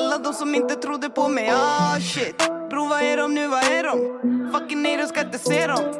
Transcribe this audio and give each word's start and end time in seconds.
Alla 0.00 0.18
de 0.18 0.34
som 0.34 0.54
inte 0.54 0.74
trodde 0.74 1.08
på 1.08 1.28
mig, 1.28 1.50
ah 1.50 2.00
shit 2.00 2.38
Bro 2.70 2.86
vad 2.86 3.02
är 3.02 3.16
de 3.16 3.34
nu, 3.34 3.48
vad 3.48 3.64
är 3.64 3.84
de? 3.84 4.20
Fucking 4.52 4.82
nej, 4.82 4.96
de 4.96 5.06
ska 5.06 5.20
inte 5.20 5.38
se 5.38 5.66
dem 5.66 5.94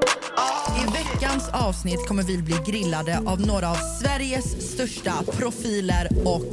I 0.78 0.92
veckans 0.92 1.48
avsnitt 1.52 2.08
kommer 2.08 2.22
vi 2.22 2.38
bli 2.42 2.56
grillade 2.66 3.18
av 3.26 3.40
några 3.40 3.70
av 3.70 3.76
Sveriges 4.02 4.72
största 4.72 5.12
profiler 5.32 6.08
och 6.24 6.46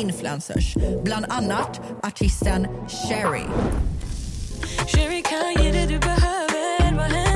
influencers. 0.00 0.74
Bland 1.04 1.26
annat 1.28 1.80
artisten 2.02 2.66
Sherry. 2.88 3.44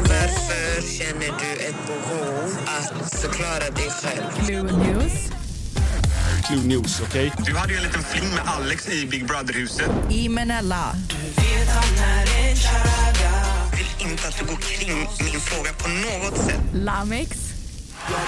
Varför 0.09 0.83
känner 0.99 1.21
du 1.21 1.67
ett 1.69 1.87
behov 1.87 2.59
att 2.67 3.21
förklara 3.21 3.71
dig 3.71 3.91
själv? 3.91 4.47
Clue 4.47 4.63
News. 4.63 5.44
Clue 6.47 6.63
News, 6.65 7.01
okej? 7.01 7.33
Du 7.47 7.57
hade 7.57 7.73
ju 7.73 7.77
en 7.79 7.83
liten 7.85 8.03
fling 8.03 8.31
med 8.35 8.43
Alex 8.47 8.89
i 8.89 9.07
Big 9.07 9.27
Brother-huset. 9.27 9.91
Imenella. 10.11 10.95
Jag 13.23 13.79
vill 13.79 14.11
inte 14.11 14.29
att 14.29 14.39
du 14.39 14.45
går 14.45 14.57
kring 14.57 14.97
min 14.99 15.41
fråga 15.41 15.71
på 15.73 15.89
något 15.89 16.39
sätt. 16.39 16.61
Lamix. 16.75 17.39
Vad 18.09 18.21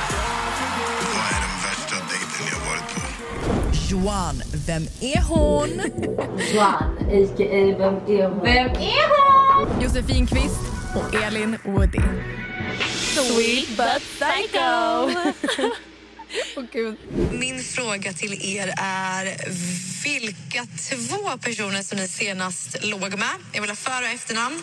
är 1.33 1.41
den 1.41 1.57
värsta 1.63 1.95
dejten 1.95 2.47
jag 2.53 2.61
varit 2.71 2.95
på? 2.95 3.01
Joan. 3.91 4.43
Vem 4.67 4.83
är 5.01 5.23
hon? 5.23 5.69
Joan, 6.55 6.75
a.k.a. 6.75 7.77
Vem 7.79 8.19
är 8.19 8.29
hon? 8.29 8.45
Vem 8.45 8.67
är 8.71 9.09
hon? 9.09 9.83
Josefin 9.83 10.27
Kvist 10.27 10.61
och 10.95 11.15
Elin 11.15 11.57
Woody. 11.65 12.01
Sweet 13.15 13.69
but 13.77 14.03
psycho. 14.03 15.11
Åh 16.57 16.65
gud. 16.73 16.97
Min 17.33 17.63
fråga 17.63 18.13
till 18.13 18.57
er 18.57 18.75
är 18.77 19.25
vilka 20.05 20.67
två 20.91 21.39
personer 21.39 21.83
som 21.83 21.99
ni 21.99 22.09
senast 22.09 22.85
låg 22.85 23.01
med? 23.01 23.37
Jag 23.53 23.61
vill 23.61 23.71
ha 23.71 23.77
för 23.77 24.03
och 24.03 24.09
efternamn. 24.09 24.63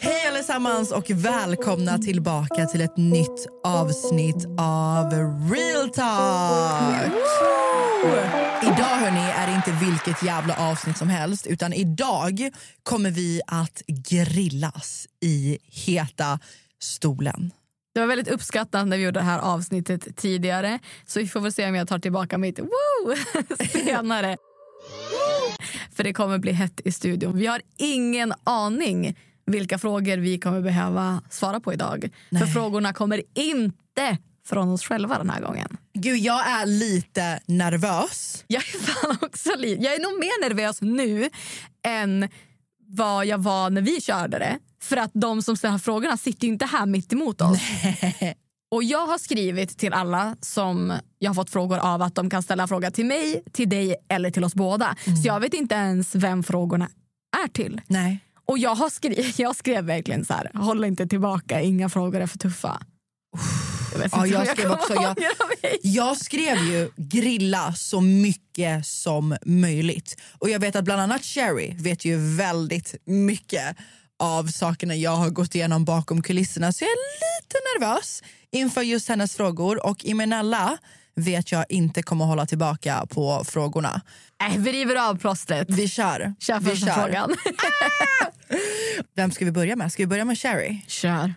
Hej 0.00 0.26
allesammans 0.28 0.92
och 0.92 1.10
välkomna 1.10 1.98
tillbaka 1.98 2.66
till 2.66 2.80
ett 2.80 2.96
nytt 2.96 3.46
avsnitt 3.64 4.46
av 4.58 5.10
Real 5.52 5.90
Talk! 5.90 7.12
Idag 8.62 8.96
hörni, 8.96 9.30
är 9.36 9.46
det 9.46 9.54
inte 9.54 9.84
vilket 9.84 10.22
jävla 10.22 10.56
avsnitt 10.56 10.98
som 10.98 11.08
helst 11.08 11.46
utan 11.46 11.72
idag 11.72 12.50
kommer 12.82 13.10
vi 13.10 13.40
att 13.46 13.82
grillas 13.86 15.06
i 15.20 15.58
heta 15.86 16.38
stolen. 16.80 17.50
Det 17.94 18.00
var 18.00 18.06
väldigt 18.06 18.28
uppskattat 18.28 18.86
när 18.88 18.96
vi 18.96 19.02
gjorde 19.04 19.20
det 19.20 19.24
här 19.24 19.38
avsnittet 19.38 20.16
tidigare. 20.16 20.78
Så 21.06 21.18
vi 21.20 21.28
får 21.28 21.40
väl 21.40 21.52
se 21.52 21.68
om 21.68 21.74
jag 21.74 21.88
tar 21.88 21.98
tillbaka 21.98 22.38
mitt 22.38 22.58
woo 22.58 23.14
senare. 23.72 24.36
För 25.96 26.04
det 26.04 26.12
kommer 26.12 26.38
bli 26.38 26.52
hett 26.52 26.80
i 26.84 26.92
studion. 26.92 27.36
Vi 27.38 27.46
har 27.46 27.60
ingen 27.76 28.34
aning 28.44 29.18
vilka 29.46 29.78
frågor 29.78 30.16
vi 30.16 30.38
kommer 30.38 30.60
behöva 30.60 31.22
svara 31.30 31.60
på 31.60 31.72
idag. 31.72 32.10
För 32.30 32.46
frågorna 32.46 32.92
kommer 32.92 33.22
inte 33.34 34.18
från 34.46 34.68
oss 34.68 34.82
själva 34.84 35.18
den 35.18 35.30
här 35.30 35.40
gången. 35.40 35.76
Gud, 35.94 36.18
jag 36.18 36.46
är 36.48 36.66
lite 36.66 37.40
nervös. 37.46 38.44
Jag 38.46 38.62
är 38.62 38.78
fan 38.78 39.16
också 39.22 39.50
li- 39.58 39.78
Jag 39.80 39.94
är 39.94 40.00
nog 40.00 40.18
mer 40.20 40.48
nervös 40.48 40.80
nu 40.80 41.30
än 41.86 42.28
vad 42.86 43.26
jag 43.26 43.38
var 43.38 43.70
när 43.70 43.80
vi 43.82 44.00
körde 44.00 44.38
det. 44.38 44.58
För 44.82 44.96
att 44.96 45.10
de 45.14 45.42
som 45.42 45.56
ställer 45.56 45.78
frågorna 45.78 46.16
sitter 46.16 46.46
ju 46.46 46.52
inte 46.52 46.66
här 46.66 46.86
mitt 46.86 47.12
emot 47.12 47.40
oss. 47.40 47.58
Och 48.70 48.84
jag 48.84 49.06
har 49.06 49.18
skrivit 49.18 49.78
till 49.78 49.92
alla 49.92 50.36
som 50.40 50.92
jag 51.18 51.30
har 51.30 51.34
fått 51.34 51.50
frågor 51.50 51.78
av 51.78 52.02
att 52.02 52.14
de 52.14 52.30
kan 52.30 52.42
ställa 52.42 52.68
fråga 52.68 52.90
till 52.90 53.06
mig, 53.06 53.42
till 53.52 53.68
dig 53.68 53.96
eller 54.08 54.30
till 54.30 54.44
oss 54.44 54.54
båda. 54.54 54.96
Så 55.04 55.28
jag 55.28 55.40
vet 55.40 55.54
inte 55.54 55.74
ens 55.74 56.14
vem 56.14 56.42
frågorna 56.42 56.88
är 57.44 57.48
till. 57.48 57.80
Nej. 57.86 58.18
Och 58.44 58.58
jag, 58.58 58.74
har 58.74 58.90
skri- 58.90 59.34
jag 59.42 59.56
skrev 59.56 59.84
verkligen 59.84 60.24
så 60.24 60.32
här, 60.32 60.50
håll 60.54 60.84
inte 60.84 61.06
tillbaka, 61.06 61.60
inga 61.60 61.88
frågor 61.88 62.20
är 62.20 62.26
för 62.26 62.38
tuffa. 62.38 62.82
Jag 64.00 64.08
Ja, 64.12 64.26
jag 64.26 64.48
skrev 64.48 64.70
också, 64.72 64.94
jag, 64.94 65.16
jag 65.82 66.16
skrev 66.16 66.56
ju 66.58 66.90
grilla 66.96 67.74
så 67.74 68.00
mycket 68.00 68.86
som 68.86 69.36
möjligt. 69.46 70.20
Och 70.38 70.50
jag 70.50 70.58
vet 70.60 70.76
att 70.76 70.84
bland 70.84 71.00
annat 71.02 71.24
Sherry 71.24 71.74
vet 71.78 72.04
ju 72.04 72.36
väldigt 72.36 72.94
mycket 73.04 73.76
av 74.22 74.46
sakerna 74.46 74.94
jag 74.94 75.16
har 75.16 75.30
gått 75.30 75.54
igenom 75.54 75.84
bakom 75.84 76.22
kulisserna. 76.22 76.72
Så 76.72 76.84
jag 76.84 76.90
är 76.90 76.96
lite 76.96 77.58
nervös 77.78 78.22
inför 78.50 78.82
just 78.82 79.08
hennes 79.08 79.36
frågor. 79.36 79.86
Och 79.86 80.04
Imenella 80.04 80.78
vet 81.14 81.52
jag 81.52 81.64
inte 81.68 82.02
kommer 82.02 82.24
hålla 82.24 82.46
tillbaka 82.46 83.06
på 83.10 83.44
frågorna. 83.44 84.00
Nej, 84.40 84.58
vi 84.58 84.72
river 84.72 85.08
av 85.08 85.18
plåstret. 85.18 85.70
Vi 85.70 85.88
kör. 85.88 86.34
Kör 86.40 86.60
vi 86.60 86.76
frågan. 86.76 87.34
Vem 89.16 89.30
ska 89.30 89.44
vi 89.44 89.52
börja 89.52 89.76
med? 89.76 89.92
Ska 89.92 90.02
vi 90.02 90.06
börja 90.06 90.24
med 90.24 90.38
Sherry? 90.38 90.80
Kör. 90.86 91.34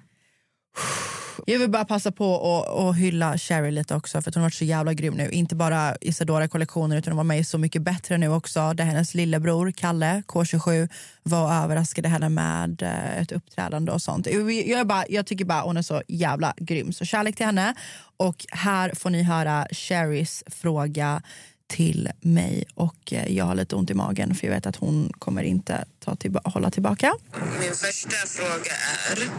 Jag 1.45 1.59
vill 1.59 1.69
bara 1.69 1.85
passa 1.85 2.11
på 2.11 2.35
att, 2.35 2.69
och 2.69 2.95
hylla 2.95 3.37
Sherry 3.37 3.71
lite 3.71 3.95
också 3.95 4.21
för 4.21 4.29
att 4.29 4.35
hon 4.35 4.41
har 4.41 4.45
varit 4.45 4.53
så 4.53 4.65
jävla 4.65 4.93
grym 4.93 5.13
nu. 5.13 5.29
Inte 5.29 5.55
bara 5.55 5.95
Isadora-kollektioner 6.01 6.97
utan 6.97 7.11
hon 7.11 7.17
var 7.17 7.23
med 7.23 7.39
i 7.39 7.43
Så 7.43 7.57
mycket 7.57 7.81
bättre 7.81 8.17
nu 8.17 8.29
också 8.29 8.73
där 8.73 8.83
hennes 8.85 9.13
lillebror 9.13 9.71
Kalle, 9.71 10.23
K27, 10.27 10.89
var 11.23 11.43
och 11.43 11.53
överraskade 11.53 12.09
henne 12.09 12.29
med 12.29 12.81
eh, 12.81 13.21
ett 13.21 13.31
uppträdande 13.31 13.91
och 13.91 14.01
sånt. 14.01 14.27
Jag, 14.27 14.51
jag, 14.51 14.87
bara, 14.87 15.05
jag 15.09 15.25
tycker 15.25 15.45
bara 15.45 15.61
hon 15.61 15.77
är 15.77 15.81
så 15.81 16.01
jävla 16.07 16.53
grym. 16.57 16.93
Så 16.93 17.05
kärlek 17.05 17.35
till 17.35 17.45
henne. 17.45 17.73
Och 18.17 18.45
här 18.49 18.91
får 18.95 19.09
ni 19.09 19.23
höra 19.23 19.67
Sherrys 19.71 20.43
fråga 20.47 21.21
till 21.67 22.09
mig 22.21 22.63
och 22.73 23.13
eh, 23.13 23.33
jag 23.33 23.45
har 23.45 23.55
lite 23.55 23.75
ont 23.75 23.89
i 23.89 23.93
magen 23.93 24.35
för 24.35 24.47
jag 24.47 24.53
vet 24.53 24.65
att 24.65 24.75
hon 24.75 25.11
kommer 25.19 25.43
inte 25.43 25.85
ta 26.05 26.15
tillba- 26.15 26.41
hålla 26.43 26.71
tillbaka. 26.71 27.13
Min 27.59 27.75
första 27.75 28.17
fråga 28.27 28.73
är, 29.11 29.29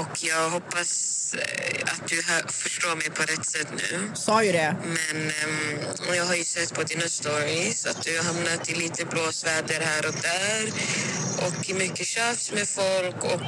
och 0.00 0.24
jag 0.24 0.50
hoppas 0.50 1.34
eh, 1.34 1.82
att 1.92 2.08
du 2.08 2.22
förstår 2.52 2.96
mig 2.96 3.10
på 3.10 3.22
rätt 3.22 3.46
sätt 3.46 3.68
nu. 3.76 4.10
Sa 4.14 4.42
ju 4.44 4.52
det. 4.52 4.76
Men 4.84 5.22
ehm, 5.30 6.14
jag 6.14 6.24
har 6.24 6.34
ju 6.34 6.44
sett 6.44 6.74
på 6.74 6.82
dina 6.82 7.08
stories 7.08 7.86
att 7.86 8.02
du 8.02 8.16
har 8.18 8.24
hamnat 8.24 8.68
i 8.70 8.74
lite 8.74 9.04
blåsväder 9.04 9.80
här 9.80 10.06
och 10.08 10.14
där 10.22 10.72
och 11.46 11.74
mycket 11.76 12.06
tjafs 12.06 12.52
med 12.52 12.68
folk 12.68 13.24
och 13.24 13.40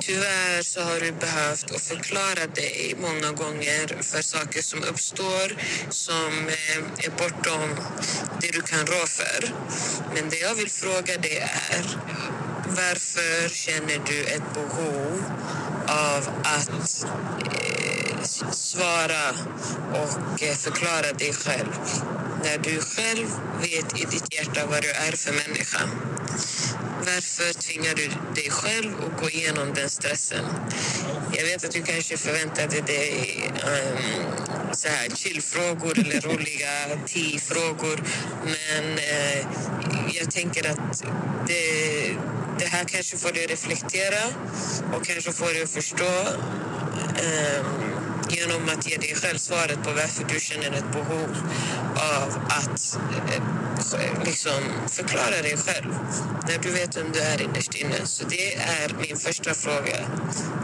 tyvärr 0.00 0.62
så 0.62 0.80
har 0.80 1.00
du 1.00 1.12
behövt 1.12 1.70
att 1.74 1.80
förklara 1.82 2.46
dig 2.54 2.94
många 3.00 3.32
gånger 3.32 4.02
för 4.02 4.22
saker 4.22 4.62
som 4.62 4.82
uppstår 4.84 5.56
som 5.90 6.48
eh, 6.48 7.04
är 7.06 7.10
bortom 7.18 7.70
det 8.40 8.50
du 8.52 8.60
kan 8.62 8.86
rå 8.86 9.06
för. 9.06 9.54
Men 10.14 10.30
det 10.30 10.36
jag 10.38 10.54
vill 10.54 10.70
fråga 10.70 10.93
dig 11.02 11.36
är 11.36 11.98
varför 12.66 13.48
känner 13.48 14.00
du 14.06 14.24
ett 14.24 14.54
behov 14.54 15.24
av 15.88 16.28
att 16.42 17.04
eh, 17.04 17.73
svara 18.52 19.30
och 19.92 20.42
eh, 20.42 20.54
förklara 20.54 21.12
dig 21.12 21.32
själv 21.32 21.68
när 22.44 22.58
du 22.58 22.80
själv 22.80 23.26
vet 23.60 24.00
i 24.00 24.04
ditt 24.04 24.34
hjärta 24.34 24.66
vad 24.66 24.82
du 24.82 24.90
är 24.90 25.16
för 25.16 25.32
människa? 25.32 25.80
Varför 26.98 27.52
tvingar 27.52 27.94
du 27.94 28.08
dig 28.34 28.50
själv 28.50 28.90
att 29.04 29.20
gå 29.20 29.30
igenom 29.30 29.74
den 29.74 29.90
stressen? 29.90 30.44
Jag 31.32 31.44
vet 31.44 31.64
att 31.64 31.70
du 31.70 31.82
kanske 31.82 32.16
förväntade 32.16 32.80
dig 32.80 33.40
um, 33.64 34.72
så 34.72 34.88
här 34.88 35.08
chillfrågor 35.16 35.98
eller 35.98 36.20
roliga 36.28 36.70
tea-frågor 37.06 38.02
men 38.44 38.98
eh, 38.98 39.46
jag 40.12 40.30
tänker 40.30 40.70
att 40.70 41.04
det, 41.46 42.16
det 42.58 42.66
här 42.66 42.84
kanske 42.84 43.16
får 43.16 43.32
dig 43.32 43.46
reflektera 43.46 44.24
och 44.92 45.04
kanske 45.06 45.32
får 45.32 45.46
dig 45.46 45.62
att 45.62 45.70
förstå 45.70 46.14
ehm, 47.16 47.94
genom 48.36 48.68
att 48.68 48.90
ge 48.90 48.96
dig 48.96 49.14
själv 49.14 49.38
svaret 49.38 49.82
på 49.84 49.90
varför 49.90 50.24
du 50.24 50.40
känner 50.40 50.78
ett 50.78 50.92
behov 50.92 51.30
av 52.16 52.28
att 52.48 52.98
eh, 53.94 54.24
liksom 54.24 54.60
förklara 54.88 55.42
dig 55.42 55.56
själv 55.56 55.94
när 56.48 56.58
du 56.62 56.70
vet 56.70 56.96
vem 56.96 57.12
du 57.12 57.20
är 57.20 57.42
innerst 57.42 57.74
inne. 57.74 58.06
Så 58.06 58.24
det 58.28 58.54
är 58.54 58.94
min 59.08 59.16
första 59.16 59.54
fråga 59.54 59.96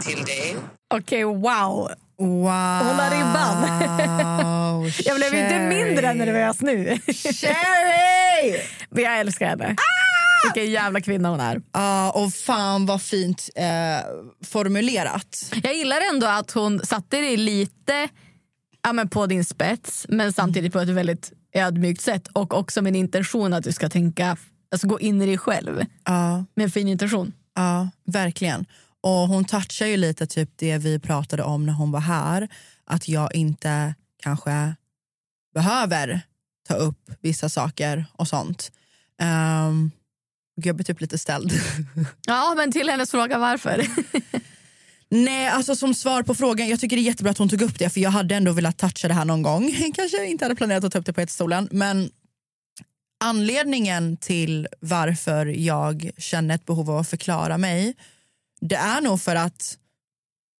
till 0.01 0.25
dig. 0.25 0.55
Okej, 0.93 1.23
wow. 1.23 1.91
Wow. 2.19 2.81
Hålla 2.87 3.09
ribban. 3.15 3.57
Jag 5.05 5.15
blev 5.17 5.33
inte 5.33 5.59
mindre 5.59 6.13
nervös 6.13 6.61
nu. 6.61 6.99
Sherry! 7.13 8.61
Men 8.89 9.03
jag 9.03 9.19
älskar 9.19 9.45
henne. 9.47 9.75
Vilken 10.43 10.71
jävla 10.71 11.01
kvinna 11.01 11.29
hon 11.29 11.39
är. 11.39 11.61
Ja, 11.71 12.11
och 12.11 12.33
fan 12.33 12.85
vad 12.85 13.01
fint 13.01 13.49
eh, 13.55 13.65
formulerat. 14.45 15.51
Jag 15.63 15.75
gillar 15.75 15.97
ändå 16.13 16.27
att 16.27 16.51
hon 16.51 16.79
satte 16.85 17.17
dig 17.17 17.37
lite 17.37 18.09
ja, 18.83 18.93
men 18.93 19.09
på 19.09 19.25
din 19.25 19.45
spets 19.45 20.05
men 20.09 20.33
samtidigt 20.33 20.73
på 20.73 20.79
ett 20.79 20.89
väldigt 20.89 21.31
ödmjukt 21.53 22.01
sätt 22.01 22.27
och 22.27 22.53
också 22.53 22.81
med 22.81 22.89
en 22.89 22.95
intention 22.95 23.53
att 23.53 23.63
du 23.63 23.71
ska 23.71 23.89
tänka, 23.89 24.37
alltså 24.71 24.87
gå 24.87 24.99
in 24.99 25.21
i 25.21 25.25
dig 25.25 25.37
själv. 25.37 25.85
Ja. 26.05 26.45
Med 26.55 26.63
en 26.63 26.71
fin 26.71 26.87
intention. 26.87 27.33
Ja, 27.55 27.89
verkligen. 28.05 28.65
Och 29.01 29.27
hon 29.27 29.45
touchar 29.45 29.85
ju 29.85 29.97
lite 29.97 30.27
typ 30.27 30.49
det 30.55 30.77
vi 30.77 30.99
pratade 30.99 31.43
om 31.43 31.65
när 31.65 31.73
hon 31.73 31.91
var 31.91 31.99
här. 31.99 32.49
Att 32.85 33.07
jag 33.07 33.35
inte 33.35 33.95
kanske 34.23 34.75
behöver 35.53 36.21
ta 36.67 36.73
upp 36.73 37.11
vissa 37.21 37.49
saker 37.49 38.05
och 38.13 38.27
sånt. 38.27 38.71
Um, 39.21 39.91
jag 40.55 40.75
blir 40.75 40.85
typ 40.85 41.01
lite 41.01 41.17
ställd. 41.17 41.51
Ja, 42.27 42.53
men 42.57 42.71
till 42.71 42.89
hennes 42.89 43.11
fråga 43.11 43.37
varför. 43.37 43.87
Nej, 45.09 45.47
alltså 45.47 45.75
som 45.75 45.93
svar 45.93 46.23
på 46.23 46.35
frågan, 46.35 46.69
jag 46.69 46.79
tycker 46.79 46.95
det 46.95 47.01
är 47.01 47.03
jättebra 47.03 47.31
att 47.31 47.37
hon 47.37 47.49
tog 47.49 47.61
upp 47.61 47.79
det 47.79 47.89
för 47.89 48.01
jag 48.01 48.09
hade 48.09 48.35
ändå 48.35 48.51
velat 48.51 48.77
toucha 48.77 49.07
det 49.07 49.13
här 49.13 49.25
någon 49.25 49.41
gång. 49.41 49.75
Kanske 49.95 50.25
inte 50.25 50.45
hade 50.45 50.55
planerat 50.55 50.83
att 50.83 50.93
ta 50.93 50.99
upp 50.99 51.05
det 51.05 51.13
på 51.13 51.25
stolen 51.27 51.69
men 51.71 52.09
anledningen 53.23 54.17
till 54.17 54.67
varför 54.79 55.45
jag 55.45 56.11
känner 56.17 56.55
ett 56.55 56.65
behov 56.65 56.91
av 56.91 56.97
att 56.97 57.09
förklara 57.09 57.57
mig 57.57 57.95
det 58.61 58.75
är 58.75 59.01
nog 59.01 59.21
för 59.21 59.35
att 59.35 59.77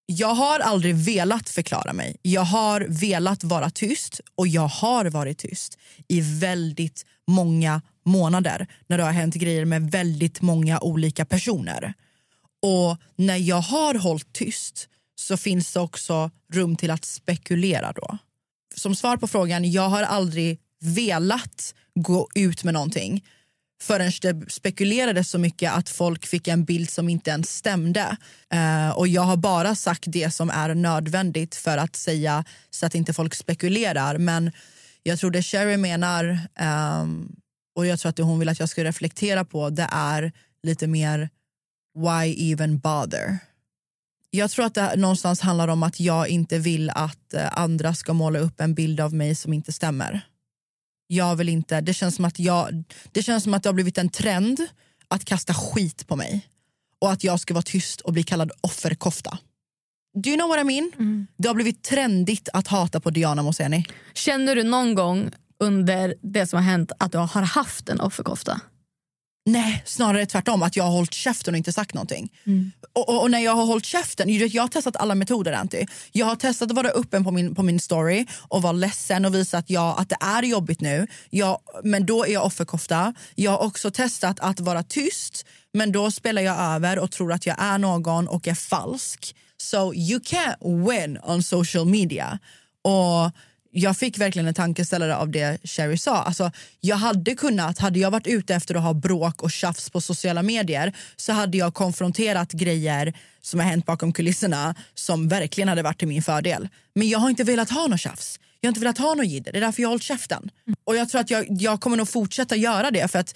jag 0.06 0.34
har 0.34 0.60
aldrig 0.60 0.96
velat 0.96 1.50
förklara 1.50 1.94
mig. 1.94 2.18
Jag 2.22 2.42
har 2.42 2.86
velat 2.90 3.44
vara 3.44 3.70
tyst 3.70 4.22
och 4.36 4.48
jag 4.48 4.68
har 4.68 5.06
varit 5.06 5.38
tyst 5.38 5.78
i 6.08 6.22
väldigt 6.22 7.06
många 7.28 7.82
månader 8.04 8.68
när 8.88 8.98
det 8.98 9.04
har 9.04 9.12
hänt 9.12 9.36
grejer 9.36 9.66
med 9.66 9.92
väldigt 9.92 10.42
många 10.42 10.80
olika 10.80 11.26
personer. 11.26 11.94
Och 12.62 12.98
när 13.16 13.38
jag 13.38 13.62
har 13.62 13.94
hållit 13.96 14.34
tyst 14.34 14.88
så 15.16 15.38
finns 15.38 15.74
det 15.74 15.80
också 15.80 16.32
rum 16.54 16.76
till 16.76 16.92
att 16.92 17.06
spekulera 17.06 17.92
då. 17.92 18.18
Som 18.76 18.96
svar 18.96 19.18
på 19.18 19.28
frågan, 19.28 19.72
jag 19.72 19.90
har 19.90 20.04
aldrig 20.04 20.60
velat 20.80 21.76
gå 21.96 22.28
ut 22.36 22.64
med 22.64 22.74
någonting 22.74 23.24
förrän 23.82 24.12
det 24.22 24.52
spekulerades 24.52 25.30
så 25.30 25.38
mycket 25.38 25.74
att 25.74 25.90
folk 25.90 26.26
fick 26.26 26.48
en 26.48 26.66
bild 26.66 26.90
som 26.90 27.10
inte 27.10 27.32
ens 27.32 27.56
stämde. 27.56 28.18
Eh, 28.54 28.90
och 28.90 29.08
jag 29.08 29.22
har 29.22 29.38
bara 29.38 29.76
sagt 29.76 30.04
det 30.08 30.32
som 30.32 30.50
är 30.50 30.76
nödvändigt 30.76 31.56
för 31.56 31.78
att 31.78 31.96
säga 31.96 32.44
så 32.70 32.86
att 32.86 32.96
inte 32.96 33.14
folk 33.14 33.36
spekulerar. 33.36 34.18
Men 34.18 34.52
jag 35.04 35.20
tror 35.20 35.32
det 35.32 35.44
Sherry 35.44 35.78
menar 35.78 36.40
ehm, 36.56 37.36
och 37.76 37.86
jag 37.86 38.00
tror 38.00 38.10
att 38.10 38.16
det 38.16 38.24
hon 38.24 38.40
vill 38.40 38.50
att 38.50 38.60
jag 38.60 38.70
ska 38.70 38.84
reflektera 38.84 39.46
på 39.46 39.70
det 39.70 39.88
är 39.92 40.32
lite 40.64 40.88
mer 40.88 41.30
why 41.96 42.52
even 42.52 42.80
bother? 42.80 43.38
Jag 44.30 44.52
tror 44.52 44.66
att 44.66 44.74
det 44.74 44.96
någonstans 44.96 45.42
handlar 45.42 45.68
om 45.68 45.84
att 45.84 46.00
jag 46.00 46.28
inte 46.28 46.60
vill 46.60 46.90
att 46.90 47.34
eh, 47.34 47.60
andra 47.60 47.94
ska 47.94 48.14
måla 48.14 48.40
upp 48.40 48.62
en 48.62 48.74
bild 48.74 49.00
av 49.00 49.14
mig 49.14 49.36
som 49.36 49.54
inte 49.54 49.72
stämmer. 49.72 50.22
Jag 51.08 51.36
vill 51.36 51.50
inte, 51.50 51.82
det 51.82 51.94
känns 51.94 52.16
som 52.16 52.26
att, 52.26 52.40
jag, 52.40 52.84
det, 53.12 53.24
känns 53.24 53.44
som 53.44 53.54
att 53.54 53.64
det 53.64 53.70
har 53.70 53.74
blivit 53.74 53.98
en 53.98 54.10
trend 54.10 54.68
att 55.08 55.26
kasta 55.26 55.54
skit 55.54 56.08
på 56.08 56.16
mig 56.16 56.48
och 57.00 57.12
att 57.12 57.24
jag 57.24 57.40
ska 57.40 57.54
vara 57.54 57.62
tyst 57.64 58.02
och 58.02 58.14
bli 58.14 58.24
kallad 58.24 58.52
offerkofta. 58.62 59.38
Do 60.14 60.30
you 60.30 60.38
know 60.38 60.50
what 60.50 60.60
I 60.60 60.64
mean? 60.64 60.92
Mm. 61.00 61.28
Det 61.38 61.48
har 61.48 61.56
blivit 61.56 61.84
trendigt 61.84 62.50
att 62.54 62.68
hata 62.68 63.00
på 63.00 63.10
Diana 63.10 63.44
Moseni. 63.44 63.86
Känner 64.14 64.56
du 64.56 64.64
någon 64.64 64.96
gång 64.96 65.32
under 65.62 66.16
det 66.22 66.48
som 66.48 66.58
har 66.58 66.64
hänt 66.64 66.92
att 66.98 67.12
du 67.12 67.18
har 67.18 67.42
haft 67.42 67.90
en 67.90 68.02
offerkofta? 68.02 68.62
Nej, 69.46 69.84
snarare 69.86 70.26
tvärtom. 70.26 70.64
Att 70.64 70.76
jag 70.76 70.84
har 70.84 70.92
hållit 70.92 71.14
käften 71.14 71.54
och 71.54 71.58
inte 71.58 71.74
sagt 71.74 71.94
någonting. 71.94 72.32
Mm. 72.46 72.72
Och, 72.94 73.10
och, 73.10 73.22
och, 73.22 73.32
när 73.32 73.40
jag 73.40 73.56
har 73.56 73.66
hållit 73.66 73.86
käften, 73.86 74.30
jag 74.30 74.64
har 74.64 74.68
testat 74.68 74.96
alla 74.96 75.16
metoder 75.16 75.54
Anty. 75.54 75.86
Jag 76.12 76.26
har 76.26 76.36
testat 76.36 76.70
att 76.70 76.76
vara 76.76 76.90
öppen 76.90 77.24
på 77.24 77.32
min, 77.32 77.56
på 77.56 77.64
min 77.64 77.80
story 77.80 78.26
och 78.48 78.62
vara 78.62 78.74
ledsen 78.74 79.26
och 79.26 79.36
visa 79.36 79.58
att, 79.58 79.70
jag, 79.70 80.00
att 80.00 80.10
det 80.10 80.18
är 80.20 80.44
jobbigt 80.44 80.82
nu. 80.82 81.08
Jag, 81.30 81.60
men 81.84 82.06
då 82.06 82.26
är 82.26 82.34
jag 82.34 82.46
offerkofta. 82.46 83.14
Jag 83.36 83.52
har 83.52 83.60
också 83.60 83.92
testat 83.92 84.40
att 84.40 84.60
vara 84.60 84.84
tyst 84.84 85.46
men 85.74 85.92
då 85.92 86.12
spelar 86.12 86.42
jag 86.42 86.60
över 86.60 87.00
och 87.00 87.12
tror 87.12 87.34
att 87.34 87.46
jag 87.46 87.56
är 87.60 87.78
någon 87.78 88.28
och 88.28 88.48
är 88.48 88.54
falsk. 88.54 89.36
So 89.58 89.94
you 89.94 90.20
can't 90.20 90.90
win 90.90 91.20
on 91.24 91.44
social 91.44 91.86
media. 91.86 92.40
Och 92.84 93.32
jag 93.72 93.98
fick 93.98 94.18
verkligen 94.18 94.48
en 94.48 94.54
tankeställare 94.54 95.16
av 95.16 95.30
det 95.30 95.58
Sherry 95.64 95.98
sa. 95.98 96.24
Alltså, 96.24 96.52
jag 96.80 96.96
hade 96.96 97.36
kunnat, 97.36 97.80
hade 97.80 98.00
jag 98.00 98.12
varit 98.12 98.28
ute 98.28 98.56
efter 98.56 98.76
att 98.76 98.82
ha 98.82 98.94
bråk 98.94 99.44
och 99.44 99.52
tjafs 99.52 99.90
på 99.90 100.02
sociala 100.02 100.44
medier 100.44 100.94
så 101.16 101.34
hade 101.34 101.58
jag 101.58 101.74
konfronterat 101.74 102.52
grejer 102.52 103.14
som 103.42 103.60
har 103.60 103.68
hänt 103.68 103.86
bakom 103.86 104.14
kulisserna 104.14 104.76
som 104.94 105.28
verkligen 105.28 105.68
hade 105.68 105.82
varit 105.82 106.00
till 106.00 106.08
min 106.08 106.24
fördel. 106.24 106.68
Men 106.96 107.10
jag 107.10 107.20
har 107.20 107.30
inte 107.30 107.44
velat 107.44 107.70
ha 107.70 107.88
något 107.88 108.00
tjafs. 108.00 108.40
Jag 108.60 108.68
har 108.68 108.72
inte 108.72 108.80
velat 108.80 108.98
ha 108.98 109.14
något 109.14 109.28
jidder. 109.28 109.52
Det 109.52 109.60
är 109.60 109.62
därför 109.62 109.82
jag 109.82 109.90
har 109.90 109.92
hållit 109.92 110.04
käften. 110.04 110.52
Och 110.84 110.96
jag 110.96 111.10
tror 111.10 111.22
att 111.22 111.30
jag, 111.30 111.46
jag 111.50 111.82
kommer 111.82 111.98
nog 111.98 112.10
fortsätta 112.10 112.56
göra 112.56 112.92
det 112.92 113.12
för 113.12 113.20
att 113.20 113.36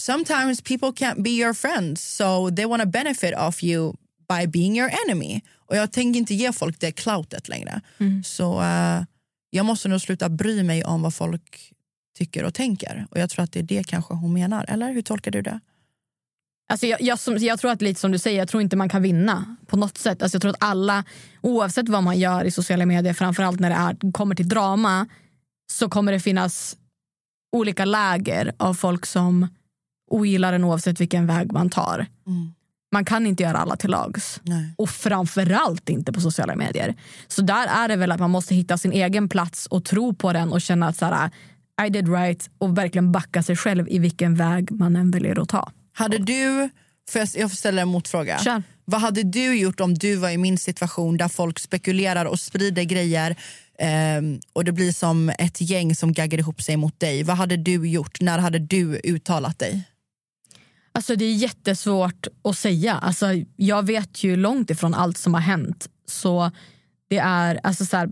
sometimes 0.00 0.60
people 0.60 0.88
can't 0.88 1.22
be 1.22 1.30
your 1.30 1.54
friends 1.54 2.16
so 2.16 2.50
they 2.56 2.64
want 2.64 2.82
to 2.82 2.88
benefit 2.88 3.34
off 3.38 3.64
you 3.64 3.92
by 4.28 4.46
being 4.46 4.78
your 4.78 4.90
enemy. 5.06 5.40
Och 5.66 5.76
jag 5.76 5.92
tänker 5.92 6.18
inte 6.18 6.34
ge 6.34 6.52
folk 6.52 6.80
det 6.80 6.92
cloutet 6.92 7.48
längre. 7.48 7.80
Mm. 7.98 8.24
Så... 8.24 8.60
Uh, 8.60 9.02
jag 9.50 9.66
måste 9.66 9.88
nog 9.88 10.00
sluta 10.00 10.28
bry 10.28 10.62
mig 10.62 10.84
om 10.84 11.02
vad 11.02 11.14
folk 11.14 11.72
tycker 12.18 12.44
och 12.44 12.54
tänker. 12.54 13.06
Och 13.10 13.18
Jag 13.18 13.30
tror 13.30 13.42
att 13.44 13.52
det 13.52 13.58
är 13.58 13.62
det 13.62 13.86
kanske 13.86 14.14
hon 14.14 14.32
menar. 14.32 14.64
Eller 14.68 14.92
hur 14.92 15.02
tolkar 15.02 15.30
du 15.30 15.42
det? 15.42 15.60
Alltså 16.68 16.86
jag, 16.86 17.02
jag, 17.02 17.18
som, 17.18 17.36
jag 17.36 17.60
tror 17.60 17.70
att 17.70 17.82
lite 17.82 18.00
som 18.00 18.12
du 18.12 18.18
säger, 18.18 18.38
jag 18.38 18.48
tror 18.48 18.62
inte 18.62 18.76
man 18.76 18.88
kan 18.88 19.02
vinna 19.02 19.56
på 19.66 19.76
något 19.76 19.98
sätt. 19.98 20.22
Alltså 20.22 20.36
jag 20.36 20.42
tror 20.42 20.50
att 20.50 20.62
alla, 20.64 21.04
oavsett 21.40 21.88
vad 21.88 22.02
man 22.02 22.18
gör 22.18 22.44
i 22.44 22.50
sociala 22.50 22.86
medier, 22.86 23.14
framförallt 23.14 23.60
när 23.60 23.70
det 23.70 23.76
är, 23.76 24.12
kommer 24.12 24.34
till 24.34 24.48
drama, 24.48 25.06
så 25.72 25.88
kommer 25.88 26.12
det 26.12 26.20
finnas 26.20 26.76
olika 27.56 27.84
läger 27.84 28.52
av 28.56 28.74
folk 28.74 29.06
som 29.06 29.46
ogillar 30.10 30.52
en 30.52 30.64
oavsett 30.64 31.00
vilken 31.00 31.26
väg 31.26 31.52
man 31.52 31.70
tar. 31.70 32.06
Mm. 32.26 32.54
Man 32.92 33.04
kan 33.04 33.26
inte 33.26 33.42
göra 33.42 33.58
alla 33.58 33.76
till 33.76 33.90
lags. 33.90 34.40
Nej. 34.42 34.74
Och 34.78 34.90
framförallt 34.90 35.88
inte 35.88 36.12
på 36.12 36.20
sociala 36.20 36.56
medier. 36.56 36.94
Så 37.28 37.42
där 37.42 37.66
är 37.66 37.88
det 37.88 37.96
väl 37.96 38.12
att 38.12 38.20
man 38.20 38.30
måste 38.30 38.54
hitta 38.54 38.78
sin 38.78 38.92
egen 38.92 39.28
plats 39.28 39.66
och 39.66 39.84
tro 39.84 40.14
på 40.14 40.32
den 40.32 40.52
och 40.52 40.60
känna 40.60 40.88
att 40.88 40.96
så 40.96 41.04
här, 41.04 41.30
I 41.86 41.90
did 41.90 42.08
right 42.08 42.50
och 42.58 42.78
verkligen 42.78 43.12
backa 43.12 43.42
sig 43.42 43.56
själv 43.56 43.88
i 43.88 43.98
vilken 43.98 44.34
väg 44.34 44.70
man 44.70 44.96
än 44.96 45.10
väljer 45.10 45.42
att 45.42 45.48
ta. 45.48 45.72
Hade 45.92 46.18
du, 46.18 46.70
får 47.10 47.18
jag, 47.18 47.28
jag 47.34 47.50
får 47.50 47.56
ställa 47.56 47.82
en 47.82 47.88
motfråga. 47.88 48.38
Kör. 48.38 48.62
Vad 48.84 49.00
hade 49.00 49.22
du 49.22 49.58
gjort 49.58 49.80
om 49.80 49.94
du 49.94 50.16
var 50.16 50.30
i 50.30 50.38
min 50.38 50.58
situation 50.58 51.16
där 51.16 51.28
folk 51.28 51.58
spekulerar 51.58 52.24
och 52.24 52.40
sprider 52.40 52.82
grejer 52.82 53.36
ehm, 53.78 54.40
och 54.52 54.64
det 54.64 54.72
blir 54.72 54.92
som 54.92 55.28
ett 55.28 55.60
gäng 55.60 55.94
som 55.94 56.12
gaggar 56.12 56.38
ihop 56.38 56.62
sig 56.62 56.76
mot 56.76 57.00
dig. 57.00 57.22
Vad 57.22 57.36
hade 57.36 57.56
du 57.56 57.88
gjort? 57.88 58.20
När 58.20 58.38
hade 58.38 58.58
du 58.58 59.00
uttalat 59.04 59.58
dig? 59.58 59.82
Alltså 60.98 61.16
det 61.16 61.24
är 61.24 61.34
jättesvårt 61.34 62.26
att 62.44 62.58
säga. 62.58 62.94
Alltså 62.94 63.26
jag 63.56 63.86
vet 63.86 64.24
ju 64.24 64.36
långt 64.36 64.70
ifrån 64.70 64.94
allt 64.94 65.18
som 65.18 65.34
har 65.34 65.40
hänt. 65.40 65.88
Så 66.06 66.50
det 67.08 67.18
är 67.18 67.60
alltså 67.62 67.86
så 67.86 67.96
här, 67.96 68.10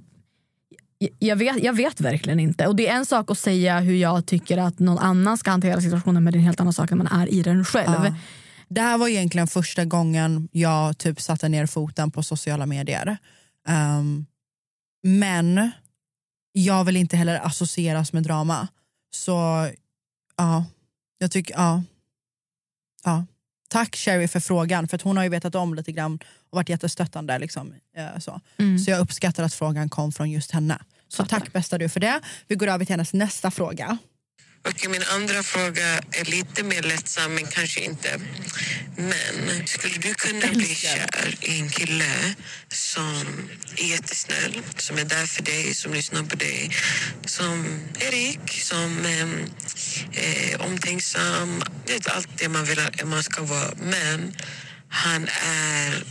jag, 1.19 1.37
vet, 1.37 1.62
jag 1.62 1.73
vet 1.73 2.00
verkligen 2.00 2.40
inte. 2.40 2.66
Och 2.66 2.76
Det 2.76 2.88
är 2.88 2.97
en 2.97 3.07
sak 3.07 3.31
att 3.31 3.38
säga 3.38 3.81
hur 3.81 3.95
jag 3.95 4.26
tycker 4.26 4.59
att 4.59 4.78
någon 4.78 4.99
annan 4.99 5.38
ska 5.38 5.50
hantera 5.50 5.81
situationen 5.81 6.25
men 6.25 6.33
det 6.33 6.37
är 6.37 6.40
en 6.40 6.45
helt 6.45 6.61
annan 6.61 6.73
sak 6.73 6.90
när 6.90 6.97
man 6.97 7.07
är 7.07 7.35
i 7.35 7.43
den 7.43 7.64
själv. 7.64 8.05
Ja. 8.05 8.14
Det 8.69 8.81
här 8.81 8.99
var 8.99 9.09
egentligen 9.09 9.47
första 9.47 9.85
gången 9.85 10.49
jag 10.52 10.99
typ 10.99 11.21
satte 11.21 11.49
ner 11.49 11.66
foten 11.66 12.11
på 12.11 12.23
sociala 12.23 12.66
medier. 12.66 13.19
Um, 13.99 14.26
men 15.02 15.71
jag 16.52 16.85
vill 16.85 16.97
inte 16.97 17.16
heller 17.16 17.47
associeras 17.47 18.12
med 18.12 18.23
drama. 18.23 18.69
Så 19.11 19.69
ja, 20.37 20.64
jag 21.19 21.31
tycker 21.31 21.55
ja 21.55 21.83
ja. 23.07 23.27
Tack 23.69 23.97
Sherry 23.97 24.29
för 24.29 24.41
frågan, 24.41 24.89
för 24.89 25.01
hon 25.05 25.17
har 25.17 25.25
ju 25.25 25.31
vetat 25.31 25.55
om 25.55 25.75
lite 25.75 25.93
grann 25.93 26.19
och 26.51 26.57
varit 26.57 26.69
jättestöttande. 26.69 27.39
Liksom, 27.39 27.75
eh, 27.97 28.19
så. 28.19 28.41
Mm. 28.59 28.79
så 28.79 28.91
jag 28.91 29.01
uppskattar 29.01 29.45
att 29.45 29.55
frågan 29.55 29.89
kom 29.89 30.13
från 30.13 30.31
just 30.31 30.51
henne. 30.51 30.79
Så 31.09 31.25
tack 31.25 31.53
bästa 31.53 31.79
du 31.79 31.89
för 31.89 32.01
det. 32.01 32.21
Vi 32.49 32.55
går 32.55 32.67
över 32.67 32.85
till 32.85 32.93
hennes 32.93 33.13
nästa 33.13 33.51
fråga. 33.51 33.99
Okej, 34.69 34.89
min 34.89 35.03
andra 35.03 35.43
fråga 35.43 35.87
är 36.13 36.25
lite 36.25 36.63
mer 36.63 36.83
lättsam, 36.83 37.35
men 37.35 37.47
kanske 37.47 37.81
inte. 37.81 38.21
Men 38.97 39.67
skulle 39.67 39.99
du 39.99 40.15
kunna 40.15 40.47
bli 40.47 40.75
kär 40.75 41.35
i 41.41 41.61
en 41.61 41.69
kille 41.71 42.35
som 42.69 43.49
är 43.77 43.85
jättesnäll, 43.85 44.63
som 44.77 44.99
är 44.99 45.05
där 45.05 45.27
för 45.27 45.43
dig, 45.43 45.75
som 45.75 45.93
lyssnar 45.95 46.23
på 46.23 46.37
dig, 46.37 46.71
som 47.27 47.81
är 48.01 48.11
rik, 48.11 48.51
som 48.51 49.07
ehm, 49.07 49.51
är 50.13 50.63
omtänksam, 50.63 51.63
vet 51.87 52.09
allt 52.09 52.29
det 52.39 52.49
man 52.49 52.65
vill 52.65 52.79
att 52.79 53.09
man 53.09 53.23
ska 53.23 53.43
vara. 53.43 53.71
Men 53.83 54.37
han 54.89 55.29
är 55.43 56.05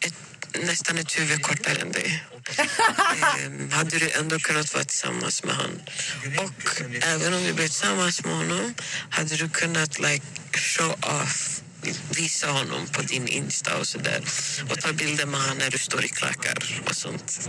ett 0.00 0.33
nästan 0.60 0.98
ett 0.98 1.18
huvud 1.18 1.42
kortare 1.42 1.80
än 1.80 1.92
dig. 1.92 2.24
Ehm, 3.44 3.70
hade 3.70 3.98
du 3.98 4.10
ändå 4.10 4.38
kunnat 4.38 4.74
vara 4.74 4.84
tillsammans 4.84 5.44
med 5.44 5.54
han? 5.54 5.82
Och 6.38 6.82
även 7.02 7.34
om 7.34 7.44
du 7.44 7.52
blev 7.52 7.66
tillsammans 7.66 8.24
med 8.24 8.34
honom 8.34 8.74
hade 9.10 9.36
du 9.36 9.48
kunnat 9.48 9.98
like, 9.98 10.24
show 10.52 10.92
off 10.92 11.60
visa 12.16 12.46
honom 12.46 12.86
på 12.92 13.02
din 13.02 13.28
Insta 13.28 13.78
och 13.78 13.86
sådär 13.86 14.20
och 14.70 14.80
ta 14.80 14.92
bilder 14.92 15.26
med 15.26 15.40
honom 15.40 15.58
när 15.58 15.70
du 15.70 15.78
står 15.78 16.04
i 16.04 16.08
klackar 16.08 16.82
och 16.88 16.96
sånt. 16.96 17.48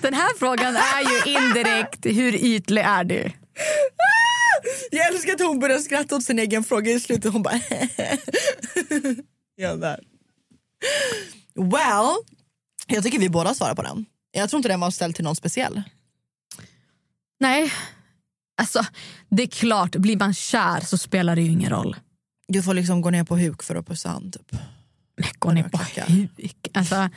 Den 0.00 0.14
här 0.14 0.38
frågan 0.38 0.76
är 0.76 1.00
ju 1.00 1.32
indirekt 1.32 2.06
hur 2.06 2.34
ytlig 2.34 2.82
är 2.82 3.04
du? 3.04 3.30
Jag 4.90 5.06
älskar 5.06 5.32
att 5.32 5.40
hon 5.40 5.58
börjar 5.58 5.78
skratta 5.78 6.16
åt 6.16 6.24
sin 6.24 6.38
egen 6.38 6.64
fråga 6.64 6.90
i 6.92 7.00
slutet. 7.00 7.32
Hon 7.32 7.42
bara... 7.42 7.60
ja, 9.56 9.76
där. 9.76 10.00
Well, 11.54 12.14
jag 12.86 13.02
tycker 13.02 13.18
vi 13.18 13.28
båda 13.28 13.54
svarar 13.54 13.74
på 13.74 13.82
den. 13.82 14.06
Jag 14.32 14.50
tror 14.50 14.58
inte 14.58 14.68
den 14.68 14.80
var 14.80 14.90
ställd 14.90 15.14
till 15.14 15.24
någon 15.24 15.36
speciell. 15.36 15.82
Nej. 17.40 17.72
Alltså, 18.56 18.84
det 19.28 19.42
är 19.42 19.46
klart, 19.46 19.96
blir 19.96 20.16
man 20.16 20.34
kär 20.34 20.80
så 20.80 20.98
spelar 20.98 21.36
det 21.36 21.42
ju 21.42 21.50
ingen 21.50 21.70
roll. 21.70 21.96
Du 22.48 22.62
får 22.62 22.74
liksom 22.74 23.00
gå 23.00 23.10
ner 23.10 23.24
på 23.24 23.36
huk 23.36 23.62
för 23.62 23.74
att 23.74 23.86
pussa 23.86 24.08
han 24.08 24.30
typ. 24.30 24.56
Gå 25.38 25.52
ner 25.52 25.62
på 25.68 25.78
huk. 26.12 26.68
Alltså, 26.74 27.08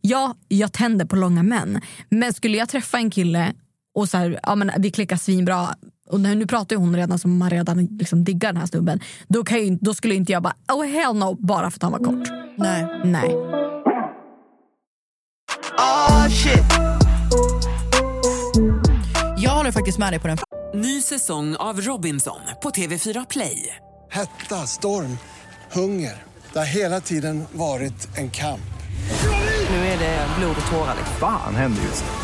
ja, 0.00 0.34
jag 0.48 0.72
tänder 0.72 1.04
på 1.04 1.16
långa 1.16 1.42
män. 1.42 1.80
Men 2.08 2.34
skulle 2.34 2.58
jag 2.58 2.68
träffa 2.68 2.98
en 2.98 3.10
kille 3.10 3.54
och 3.94 4.08
så 4.08 4.16
här, 4.16 4.40
ja, 4.42 4.54
men 4.54 4.70
vi 4.78 4.90
klickar 4.90 5.16
svinbra 5.16 5.74
och 6.08 6.20
nu 6.20 6.46
pratar 6.46 6.76
ju 6.76 6.80
hon 6.80 6.96
redan 6.96 7.18
som 7.18 7.38
man 7.38 7.50
redan 7.50 7.84
liksom 7.84 8.24
diggar 8.24 8.52
den 8.52 8.60
här 8.60 8.66
snubben. 8.66 9.00
Då, 9.28 9.44
kan 9.44 9.64
ju, 9.64 9.78
då 9.80 9.94
skulle 9.94 10.14
inte 10.14 10.32
jag 10.32 10.42
bara, 10.42 10.54
oh 10.72 10.84
hell 10.84 11.14
no, 11.16 11.34
bara 11.34 11.70
för 11.70 11.78
att 11.78 11.82
han 11.82 11.92
var 11.92 11.98
kort. 11.98 12.28
Nej. 12.56 13.00
Nej. 13.04 13.34
Oh 15.78 16.28
shit. 16.28 16.64
Jag 19.38 19.50
håller 19.50 19.72
faktiskt 19.72 19.98
med 19.98 20.12
dig 20.12 20.20
på 20.20 20.28
den. 20.28 20.38
Ny 20.74 21.02
säsong 21.02 21.56
av 21.56 21.80
Robinson 21.80 22.40
på 22.62 22.70
TV4 22.70 23.26
Play. 23.30 23.76
Hetta, 24.10 24.66
storm, 24.66 25.18
hunger. 25.72 26.22
Det 26.52 26.58
har 26.58 26.66
hela 26.66 27.00
tiden 27.00 27.44
varit 27.52 28.18
en 28.18 28.30
kamp. 28.30 28.60
Nu 29.70 29.76
är 29.76 29.98
det 29.98 30.26
blod 30.38 30.56
och 30.66 30.72
tårar. 30.72 30.96
Fan 31.20 31.54
händer 31.54 31.82
just 31.82 32.04
nu. 32.04 32.23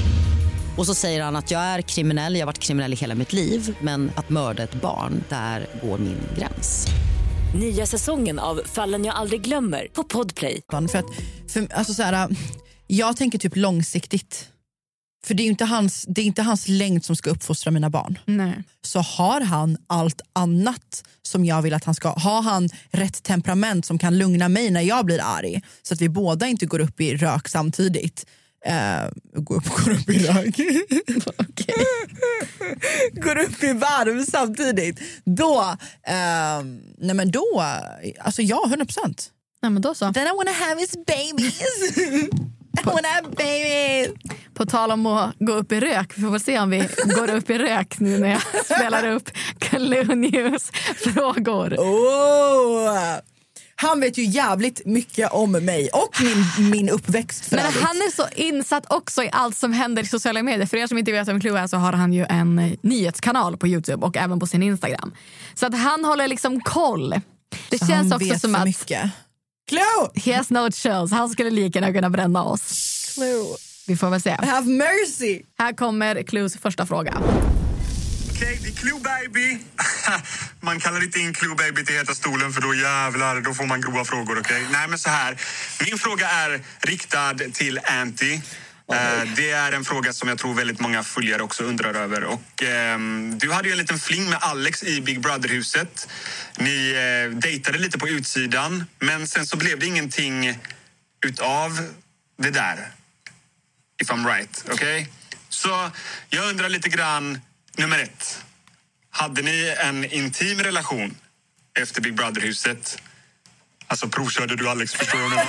Och 0.77 0.85
så 0.85 0.95
säger 0.95 1.23
han 1.23 1.35
att 1.35 1.51
jag 1.51 1.61
är 1.61 1.81
kriminell, 1.81 2.33
jag 2.33 2.41
har 2.41 2.45
varit 2.45 2.59
kriminell 2.59 2.93
i 2.93 2.95
hela 2.95 3.15
mitt 3.15 3.33
liv 3.33 3.75
men 3.81 4.11
att 4.15 4.29
mörda 4.29 4.63
ett 4.63 4.81
barn, 4.81 5.23
där 5.29 5.67
går 5.83 5.97
min 5.97 6.17
gräns. 6.37 6.87
Nya 7.55 7.85
säsongen 7.85 8.39
av 8.39 8.61
Fallen 8.65 9.05
jag 9.05 9.15
aldrig 9.15 9.41
glömmer 9.41 9.87
på 9.93 10.03
Podplay. 10.03 10.61
För 10.69 10.97
att, 10.97 11.05
för, 11.47 11.73
alltså 11.73 11.93
så 11.93 12.03
här, 12.03 12.29
jag 12.87 13.17
tänker 13.17 13.39
typ 13.39 13.55
långsiktigt. 13.55 14.47
För 15.23 15.33
det 15.33 15.43
är 15.43 15.47
inte 15.47 15.65
hans, 15.65 16.05
det 16.07 16.21
är 16.21 16.25
inte 16.25 16.41
hans 16.41 16.67
längd 16.67 17.05
som 17.05 17.15
ska 17.15 17.29
uppfostra 17.29 17.71
mina 17.71 17.89
barn. 17.89 18.19
Nej. 18.25 18.63
Så 18.81 18.99
har 18.99 19.41
han 19.41 19.77
allt 19.87 20.21
annat 20.33 21.03
som 21.21 21.45
jag 21.45 21.61
vill 21.61 21.73
att 21.73 21.83
han 21.83 21.95
ska 21.95 22.09
Har 22.09 22.41
han 22.41 22.69
rätt 22.91 23.23
temperament 23.23 23.85
som 23.85 23.99
kan 23.99 24.17
lugna 24.17 24.49
mig 24.49 24.71
när 24.71 24.81
jag 24.81 25.05
blir 25.05 25.19
arg 25.23 25.61
så 25.83 25.93
att 25.93 26.01
vi 26.01 26.09
båda 26.09 26.47
inte 26.47 26.65
går 26.65 26.79
upp 26.79 27.01
i 27.01 27.15
rök 27.15 27.47
samtidigt. 27.47 28.25
Uh, 28.67 29.09
går, 29.41 29.55
upp, 29.55 29.65
går 29.65 29.91
upp 29.91 30.09
i 30.09 30.27
rök? 30.27 30.57
går 33.13 33.37
upp 33.37 33.63
i 33.63 33.73
varv 33.73 34.25
samtidigt. 34.25 34.99
Då, 35.25 35.59
uh, 35.61 36.65
nej 36.97 37.15
men 37.15 37.31
då, 37.31 37.63
alltså 38.19 38.41
ja 38.41 38.63
100 38.67 38.85
procent. 38.85 39.31
Nej, 39.61 39.71
men 39.71 39.81
då 39.81 39.93
så. 39.93 40.13
Then 40.13 40.27
I 40.27 40.31
wanna 40.37 40.51
have 40.51 40.81
his 40.81 40.95
babies. 40.95 41.97
I 42.81 42.85
wanna 42.85 43.07
have 43.07 43.27
babies. 43.29 44.11
På 44.53 44.65
tal 44.65 44.91
om 44.91 45.05
att 45.05 45.35
gå 45.39 45.53
upp 45.53 45.71
i 45.71 45.79
rök, 45.79 46.17
vi 46.17 46.21
får 46.21 46.39
se 46.39 46.59
om 46.59 46.69
vi 46.69 46.89
går 47.15 47.29
upp 47.29 47.49
i 47.49 47.57
rök 47.57 47.99
nu 47.99 48.17
när 48.17 48.29
jag 48.29 48.65
spelar 48.65 49.07
upp 49.07 49.29
News 50.15 50.71
frågor. 50.95 51.75
Oh. 51.77 53.30
Han 53.81 53.99
vet 53.99 54.17
ju 54.17 54.23
jävligt 54.25 54.85
mycket 54.85 55.31
om 55.31 55.51
mig 55.51 55.89
och 55.93 56.21
min, 56.21 56.69
min 56.71 56.89
uppväxt. 56.89 57.45
För 57.45 57.55
Men 57.55 57.65
övrigt. 57.65 57.81
han 57.83 57.95
är 57.95 58.11
så 58.15 58.23
insatt 58.35 58.85
också 58.89 59.23
i 59.23 59.29
allt 59.31 59.57
som 59.57 59.73
händer 59.73 60.03
i 60.03 60.05
sociala 60.05 60.43
medier. 60.43 60.65
För 60.65 60.77
er 60.77 60.87
som 60.87 60.97
inte 60.97 61.11
vet 61.11 61.27
vem 61.27 61.41
Clue 61.41 61.59
är 61.59 61.67
så 61.67 61.77
har 61.77 61.93
han 61.93 62.13
ju 62.13 62.25
en 62.29 62.77
nyhetskanal 62.81 63.57
på 63.57 63.67
Youtube 63.67 64.05
och 64.05 64.17
även 64.17 64.39
på 64.39 64.47
sin 64.47 64.63
Instagram. 64.63 65.13
Så 65.55 65.65
att 65.65 65.77
han 65.77 66.05
håller 66.05 66.27
liksom 66.27 66.61
koll. 66.61 67.15
Det 67.69 67.79
Så 67.79 67.85
känns 67.87 68.13
också 68.13 68.39
som 68.39 68.55
att 68.55 68.63
mycket. 68.65 69.11
Clue! 69.69 70.09
he 70.25 70.33
has 70.37 70.49
no 70.49 70.71
chills. 70.71 71.11
Han 71.11 71.29
skulle 71.29 71.49
lika 71.49 71.79
gärna 71.79 71.93
kunna 71.93 72.09
bränna 72.09 72.43
oss. 72.43 73.11
Clue. 73.15 73.45
Vi 73.87 73.97
får 73.97 74.09
väl 74.09 74.21
se. 74.21 74.29
Have 74.31 74.67
mercy! 74.71 75.41
Här 75.57 75.73
kommer 75.73 76.23
Clues 76.23 76.57
första 76.57 76.85
fråga. 76.85 77.21
Okej, 78.41 78.59
det 78.63 78.69
är 78.69 78.73
Clue 78.73 78.99
Baby. 78.99 79.57
man 80.61 80.79
kallar 80.79 81.03
inte 81.03 81.19
in 81.19 81.33
Clue 81.33 81.55
Baby 81.55 81.85
till 81.85 81.95
Heta 81.95 82.15
stolen 82.15 82.53
för 82.53 82.61
då 82.61 82.75
jävlar, 82.75 83.41
då 83.41 83.53
får 83.53 83.65
man 83.65 83.81
grova 83.81 84.05
frågor. 84.05 84.39
okej? 84.39 84.67
Nej, 84.71 84.87
men 84.87 84.99
så 84.99 85.09
här. 85.09 85.37
Min 85.85 85.97
fråga 85.97 86.29
är 86.29 86.61
riktad 86.79 87.33
till 87.53 87.79
Anty. 87.83 88.33
Eh, 88.33 89.33
Det 89.35 89.51
är 89.51 89.71
en 89.71 89.85
fråga 89.85 90.13
som 90.13 90.29
jag 90.29 90.37
tror 90.37 90.53
väldigt 90.53 90.79
många 90.79 91.03
följare 91.03 91.41
också 91.43 91.63
undrar 91.63 91.93
över. 91.93 92.23
Och, 92.23 92.63
ehm, 92.63 93.37
du 93.39 93.51
hade 93.51 93.67
ju 93.67 93.71
en 93.71 93.77
liten 93.77 93.99
fling 93.99 94.29
med 94.29 94.39
Alex 94.41 94.83
i 94.83 95.01
Big 95.01 95.21
Brother-huset. 95.21 96.07
Ni 96.57 96.91
eh, 96.91 97.37
dejtade 97.37 97.77
lite 97.77 97.97
på 97.97 98.07
utsidan, 98.09 98.85
men 98.99 99.27
sen 99.27 99.47
så 99.47 99.57
blev 99.57 99.79
det 99.79 99.85
ingenting 99.85 100.59
utav 101.25 101.89
det 102.37 102.49
där. 102.51 102.91
If 104.01 104.09
I'm 104.09 104.35
right, 104.35 104.65
okej? 104.71 105.09
Så 105.49 105.89
jag 106.29 106.49
undrar 106.49 106.69
lite 106.69 106.89
grann, 106.89 107.39
nummer 107.77 107.99
ett. 107.99 108.43
Hade 109.11 109.41
ni 109.41 109.75
en 109.79 110.05
intim 110.05 110.59
relation 110.59 111.17
efter 111.79 112.01
Big 112.01 112.15
Brother-huset? 112.15 113.01
Alltså 113.87 114.07
provkörde 114.09 114.55
du 114.55 114.69
Alex, 114.69 114.93
förstår 114.93 115.19
du? 115.19 115.29
vad? 115.29 115.45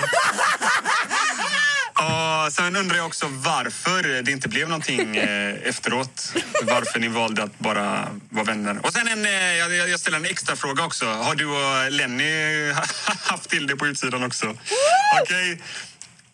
Och 2.47 2.53
sen 2.53 2.77
undrar 2.77 2.97
jag 2.97 3.07
också 3.07 3.27
varför 3.29 4.23
det 4.23 4.33
inte 4.33 4.49
blev 4.49 4.69
någonting 4.69 5.17
eh, 5.17 5.55
efteråt. 5.69 6.35
Varför 6.63 6.99
ni 6.99 7.09
valde 7.09 7.43
att 7.43 7.59
bara 7.59 8.09
vara 8.31 8.45
vänner. 8.45 8.87
Och 8.87 8.93
sen 8.93 9.09
en, 9.09 9.27
eh, 9.27 9.33
jag, 9.33 9.89
jag 9.89 10.01
ställer 10.01 10.17
en 10.17 10.25
extra 10.25 10.57
fråga 10.57 10.85
också. 10.85 11.07
Har 11.07 11.35
du 11.35 11.47
och 11.47 11.93
Lenny 11.93 12.73
haft 13.25 13.51
till 13.51 13.67
det 13.67 13.77
på 13.77 13.87
utsidan 13.87 14.25
också? 14.25 14.57
Okej, 15.23 15.63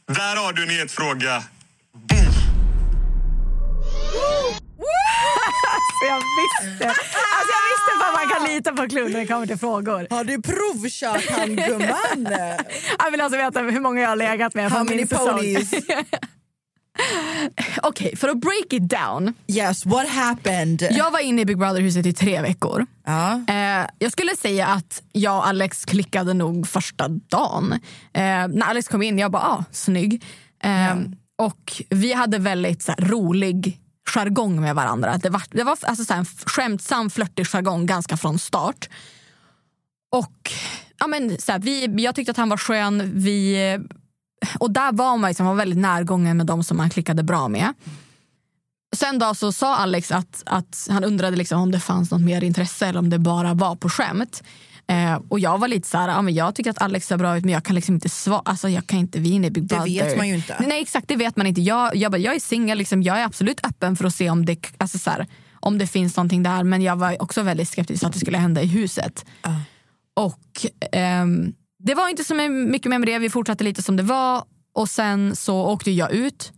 där 0.06 0.36
har 0.36 0.52
du 0.52 0.62
en 0.62 0.70
het 0.70 0.92
fråga. 0.92 1.44
Alltså 5.74 6.04
jag 6.08 6.16
visste. 6.18 6.86
Alltså 6.88 7.52
jag 7.56 7.64
visste 7.70 8.08
att 8.08 8.14
man 8.14 8.28
kan 8.28 8.54
lita 8.54 8.72
på 8.72 8.88
Clue 8.88 9.08
när 9.08 9.20
det 9.20 9.26
kommer 9.26 9.46
till 9.46 9.58
frågor. 9.58 10.06
Har 10.10 10.24
du 10.24 10.42
provkört 10.42 11.30
han 11.38 11.56
gumman? 11.56 12.28
Jag 12.98 13.10
vill 13.10 13.20
alltså 13.20 13.38
veta 13.38 13.60
hur 13.60 13.80
många 13.80 14.00
jag 14.00 14.08
har 14.08 14.16
legat 14.16 14.54
med 14.54 14.70
How 14.70 14.84
many 14.84 14.96
min 14.96 15.08
säsong. 15.08 15.28
ponies? 15.36 15.70
Okej, 17.82 18.16
för 18.16 18.28
att 18.28 18.40
break 18.40 18.72
it 18.72 18.90
down. 18.90 19.34
Yes, 19.46 19.86
what 19.86 20.08
happened? 20.08 20.86
Jag 20.90 21.10
var 21.10 21.18
inne 21.18 21.42
i 21.42 21.44
Big 21.44 21.58
Brother-huset 21.58 22.06
i 22.06 22.12
tre 22.12 22.40
veckor. 22.42 22.86
Ja. 23.06 23.40
Eh, 23.48 23.86
jag 23.98 24.12
skulle 24.12 24.36
säga 24.36 24.66
att 24.66 25.02
jag 25.12 25.36
och 25.36 25.46
Alex 25.46 25.84
klickade 25.84 26.34
nog 26.34 26.68
första 26.68 27.08
dagen. 27.08 27.72
Eh, 28.12 28.20
när 28.48 28.62
Alex 28.62 28.88
kom 28.88 29.02
in, 29.02 29.18
jag 29.18 29.30
bara 29.30 29.42
ah, 29.42 29.64
snygg. 29.72 30.24
Eh, 30.64 30.96
Och 31.38 31.82
vi 31.90 32.12
hade 32.12 32.38
väldigt 32.38 32.82
så 32.82 32.92
här, 32.92 33.00
rolig 33.08 33.78
jargong 34.14 34.60
med 34.60 34.74
varandra. 34.74 35.18
Det 35.18 35.30
var, 35.30 35.42
det 35.50 35.64
var 35.64 35.78
alltså, 35.82 36.04
så 36.04 36.12
här, 36.12 36.20
en 36.20 36.26
skämtsam, 36.26 37.10
flörtig 37.10 37.46
jargong 37.46 37.86
ganska 37.86 38.16
från 38.16 38.38
start. 38.38 38.88
Och 40.10 40.52
ja, 40.98 41.06
men, 41.06 41.40
så 41.40 41.52
här, 41.52 41.58
vi, 41.58 42.02
jag 42.02 42.14
tyckte 42.14 42.30
att 42.30 42.36
han 42.36 42.48
var 42.48 42.56
skön. 42.56 43.10
Vi, 43.14 43.78
och 44.58 44.70
där 44.70 44.92
var 44.92 45.16
man, 45.16 45.30
liksom, 45.30 45.46
var 45.46 45.54
väldigt 45.54 45.78
närgången 45.78 46.36
med 46.36 46.46
de 46.46 46.64
som 46.64 46.76
man 46.76 46.90
klickade 46.90 47.22
bra 47.22 47.48
med. 47.48 47.74
Sen 48.96 49.18
då 49.18 49.34
så 49.34 49.52
sa 49.52 49.76
Alex 49.76 50.12
att, 50.12 50.42
att 50.46 50.86
han 50.90 51.04
undrade 51.04 51.36
liksom 51.36 51.60
om 51.60 51.70
det 51.70 51.80
fanns 51.80 52.10
något 52.10 52.20
mer 52.20 52.44
intresse 52.44 52.86
eller 52.86 52.98
om 52.98 53.10
det 53.10 53.18
bara 53.18 53.54
var 53.54 53.76
på 53.76 53.88
skämt. 53.88 54.42
Eh, 54.90 55.20
och 55.28 55.40
jag 55.40 55.58
var 55.58 55.68
lite 55.68 55.88
så 55.88 55.98
här, 55.98 56.08
ja, 56.08 56.22
men 56.22 56.34
jag 56.34 56.54
tycker 56.54 56.70
att 56.70 56.82
Alex 56.82 57.06
ser 57.06 57.16
bra 57.16 57.36
ut 57.36 57.44
men 57.44 57.54
jag 57.54 57.64
kan 57.64 57.74
liksom 57.74 57.94
inte 57.94 58.08
svara. 58.08 58.42
Alltså, 58.44 58.68
jag 58.68 58.86
kan 58.86 58.98
inte, 58.98 59.18
vi 59.18 59.36
är 59.36 59.40
Big 59.40 59.52
Det 59.52 59.60
Brother. 59.60 59.84
vet 60.04 60.16
man 60.16 60.28
ju 60.28 60.34
inte. 60.34 60.56
Nej 60.68 60.82
exakt, 60.82 61.08
det 61.08 61.16
vet 61.16 61.36
man 61.36 61.46
inte. 61.46 61.60
Jag, 61.60 61.96
jag, 61.96 62.12
bara, 62.12 62.18
jag 62.18 62.34
är 62.34 62.40
singel, 62.40 62.78
liksom, 62.78 63.02
jag 63.02 63.18
är 63.20 63.24
absolut 63.24 63.66
öppen 63.66 63.96
för 63.96 64.04
att 64.04 64.14
se 64.14 64.30
om 64.30 64.44
det, 64.46 64.72
alltså, 64.78 64.98
så 64.98 65.10
här, 65.10 65.26
om 65.60 65.78
det 65.78 65.86
finns 65.86 66.16
någonting 66.16 66.42
där. 66.42 66.64
Men 66.64 66.82
jag 66.82 66.96
var 66.96 67.22
också 67.22 67.42
väldigt 67.42 67.68
skeptisk 67.68 68.04
att 68.04 68.12
det 68.12 68.18
skulle 68.18 68.38
hända 68.38 68.62
i 68.62 68.66
huset. 68.66 69.24
Och 70.16 70.66
ehm, 70.92 71.52
det 71.78 71.94
var 71.94 72.08
inte 72.08 72.24
så 72.24 72.34
mycket 72.50 72.90
mer 72.90 72.98
med 72.98 73.08
det. 73.08 73.18
Vi 73.18 73.30
fortsatte 73.30 73.64
lite 73.64 73.82
som 73.82 73.96
det 73.96 74.02
var. 74.02 74.44
Och 74.74 74.88
sen 74.88 75.36
så 75.36 75.66
åkte 75.66 75.90
jag 75.90 76.12
ut. 76.12 76.52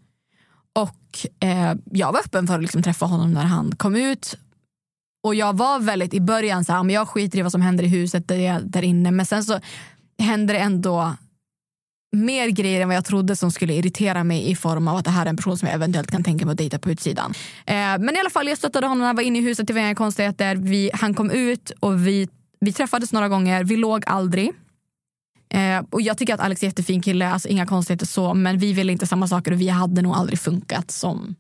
Och 0.73 1.47
eh, 1.49 1.75
jag 1.93 2.13
var 2.13 2.21
öppen 2.21 2.47
för 2.47 2.55
att 2.55 2.63
liksom 2.63 2.83
träffa 2.83 3.07
honom 3.07 3.33
när 3.33 3.45
han 3.45 3.77
kom 3.77 3.97
ut. 3.97 4.39
Och 5.23 5.35
jag 5.35 5.57
var 5.57 5.81
väldigt 5.81 6.15
i 6.15 6.21
början 6.21 6.65
så 6.65 6.73
här, 6.73 6.83
men 6.83 6.95
jag 6.95 7.09
skiter 7.09 7.39
i 7.39 7.43
vad 7.43 7.53
som 7.53 7.63
händer 7.63 7.85
i 7.85 7.89
huset 7.89 8.29
där, 8.29 8.61
där 8.61 8.83
inne. 8.83 9.11
Men 9.11 9.27
sen 9.27 9.45
så 9.45 9.61
hände 10.19 10.53
det 10.53 10.59
ändå 10.59 11.17
mer 12.17 12.49
grejer 12.49 12.81
än 12.81 12.89
vad 12.89 12.97
jag 12.97 13.05
trodde 13.05 13.37
som 13.37 13.51
skulle 13.51 13.75
irritera 13.75 14.25
mig 14.25 14.51
i 14.51 14.57
form 14.57 14.89
av 14.89 14.97
att 14.97 15.05
det 15.05 15.11
här 15.11 15.27
är 15.27 15.31
en 15.31 15.37
person 15.37 15.59
som 15.59 15.69
jag 15.69 15.75
eventuellt 15.75 16.11
kan 16.11 16.25
tänka 16.25 16.47
mig 16.47 16.53
att 16.53 16.59
dejta 16.59 16.79
på 16.79 16.91
utsidan. 16.91 17.35
Eh, 17.67 17.75
men 17.75 18.17
i 18.17 18.21
alla 18.21 18.31
fall, 18.31 18.49
jag 18.49 18.59
stöttade 18.59 18.87
honom 18.87 18.99
när 18.99 19.07
han 19.07 19.17
var 19.17 19.23
inne 19.23 19.39
i 19.39 19.43
huset. 19.43 19.67
Det 19.67 19.73
var 19.73 19.81
inga 19.81 19.95
konstigheter. 19.95 20.57
Vi, 20.57 20.91
han 20.95 21.15
kom 21.15 21.31
ut 21.31 21.73
och 21.81 22.07
vi, 22.07 22.29
vi 22.61 22.73
träffades 22.73 23.13
några 23.13 23.29
gånger. 23.29 23.65
Vi 23.65 23.77
låg 23.77 24.05
aldrig. 24.07 24.53
Eh, 25.55 25.85
och 25.91 26.03
Jag 26.03 26.19
tycker 26.19 26.35
att 26.35 26.41
Alex 26.41 26.63
är 26.63 26.67
jättefin 26.67 27.03
kille, 27.03 27.29
alltså 27.29 27.49
inga 27.49 27.67
konstigheter 27.67 28.07
så. 28.07 28.35
Men 28.35 28.59
vi 28.59 28.73
ville 28.73 28.93
inte 28.93 29.07
samma 29.07 29.29
saker 29.29 29.53
och 29.53 29.61
vi 29.61 29.69
hade 29.69 30.03
nog 30.03 30.15
aldrig 30.15 30.39
funkat 30.39 30.91
som 30.91 31.35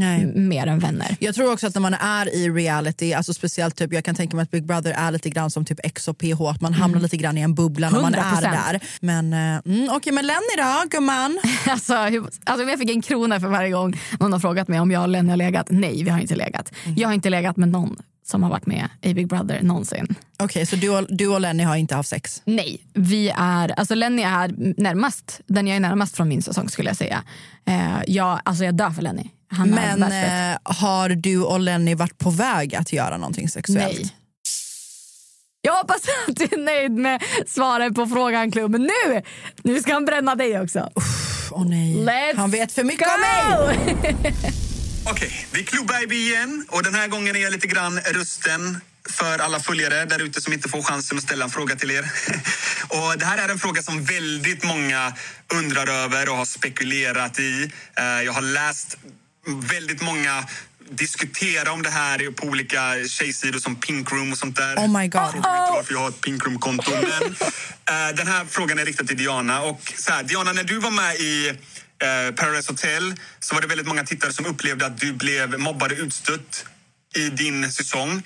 Nej. 0.00 0.26
mer 0.26 0.66
än 0.66 0.78
vänner. 0.78 1.16
Jag 1.20 1.34
tror 1.34 1.52
också 1.52 1.66
att 1.66 1.74
när 1.74 1.80
man 1.82 1.94
är 1.94 2.34
i 2.34 2.50
reality, 2.50 3.12
alltså 3.12 3.34
speciellt 3.34 3.76
typ, 3.76 3.92
jag 3.92 4.04
kan 4.04 4.14
tänka 4.14 4.36
mig 4.36 4.42
att 4.42 4.50
Big 4.50 4.66
Brother 4.66 4.90
är 4.92 5.10
lite 5.10 5.30
grann 5.30 5.50
som 5.50 5.64
typ 5.64 5.80
X 5.82 6.08
och 6.08 6.18
PH, 6.18 6.40
att 6.50 6.60
man 6.60 6.72
hamnar 6.74 7.00
lite 7.00 7.16
grann 7.16 7.38
i 7.38 7.40
en 7.40 7.54
bubbla 7.54 7.90
när 7.90 8.00
man 8.00 8.14
är 8.14 8.18
100%. 8.18 8.40
där. 8.42 8.80
Men 9.00 9.32
eh, 9.32 9.38
mm, 9.74 9.88
okej, 9.92 10.12
men 10.12 10.26
Lenny 10.26 10.56
då, 10.58 10.88
gumman? 10.90 11.38
Alltså, 11.68 11.94
hur- 11.96 12.26
alltså, 12.44 12.62
om 12.64 12.68
jag 12.68 12.78
fick 12.78 12.90
en 12.90 13.02
krona 13.02 13.40
för 13.40 13.48
varje 13.48 13.70
gång 13.70 13.98
någon 14.20 14.32
har 14.32 14.40
frågat 14.40 14.68
mig 14.68 14.80
om 14.80 14.90
jag 14.90 15.02
och 15.02 15.08
Lenny 15.08 15.30
har 15.30 15.36
legat. 15.36 15.66
Nej, 15.70 16.02
vi 16.04 16.10
har 16.10 16.18
inte 16.20 16.36
legat. 16.36 16.72
Jag 16.96 17.08
har 17.08 17.14
inte 17.14 17.30
legat 17.30 17.56
med 17.56 17.68
någon 17.68 17.96
som 18.26 18.42
har 18.42 18.50
varit 18.50 18.66
med 18.66 18.88
i 19.02 19.14
Big 19.14 19.28
Brother 19.28 19.62
någonsin. 19.62 20.14
Okej, 20.38 20.66
så 20.66 20.76
du 20.76 20.88
och, 20.88 21.06
du 21.08 21.28
och 21.28 21.40
Lenny 21.40 21.62
har 21.62 21.76
inte 21.76 21.94
haft 21.94 22.08
sex? 22.08 22.42
Nej, 22.44 22.86
vi 22.94 23.32
är, 23.36 23.78
alltså 23.78 23.94
Lenny 23.94 24.22
är 24.22 24.80
närmast, 24.80 25.40
den 25.46 25.66
jag 25.66 25.76
är 25.76 25.80
närmast 25.80 26.16
från 26.16 26.28
min 26.28 26.42
säsong 26.42 26.68
skulle 26.68 26.90
jag 26.90 26.96
säga. 26.96 27.22
Eh, 27.66 27.98
jag, 28.06 28.40
alltså 28.44 28.64
jag 28.64 28.74
dör 28.74 28.90
för 28.90 29.02
Lenny. 29.02 29.30
Han 29.48 29.70
Men 29.70 30.02
eh, 30.02 30.58
har 30.62 31.08
du 31.08 31.42
och 31.42 31.60
Lenny 31.60 31.94
varit 31.94 32.18
på 32.18 32.30
väg 32.30 32.74
att 32.74 32.92
göra 32.92 33.16
någonting 33.16 33.48
sexuellt? 33.48 33.98
Nej. 33.98 34.14
Jag 35.60 35.76
hoppas 35.76 36.00
att 36.28 36.36
du 36.36 36.44
är 36.44 36.64
nöjd 36.64 36.92
med 36.92 37.22
svaret 37.46 37.94
på 37.94 38.06
frågan 38.06 38.50
Club. 38.50 38.70
Men 38.70 38.82
nu, 38.82 39.22
nu 39.62 39.80
ska 39.80 39.92
han 39.92 40.04
bränna 40.04 40.34
dig 40.34 40.60
också. 40.60 40.90
Åh 41.50 41.68
nej, 41.68 41.96
Let's 41.96 42.36
han 42.36 42.50
vet 42.50 42.72
för 42.72 42.84
mycket 42.84 43.08
om 43.08 43.14
go! 43.16 43.66
mig! 43.66 44.52
Okej, 45.10 45.46
det 45.52 45.60
är 45.60 45.64
Clue 45.64 45.84
Baby 45.84 46.16
igen 46.16 46.66
och 46.68 46.82
den 46.82 46.94
här 46.94 47.08
gången 47.08 47.36
är 47.36 47.40
jag 47.40 47.52
lite 47.52 47.66
grann 47.66 48.00
rösten 48.00 48.80
för 49.10 49.38
alla 49.38 49.60
följare 49.60 50.04
där 50.04 50.22
ute 50.22 50.40
som 50.40 50.52
inte 50.52 50.68
får 50.68 50.82
chansen 50.82 51.18
att 51.18 51.24
ställa 51.24 51.44
en 51.44 51.50
fråga 51.50 51.76
till 51.76 51.90
er. 51.90 52.10
Och 52.88 53.18
det 53.18 53.24
här 53.24 53.38
är 53.38 53.48
en 53.48 53.58
fråga 53.58 53.82
som 53.82 54.04
väldigt 54.04 54.64
många 54.64 55.12
undrar 55.54 55.86
över 55.86 56.28
och 56.28 56.36
har 56.36 56.44
spekulerat 56.44 57.38
i. 57.38 57.72
Eh, 57.96 58.04
Jag 58.04 58.32
har 58.32 58.42
läst 58.42 58.96
väldigt 59.46 60.02
många 60.02 60.44
diskutera 60.90 61.72
om 61.72 61.82
det 61.82 61.90
här 61.90 62.30
på 62.30 62.46
olika 62.46 62.94
tjejsidor 63.08 63.58
som 63.58 63.76
Pink 63.76 64.12
Room 64.12 64.32
och 64.32 64.38
sånt 64.38 64.56
där. 64.56 64.76
Oh 64.76 64.98
my 65.00 65.08
God. 65.08 65.30
Frågar 65.32 65.50
mig 65.50 65.58
inte 65.60 65.72
varför 65.72 65.92
jag 65.94 66.00
har 66.00 66.08
ett 66.08 66.20
Pink 66.20 66.44
Room-konto. 66.46 66.90
Men 66.90 67.02
eh, 68.10 68.16
den 68.16 68.26
här 68.26 68.44
frågan 68.50 68.78
är 68.78 68.84
riktad 68.84 69.04
till 69.04 69.16
Diana. 69.16 69.62
Och 69.62 69.92
så 69.98 70.12
här, 70.12 70.22
Diana, 70.22 70.52
när 70.52 70.64
du 70.64 70.78
var 70.78 70.90
med 70.90 71.14
i 71.16 71.52
eh, 72.02 72.34
Paradise 72.34 72.72
Hotel 72.72 73.14
så 73.40 73.54
var 73.54 73.62
det 73.62 73.68
väldigt 73.68 73.86
många 73.86 74.04
tittare 74.04 74.32
som 74.32 74.46
upplevde 74.46 74.86
att 74.86 75.00
du 75.00 75.12
blev 75.12 75.58
mobbad 75.58 75.92
och 75.92 75.98
utstött 75.98 76.66
i 77.16 77.28
din 77.28 77.72
säsong. 77.72 78.22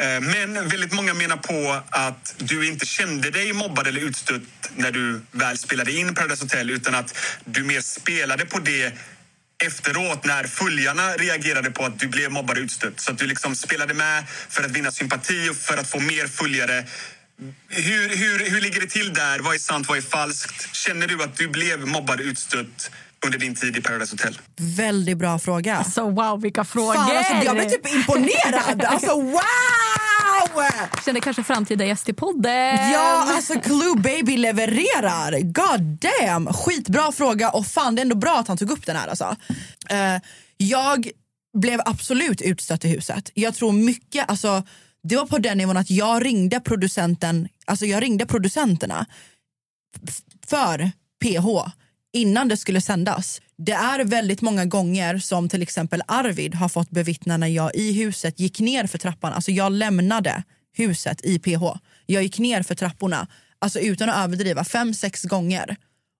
Eh, 0.00 0.20
Men 0.20 0.68
väldigt 0.68 0.92
många 0.92 1.14
menar 1.14 1.36
på 1.36 1.82
att 1.90 2.34
du 2.38 2.68
inte 2.68 2.86
kände 2.86 3.30
dig 3.30 3.52
mobbad 3.52 3.86
eller 3.86 4.00
utstött 4.00 4.42
när 4.76 4.90
du 4.92 5.20
väl 5.32 5.58
spelade 5.58 5.92
in 5.92 6.14
Paradise 6.14 6.44
Hotel 6.44 6.70
utan 6.70 6.94
att 6.94 7.16
du 7.44 7.64
mer 7.64 7.80
spelade 7.80 8.46
på 8.46 8.58
det 8.58 8.92
efteråt 9.64 10.24
när 10.24 10.44
följarna 10.44 11.12
reagerade 11.12 11.70
på 11.70 11.84
att 11.84 11.98
du 11.98 12.08
blev 12.08 12.30
mobbad 12.30 12.58
och 12.58 12.62
utstött. 12.62 13.00
Så 13.00 13.12
att 13.12 13.18
du 13.18 13.26
liksom 13.26 13.56
spelade 13.56 13.94
med 13.94 14.24
för 14.48 14.64
att 14.64 14.70
vinna 14.70 14.90
sympati 14.90 15.48
och 15.50 15.56
för 15.56 15.76
att 15.76 15.90
få 15.90 16.00
mer 16.00 16.26
följare. 16.26 16.84
Hur, 17.68 18.08
hur, 18.08 18.50
hur 18.50 18.60
ligger 18.60 18.80
det 18.80 18.86
till 18.86 19.14
där? 19.14 19.38
Vad 19.38 19.54
är 19.54 19.58
sant, 19.58 19.88
vad 19.88 19.98
är 19.98 20.02
falskt? 20.02 20.74
Känner 20.76 21.06
du 21.06 21.22
att 21.22 21.36
du 21.36 21.48
blev 21.48 21.86
mobbad 21.86 22.20
utstött 22.20 22.90
under 23.24 23.38
din 23.38 23.54
tid 23.54 23.76
i 23.76 23.80
Paradise 23.80 24.12
Hotel? 24.12 24.38
Väldigt 24.56 25.18
bra 25.18 25.38
fråga. 25.38 25.76
Alltså 25.76 26.10
wow, 26.10 26.40
vilka 26.40 26.64
frågor! 26.64 26.94
Fan, 26.94 27.16
alltså, 27.16 27.34
jag 27.44 27.56
blir 27.56 27.64
typ 27.64 27.94
imponerad! 27.94 28.84
Alltså 28.90 29.20
wow! 29.20 29.40
Kände 31.04 31.20
kanske 31.20 31.42
framtida 31.42 31.84
gäst 31.84 32.08
i 32.08 32.12
podden. 32.12 32.92
Ja, 32.92 33.34
alltså 33.34 33.60
Clue 33.60 33.96
Baby 33.96 34.36
levererar. 34.36 35.40
God 35.40 35.80
damn! 35.80 36.52
Skitbra 36.52 37.12
fråga 37.12 37.50
och 37.50 37.66
fan 37.66 37.94
det 37.94 38.00
är 38.00 38.02
ändå 38.02 38.16
bra 38.16 38.38
att 38.38 38.48
han 38.48 38.56
tog 38.56 38.70
upp 38.70 38.86
den 38.86 38.96
här. 38.96 39.08
Alltså. 39.08 39.36
Eh, 39.88 40.16
jag 40.56 41.10
blev 41.58 41.80
absolut 41.84 42.40
utstött 42.40 42.84
i 42.84 42.88
huset. 42.88 43.30
Jag 43.34 43.54
tror 43.54 43.72
mycket, 43.72 44.30
alltså 44.30 44.62
det 45.02 45.16
var 45.16 45.26
på 45.26 45.38
den 45.38 45.58
nivån 45.58 45.76
att 45.76 45.90
jag 45.90 46.24
ringde 46.24 46.60
producenten, 46.60 47.48
alltså 47.64 47.86
jag 47.86 48.02
ringde 48.02 48.26
producenterna 48.26 49.06
för 50.46 50.90
PH 51.22 51.70
innan 52.12 52.48
det 52.48 52.56
skulle 52.56 52.80
sändas. 52.80 53.40
Det 53.56 53.72
är 53.72 54.04
väldigt 54.04 54.42
många 54.42 54.64
gånger 54.64 55.18
som 55.18 55.48
till 55.48 55.62
exempel 55.62 56.02
Arvid 56.06 56.54
har 56.54 56.68
fått 56.68 56.90
bevittna 56.90 57.36
när 57.36 57.46
jag 57.46 57.74
i 57.74 57.92
huset 57.92 58.40
gick 58.40 58.60
ner 58.60 58.86
för 58.86 58.98
trappan. 58.98 59.32
Alltså 59.32 59.50
jag 59.50 59.72
lämnade 59.72 60.42
huset 60.72 61.24
i 61.24 61.38
PH. 61.38 61.64
Jag 62.06 62.22
gick 62.22 62.38
ner 62.38 62.62
för 62.62 62.74
trapporna, 62.74 63.26
alltså 63.58 63.80
utan 63.80 64.08
att 64.08 64.24
överdriva, 64.24 64.64
fem, 64.64 64.94
sex 64.94 65.24
gånger 65.24 65.76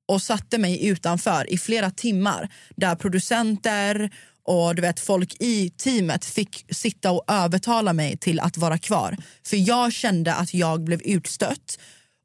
och 0.09 0.23
satte 0.23 0.59
mig 0.59 0.87
utanför 0.87 1.53
i 1.53 1.59
flera 1.59 1.91
timmar 1.91 2.49
där 2.77 2.95
producenter 2.95 4.11
och 4.45 4.75
du 4.75 4.83
vet, 4.83 5.01
folk 5.01 5.37
i 5.41 5.71
teamet 5.71 6.25
fick 6.25 6.67
sitta 6.71 7.11
och 7.11 7.25
övertala 7.29 7.93
mig 7.93 8.17
till 8.17 8.41
att 8.41 8.57
vara 8.57 8.79
kvar. 8.79 9.17
För 9.47 9.57
jag 9.57 9.93
kände 9.93 10.35
att 10.35 10.55
jag 10.55 10.85
blev 10.85 11.03
utstött 11.03 11.79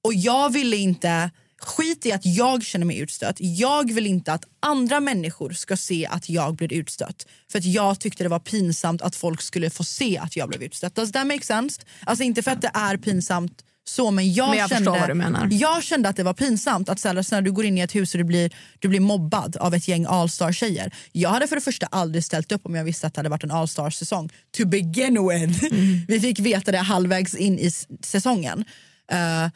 och 0.03 0.13
jag 0.13 0.53
ville 0.53 0.77
inte 0.77 1.31
Skit 1.65 2.05
i 2.05 2.11
att 2.11 2.25
jag 2.25 2.63
känner 2.63 2.85
mig 2.85 2.99
utstött. 2.99 3.35
Jag 3.39 3.93
vill 3.93 4.07
inte 4.07 4.33
att 4.33 4.43
andra 4.59 4.99
människor 4.99 5.49
ska 5.49 5.77
se 5.77 6.05
att 6.05 6.29
jag 6.29 6.55
blir 6.55 6.73
utstött. 6.73 7.27
För 7.51 7.59
att 7.59 7.65
jag 7.65 7.99
tyckte 7.99 8.23
det 8.23 8.29
var 8.29 8.39
pinsamt 8.39 9.01
att 9.01 9.15
folk 9.15 9.41
skulle 9.41 9.69
få 9.69 9.83
se 9.83 10.17
att 10.17 10.35
jag 10.35 10.49
blev 10.49 10.63
utstött. 10.63 10.95
Does 10.95 11.11
that 11.11 11.27
make 11.27 11.45
sense? 11.45 11.81
Alltså 12.05 12.23
inte 12.23 12.43
för 12.43 12.51
att 12.51 12.61
det 12.61 12.71
är 12.73 12.97
pinsamt 12.97 13.64
så 13.87 14.11
men 14.11 14.33
jag, 14.33 14.49
Men 14.49 14.57
jag 14.57 14.69
kände, 14.69 15.55
jag 15.55 15.83
kände 15.83 16.09
att 16.09 16.15
det 16.15 16.23
var 16.23 16.33
pinsamt 16.33 16.89
att 16.89 16.99
så 16.99 17.07
här, 17.07 17.21
så 17.21 17.35
när 17.35 17.41
du 17.41 17.51
går 17.51 17.65
in 17.65 17.77
i 17.77 17.81
ett 17.81 17.95
hus 17.95 18.13
och 18.13 18.17
du 18.17 18.23
blir, 18.23 18.51
du 18.79 18.87
blir 18.87 18.99
mobbad 18.99 19.57
av 19.57 19.73
ett 19.73 19.87
gäng 19.87 20.05
allstar-tjejer. 20.05 20.93
Jag 21.11 21.29
hade 21.29 21.47
för 21.47 21.55
det 21.55 21.61
första 21.61 21.85
aldrig 21.85 22.23
ställt 22.23 22.51
upp 22.51 22.65
om 22.65 22.75
jag 22.75 22.83
visste 22.83 23.07
att 23.07 23.13
det 23.13 23.19
hade 23.19 23.29
varit 23.29 23.43
en 23.43 23.51
allstar-säsong. 23.51 24.29
To 24.57 24.65
begin 24.65 25.27
with. 25.29 25.63
Vi 26.07 26.19
fick 26.19 26.39
veta 26.39 26.71
det 26.71 26.77
halvvägs 26.77 27.35
in 27.35 27.59
i 27.59 27.71
säsongen. 28.01 28.65
Eh, 29.11 29.49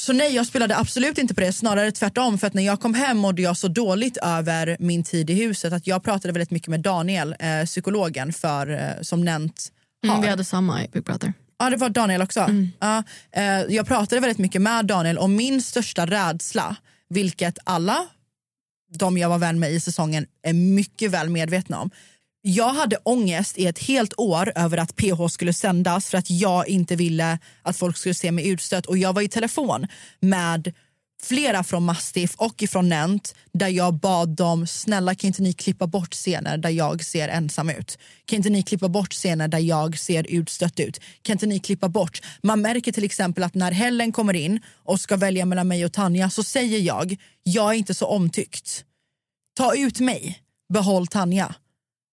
så 0.00 0.12
nej, 0.12 0.34
jag 0.34 0.46
spelade 0.46 0.76
absolut 0.76 1.18
inte 1.18 1.34
på 1.34 1.40
det. 1.40 1.52
Snarare 1.52 1.92
tvärtom. 1.92 2.38
För 2.38 2.46
att 2.46 2.54
när 2.54 2.62
jag 2.62 2.80
kom 2.80 2.94
hem 2.94 3.18
mådde 3.18 3.42
jag 3.42 3.56
så 3.56 3.68
dåligt 3.68 4.16
över 4.16 4.76
min 4.80 5.04
tid 5.04 5.30
i 5.30 5.34
huset 5.34 5.72
att 5.72 5.86
jag 5.86 6.04
pratade 6.04 6.32
väldigt 6.32 6.50
mycket 6.50 6.68
med 6.68 6.80
Daniel, 6.80 7.36
eh, 7.38 7.64
psykologen 7.64 8.32
för, 8.32 8.70
eh, 8.70 9.02
som 9.02 9.24
Nent 9.24 9.72
har. 10.02 10.10
Mm, 10.10 10.22
vi 10.22 10.28
hade 10.28 10.44
samma 10.44 10.84
i 10.84 10.88
Big 10.88 11.04
Brother. 11.04 11.32
Ja, 11.58 11.70
det 11.70 11.76
var 11.76 11.88
Daniel 11.88 12.22
också. 12.22 12.46
Ja, 12.80 13.02
eh, 13.32 13.74
jag 13.74 13.86
pratade 13.86 14.20
väldigt 14.20 14.38
mycket 14.38 14.62
med 14.62 14.86
Daniel 14.86 15.18
och 15.18 15.30
min 15.30 15.62
största 15.62 16.06
rädsla, 16.06 16.76
vilket 17.08 17.58
alla 17.64 18.06
de 18.98 19.18
jag 19.18 19.28
var 19.28 19.38
vän 19.38 19.58
med 19.58 19.72
i 19.72 19.80
säsongen 19.80 20.26
är 20.42 20.52
mycket 20.52 21.10
väl 21.10 21.28
medvetna 21.28 21.80
om. 21.80 21.90
Jag 22.46 22.68
hade 22.68 22.96
ångest 22.96 23.58
i 23.58 23.66
ett 23.66 23.78
helt 23.78 24.14
år 24.16 24.52
över 24.54 24.78
att 24.78 24.96
PH 24.96 25.28
skulle 25.30 25.52
sändas 25.52 26.10
för 26.10 26.18
att 26.18 26.30
jag 26.30 26.68
inte 26.68 26.96
ville 26.96 27.38
att 27.62 27.76
folk 27.76 27.96
skulle 27.96 28.14
se 28.14 28.32
mig 28.32 28.48
utstött 28.48 28.86
och 28.86 28.98
jag 28.98 29.12
var 29.12 29.22
i 29.22 29.28
telefon 29.28 29.86
med 30.20 30.72
flera 31.22 31.64
från 31.64 31.84
Mastiff 31.84 32.34
och 32.36 32.62
ifrån 32.62 32.88
Nent 32.88 33.34
där 33.52 33.68
jag 33.68 33.94
bad 33.94 34.28
dem 34.28 34.66
snälla 34.66 35.14
kan 35.14 35.28
inte 35.28 35.42
ni 35.42 35.52
klippa 35.52 35.86
bort 35.86 36.14
scener 36.14 36.56
där 36.56 36.70
jag 36.70 37.04
ser 37.04 37.28
ensam 37.28 37.70
ut? 37.70 37.98
Kan 38.24 38.36
inte 38.36 38.50
ni 38.50 38.62
klippa 38.62 38.88
bort 38.88 39.12
scener 39.12 39.48
där 39.48 39.58
jag 39.58 39.98
ser 39.98 40.26
utstött 40.28 40.80
ut? 40.80 41.00
Kan 41.22 41.32
inte 41.32 41.46
ni 41.46 41.58
klippa 41.58 41.88
bort? 41.88 42.20
Man 42.42 42.60
märker 42.60 42.92
till 42.92 43.04
exempel 43.04 43.44
att 43.44 43.54
när 43.54 43.72
Helen 43.72 44.12
kommer 44.12 44.34
in 44.34 44.60
och 44.84 45.00
ska 45.00 45.16
välja 45.16 45.46
mellan 45.46 45.68
mig 45.68 45.84
och 45.84 45.92
Tanja 45.92 46.30
så 46.30 46.42
säger 46.42 46.78
jag 46.78 47.16
jag 47.42 47.70
är 47.70 47.78
inte 47.78 47.94
så 47.94 48.06
omtyckt. 48.06 48.84
Ta 49.56 49.74
ut 49.74 50.00
mig, 50.00 50.38
behåll 50.72 51.06
Tanja. 51.06 51.54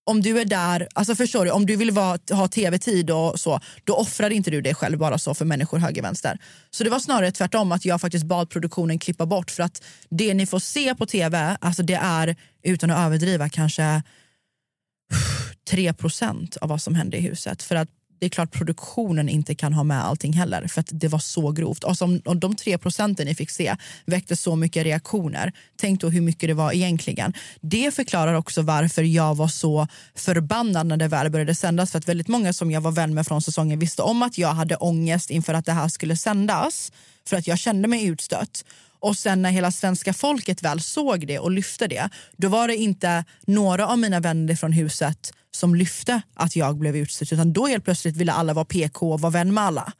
Om 0.04 0.22
du 0.22 0.40
är 0.40 0.46
där, 0.46 0.88
alltså 0.96 1.16
förstår 1.16 1.46
du, 1.46 1.52
om 1.52 1.66
du 1.66 1.76
vill 1.76 1.92
vara, 1.92 2.20
ha 2.32 2.48
tv-tid 2.48 3.12
och 3.12 3.40
så, 3.40 3.60
då 3.84 3.96
offrar 3.96 4.30
inte 4.30 4.52
du 4.52 4.62
dig 4.62 4.76
själv 4.76 4.98
bara 4.98 5.18
så 5.18 5.34
för 5.34 5.46
människor 5.46 5.78
höger 5.78 6.02
vänster. 6.02 6.40
Så 6.72 6.84
det 6.84 6.90
var 6.90 7.00
snarare 7.00 7.32
tvärtom 7.32 7.72
att 7.72 7.86
jag 7.86 8.02
faktiskt 8.02 8.26
bad 8.26 8.50
produktionen 8.50 9.00
klippa 9.00 9.26
bort 9.26 9.52
för 9.52 9.64
att 9.64 9.84
det 10.10 10.34
ni 10.34 10.46
får 10.46 10.60
se 10.60 10.96
på 10.96 11.06
tv, 11.06 11.58
alltså 11.62 11.84
det 11.84 12.00
är 12.02 12.36
utan 12.64 12.92
att 12.92 13.06
överdriva 13.06 13.50
kanske 13.50 14.04
3% 15.72 16.58
av 16.58 16.70
vad 16.70 16.82
som 16.82 16.96
hände 16.96 17.18
i 17.18 17.22
huset. 17.22 17.64
För 17.64 17.76
att 17.76 17.90
det 18.22 18.28
är 18.28 18.30
klart 18.30 18.52
produktionen 18.52 19.30
inte 19.30 19.56
kan 19.56 19.74
ha 19.74 19.84
med 19.84 20.06
allting 20.06 20.34
heller 20.34 20.68
för 20.68 20.80
att 20.80 20.90
det 20.92 21.08
var 21.08 21.20
så 21.20 21.52
grovt. 21.52 21.84
Och 21.84 21.98
som, 21.98 22.22
och 22.26 22.38
de 22.38 22.56
tre 22.56 22.78
procenten 22.78 23.28
ni 23.28 23.36
fick 23.36 23.50
se 23.50 23.76
väckte 24.06 24.36
så 24.36 24.56
mycket 24.56 24.84
reaktioner. 24.84 25.54
Tänk 25.78 26.02
då 26.02 26.10
hur 26.10 26.22
mycket 26.22 26.50
det 26.50 26.54
var 26.54 26.72
egentligen. 26.72 27.34
Det 27.62 27.96
förklarar 27.96 28.34
också 28.34 28.62
varför 28.62 29.04
jag 29.04 29.36
var 29.36 29.48
så 29.48 29.88
förbannad 30.16 30.88
när 30.88 30.98
det 30.98 31.08
väl 31.08 31.30
började 31.30 31.56
sändas. 31.56 31.92
För 31.92 32.00
att 32.00 32.08
väldigt 32.08 32.28
många 32.28 32.54
som 32.54 32.72
jag 32.72 32.82
var 32.82 32.92
vän 32.92 33.14
med 33.14 33.28
från 33.28 33.42
säsongen 33.42 33.80
visste 33.80 34.02
om 34.02 34.24
att 34.24 34.38
jag 34.38 34.54
hade 34.54 34.76
ångest 34.76 35.30
inför 35.30 35.54
att 35.54 35.66
det 35.66 35.74
här 35.74 35.88
skulle 35.88 36.18
sändas. 36.18 36.92
För 37.28 37.38
att 37.38 37.48
jag 37.48 37.60
kände 37.60 37.88
mig 37.88 38.06
utstött. 38.06 38.66
Och 39.02 39.18
sen 39.18 39.42
när 39.42 39.52
hela 39.52 39.72
svenska 39.72 40.14
folket 40.14 40.64
väl 40.64 40.82
såg 40.82 41.28
det 41.28 41.40
och 41.40 41.52
lyfte 41.52 41.88
det, 41.88 42.10
då 42.38 42.50
var 42.50 42.68
det 42.68 42.76
inte 42.76 43.26
några 43.46 43.88
av 43.88 44.00
mina 44.00 44.20
vänner 44.20 44.56
från 44.56 44.72
huset 44.72 45.34
som 45.52 45.76
lyfte 45.76 46.22
att 46.34 46.56
jag 46.56 46.78
blev 46.78 46.96
utstött, 46.96 47.34
utan 47.34 47.54
då 47.54 47.68
helt 47.68 47.84
plötsligt 47.84 48.18
ville 48.18 48.32
alla 48.32 48.54
vara 48.54 48.66
PK 48.66 49.14
och 49.14 49.22
vara 49.22 49.32
vän 49.32 49.54
med 49.54 49.64
alla. 49.64 49.94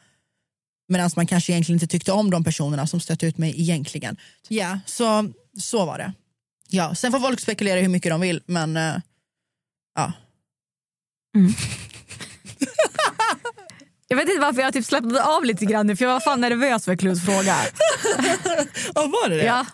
Medan 0.88 1.10
man 1.16 1.28
kanske 1.28 1.54
egentligen 1.54 1.76
inte 1.76 1.88
tyckte 1.88 2.12
om 2.12 2.30
de 2.30 2.44
personerna 2.44 2.88
som 2.88 3.00
stötte 3.00 3.26
ut 3.26 3.38
mig 3.38 3.62
egentligen. 3.62 4.18
Ja, 4.48 4.80
så, 4.86 5.34
så 5.60 5.86
var 5.86 5.98
det. 5.98 6.14
Ja, 6.70 6.96
sen 6.96 7.12
får 7.12 7.20
folk 7.20 7.40
spekulera 7.40 7.80
hur 7.80 7.88
mycket 7.88 8.10
de 8.12 8.22
vill, 8.22 8.42
men 8.46 8.78
uh, 8.78 8.98
ja. 9.96 10.14
Mm. 11.36 11.54
Jag 14.12 14.18
vet 14.18 14.30
inte 14.30 14.42
varför 14.42 14.62
jag 14.62 14.74
typ 14.74 14.86
släppte 14.86 15.24
av 15.24 15.46
lite 15.46 15.66
grann 15.66 15.88
nu 15.88 15.96
för 15.96 16.06
jag 16.06 16.12
var 16.14 16.20
fan 16.20 16.42
nervös 16.42 16.86
för 16.86 16.96
Clues 16.96 17.26
fråga. 17.26 17.56
Ja, 18.96 19.02
var 19.02 19.30
det 19.30 19.36
det? 19.36 19.44
Ja. 19.46 19.66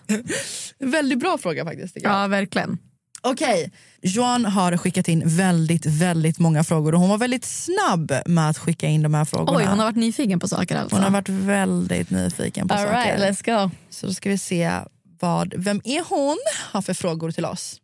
Väldigt 0.79 1.19
bra 1.19 1.37
fråga 1.37 1.65
faktiskt. 1.65 1.97
Ja, 2.01 2.27
verkligen. 2.27 2.77
Okej, 3.21 3.71
Joan 4.01 4.45
har 4.45 4.77
skickat 4.77 5.07
in 5.07 5.23
väldigt, 5.25 5.85
väldigt 5.85 6.39
många 6.39 6.63
frågor 6.63 6.93
och 6.93 6.99
hon 6.99 7.09
var 7.09 7.17
väldigt 7.17 7.45
snabb 7.45 8.13
med 8.25 8.49
att 8.49 8.57
skicka 8.57 8.87
in 8.87 9.01
de 9.03 9.13
här 9.13 9.25
frågorna. 9.25 9.57
Oj, 9.57 9.65
hon 9.65 9.79
har 9.79 9.85
varit 9.85 9.95
nyfiken 9.95 10.39
på 10.39 10.47
saker 10.47 10.75
alltså. 10.75 10.95
Hon 10.95 11.03
har 11.03 11.11
varit 11.11 11.29
väldigt 11.29 12.09
nyfiken 12.09 12.67
på 12.67 12.73
All 12.73 12.85
saker. 12.87 13.17
right, 13.17 13.19
let's 13.39 13.63
go. 13.65 13.71
Så 13.89 14.07
då 14.07 14.13
ska 14.13 14.29
vi 14.29 14.37
se 14.37 14.71
vad, 15.19 15.53
vem 15.57 15.81
är 15.83 16.03
hon 16.09 16.37
har 16.71 16.81
för 16.81 16.93
frågor 16.93 17.31
till 17.31 17.45
oss. 17.45 17.75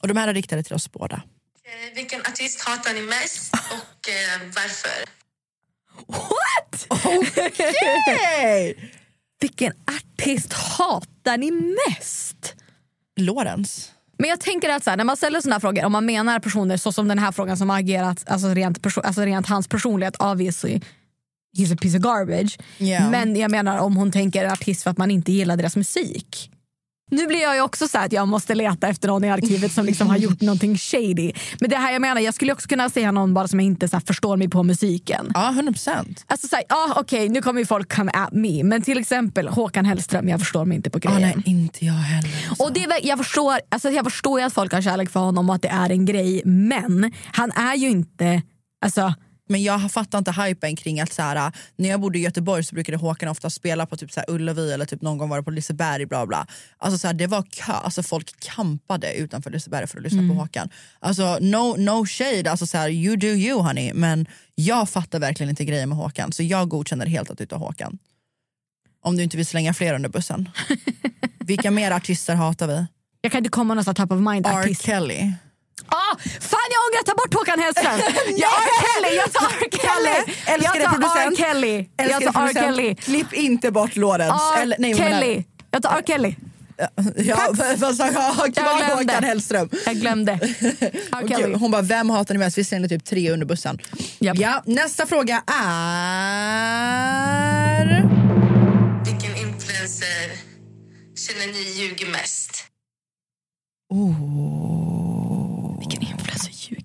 Och 0.00 0.08
de 0.08 0.16
här 0.16 0.28
är 0.28 0.34
riktade 0.34 0.62
till 0.62 0.74
oss 0.74 0.92
båda. 0.92 1.16
Eh, 1.16 1.94
Vilken 1.96 2.20
artist 2.20 2.60
hatar 2.68 2.94
ni 2.94 3.00
mest 3.02 3.52
och 3.54 4.08
eh, 4.08 4.48
varför? 4.54 5.17
What? 6.06 6.86
Okej! 6.88 8.90
Vilken 9.40 9.72
artist 9.86 10.52
hatar 10.52 11.38
ni 11.38 11.50
mest? 11.50 12.54
Lorentz. 13.20 13.92
Men 14.18 14.30
jag 14.30 14.40
tänker 14.40 14.68
att 14.68 14.84
så 14.84 14.90
här, 14.90 14.96
när 14.96 15.04
man 15.04 15.16
ställer 15.16 15.40
såna 15.40 15.54
här 15.54 15.60
frågor, 15.60 15.84
om 15.84 15.92
man 15.92 16.06
menar 16.06 16.38
personer 16.38 16.76
så 16.76 16.92
som 16.92 17.08
den 17.08 17.18
här 17.18 17.32
frågan 17.32 17.56
som 17.56 17.70
har 17.70 17.78
agerat, 17.78 18.24
alltså 18.26 18.48
rent, 18.48 18.80
perso- 18.80 19.00
alltså 19.04 19.22
rent 19.22 19.48
hans 19.48 19.68
personlighet, 19.68 20.16
obviously 20.18 20.80
he's 21.56 21.74
a 21.74 21.76
piece 21.80 21.98
of 21.98 22.02
garbage. 22.02 22.58
Ja. 22.78 23.10
Men 23.10 23.36
jag 23.36 23.50
menar 23.50 23.78
om 23.78 23.96
hon 23.96 24.12
tänker 24.12 24.46
artist 24.46 24.82
för 24.82 24.90
att 24.90 24.98
man 24.98 25.10
inte 25.10 25.32
gillar 25.32 25.56
deras 25.56 25.76
musik. 25.76 26.50
Nu 27.10 27.26
blir 27.26 27.42
jag 27.42 27.54
ju 27.54 27.60
också 27.60 27.88
så 27.88 27.98
här 27.98 28.06
att 28.06 28.12
jag 28.12 28.28
måste 28.28 28.54
leta 28.54 28.88
efter 28.88 29.08
någon 29.08 29.24
i 29.24 29.30
arkivet 29.30 29.72
som 29.72 29.86
liksom 29.86 30.08
har 30.08 30.16
gjort 30.16 30.40
någonting 30.40 30.78
shady. 30.78 31.32
Men 31.60 31.70
det 31.70 31.76
här 31.76 31.92
jag 31.92 32.00
menar, 32.00 32.20
jag 32.20 32.34
skulle 32.34 32.52
också 32.52 32.68
kunna 32.68 32.90
säga 32.90 33.12
någon 33.12 33.34
bara 33.34 33.48
som 33.48 33.60
inte 33.60 33.88
så 33.88 34.00
förstår 34.00 34.36
mig 34.36 34.48
på 34.48 34.62
musiken. 34.62 35.30
Ja, 35.34 35.48
100 35.50 35.72
procent. 35.72 36.24
Alltså 36.26 36.48
såhär, 36.48 36.64
ah, 36.68 37.00
okej 37.00 37.28
nu 37.28 37.42
kommer 37.42 37.60
ju 37.60 37.66
folk 37.66 37.96
come 37.96 38.10
at 38.14 38.32
me. 38.32 38.64
Men 38.64 38.82
till 38.82 38.98
exempel 38.98 39.48
Håkan 39.48 39.84
Hellström, 39.84 40.28
jag 40.28 40.40
förstår 40.40 40.64
mig 40.64 40.76
inte 40.76 40.90
på 40.90 40.98
grejen. 40.98 41.24
Ah, 41.24 41.26
nej, 41.36 41.42
inte 41.46 41.84
jag 41.84 41.92
heller. 41.92 42.30
Och 42.58 42.72
det 42.72 42.84
är, 42.84 43.06
jag, 43.06 43.18
förstår, 43.18 43.58
alltså 43.68 43.90
jag 43.90 44.04
förstår 44.04 44.40
ju 44.40 44.46
att 44.46 44.52
folk 44.52 44.72
har 44.72 44.82
kärlek 44.82 45.10
för 45.10 45.20
honom 45.20 45.48
och 45.48 45.54
att 45.54 45.62
det 45.62 45.68
är 45.68 45.90
en 45.90 46.04
grej. 46.04 46.42
Men 46.44 47.12
han 47.32 47.50
är 47.50 47.74
ju 47.74 47.88
inte... 47.88 48.42
Alltså, 48.84 49.14
Men 49.48 49.62
jag 49.62 49.92
fattar 49.92 50.18
inte 50.18 50.32
hypen 50.32 50.76
kring 50.76 51.00
att 51.00 51.12
så 51.12 51.22
här, 51.22 51.52
när 51.76 51.88
jag 51.88 52.00
bodde 52.00 52.18
i 52.18 52.22
Göteborg 52.22 52.64
så 52.64 52.74
brukade 52.74 52.98
Håkan 52.98 53.28
ofta 53.28 53.50
spela 53.50 53.86
på 53.86 53.96
typ 53.96 54.12
så 54.12 54.20
här 54.20 54.30
Ullevi 54.30 54.72
eller 54.72 54.84
typ 54.84 55.02
någon 55.02 55.18
gång 55.18 55.28
var 55.28 55.36
det 55.36 55.42
på 55.42 55.50
Liseberg. 55.50 56.06
Bla 56.06 56.26
bla. 56.26 56.46
Alltså 56.78 56.98
så 56.98 57.06
här, 57.06 57.14
det 57.14 57.26
var 57.26 57.42
kö, 57.42 57.72
alltså 57.72 58.02
folk 58.02 58.40
kampade 58.40 59.12
utanför 59.14 59.50
Liseberg 59.50 59.86
för 59.86 59.96
att 59.98 60.02
lyssna 60.04 60.18
Mm. 60.22 60.36
på 60.36 60.42
Håkan. 60.42 60.68
Alltså 61.00 61.38
no, 61.40 61.76
no 61.78 62.06
shade, 62.06 62.50
alltså 62.50 62.66
så 62.66 62.78
här, 62.78 62.88
you 62.88 63.16
do 63.16 63.26
you 63.26 63.62
honey. 63.62 63.92
Men 63.94 64.26
jag 64.54 64.88
fattar 64.90 65.18
verkligen 65.20 65.50
inte 65.50 65.64
grejen 65.64 65.88
med 65.88 65.98
Håkan 65.98 66.32
så 66.32 66.42
jag 66.42 66.68
godkänner 66.68 67.06
helt 67.06 67.30
att 67.30 67.38
du 67.38 67.46
tar 67.46 67.56
Håkan. 67.58 67.98
Om 69.02 69.16
du 69.16 69.22
inte 69.22 69.36
vill 69.36 69.46
slänga 69.46 69.74
fler 69.74 69.94
under 69.94 70.08
bussen. 70.08 70.48
Vilka 71.38 71.70
mer 71.70 71.90
artister 71.90 72.34
hatar 72.34 72.66
vi? 72.66 72.86
jag 73.20 73.32
kan 73.32 73.38
inte 73.38 73.50
komma 73.50 73.74
någon 73.74 73.84
sån 73.84 73.94
top 73.94 74.12
of 74.12 74.20
mind 74.20 74.46
R. 74.46 74.58
artist. 74.60 74.82
Kelly. 74.82 75.32
Ah, 75.86 76.16
ångrar, 76.88 77.02
ta 77.02 77.14
bort 77.14 77.34
Håkan 77.34 77.58
Hellström! 77.60 78.00
jag 78.36 78.50
R. 78.50 78.68
Kelly, 78.82 79.16
jag 79.16 79.32
tar 79.32 79.46
R. 79.46 79.68
Kelly! 79.70 80.34
Älskade 80.46 80.78
jag 80.78 80.84
tar 80.84 80.92
producent. 80.92 81.40
R. 81.40 81.44
Kelly. 81.44 81.88
Jag 81.96 82.34
tar 82.34 82.48
R. 82.48 82.52
Kelly. 82.54 82.94
Klipp 82.94 83.32
inte 83.32 83.70
bort 83.70 83.96
Lorentz. 83.96 84.42
Kelly. 84.96 85.44
Jag 85.70 85.82
tar 85.82 85.98
R. 85.98 86.02
Kelly. 86.06 86.34
Ja, 87.16 87.54
sa 87.94 88.06
jag? 88.06 88.12
Ha 88.12 88.52
kvar. 88.52 88.96
Håkan 88.96 89.24
Hellström. 89.24 89.68
Jag 89.86 89.96
glömde. 89.96 90.38
Gud, 91.22 91.56
hon 91.56 91.70
bara, 91.70 91.82
vem 91.82 92.10
hatar 92.10 92.34
ni 92.34 92.38
mest? 92.38 92.58
Vi 92.58 92.64
slängde 92.64 92.88
typ 92.88 93.04
tre 93.04 93.30
under 93.30 93.46
bussen. 93.46 93.78
Japp. 94.18 94.38
Ja, 94.38 94.62
nästa 94.66 95.06
fråga 95.06 95.42
är... 95.46 96.78
Vilken 99.04 99.36
influencer 99.36 100.30
känner 101.16 101.46
ni 101.52 101.62
ljuger 101.80 102.06
mest? 102.06 102.64
Vilken 103.90 104.87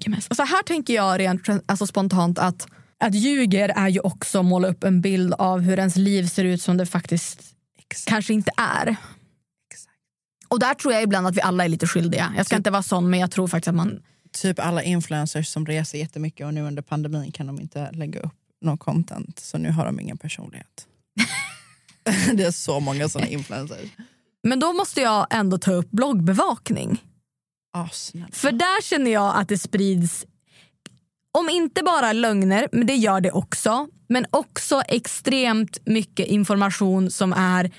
mest? 0.09 0.27
Alltså 0.31 0.43
här 0.43 0.63
tänker 0.63 0.93
jag 0.93 1.19
rent 1.19 1.49
alltså 1.65 1.87
spontant 1.87 2.39
att 2.39 2.67
att 2.99 3.15
ljuger 3.15 3.69
är 3.69 3.89
ju 3.89 3.99
också 3.99 4.39
att 4.39 4.45
måla 4.45 4.67
upp 4.67 4.83
en 4.83 5.01
bild 5.01 5.33
av 5.33 5.59
hur 5.59 5.79
ens 5.79 5.95
liv 5.95 6.27
ser 6.27 6.43
ut 6.43 6.61
som 6.61 6.77
det 6.77 6.85
faktiskt 6.85 7.41
kanske 8.05 8.33
inte 8.33 8.51
är. 8.57 8.95
Och 10.47 10.59
där 10.59 10.73
tror 10.73 10.93
jag 10.93 11.03
ibland 11.03 11.27
att 11.27 11.37
vi 11.37 11.41
alla 11.41 11.65
är 11.65 11.69
lite 11.69 11.87
skyldiga. 11.87 12.33
Jag 12.37 12.45
ska 12.45 12.55
inte 12.55 12.71
vara 12.71 12.83
sån 12.83 13.09
men 13.09 13.19
jag 13.19 13.31
tror 13.31 13.47
faktiskt 13.47 13.67
att 13.67 13.75
man 13.75 13.99
Typ 14.41 14.59
alla 14.59 14.83
influencers 14.83 15.47
som 15.47 15.65
reser 15.65 15.97
jättemycket 15.97 16.45
och 16.45 16.53
nu 16.53 16.61
under 16.61 16.81
pandemin 16.81 17.31
kan 17.31 17.47
de 17.47 17.59
inte 17.59 17.91
lägga 17.91 18.19
upp 18.19 18.33
någon 18.61 18.77
content. 18.77 19.39
Så 19.39 19.57
nu 19.57 19.71
har 19.71 19.85
de 19.85 19.99
ingen 19.99 20.17
personlighet. 20.17 20.87
det 22.33 22.43
är 22.43 22.51
så 22.51 22.79
många 22.79 23.09
såna 23.09 23.27
influencers. 23.27 23.89
Men 24.43 24.59
då 24.59 24.73
måste 24.73 25.01
jag 25.01 25.27
ändå 25.29 25.57
ta 25.57 25.71
upp 25.71 25.91
bloggbevakning. 25.91 27.03
Oh. 27.73 27.89
För 28.31 28.51
där 28.51 28.81
känner 28.81 29.11
jag 29.11 29.35
att 29.35 29.47
det 29.47 29.57
sprids, 29.57 30.25
om 31.31 31.49
inte 31.49 31.83
bara 31.83 32.13
lögner, 32.13 32.67
men 32.71 32.87
det 32.87 32.95
gör 32.95 33.21
det 33.21 33.31
också, 33.31 33.87
men 34.09 34.25
också 34.29 34.81
extremt 34.87 35.77
mycket 35.85 36.27
information 36.27 37.11
som 37.11 37.33
är 37.33 37.71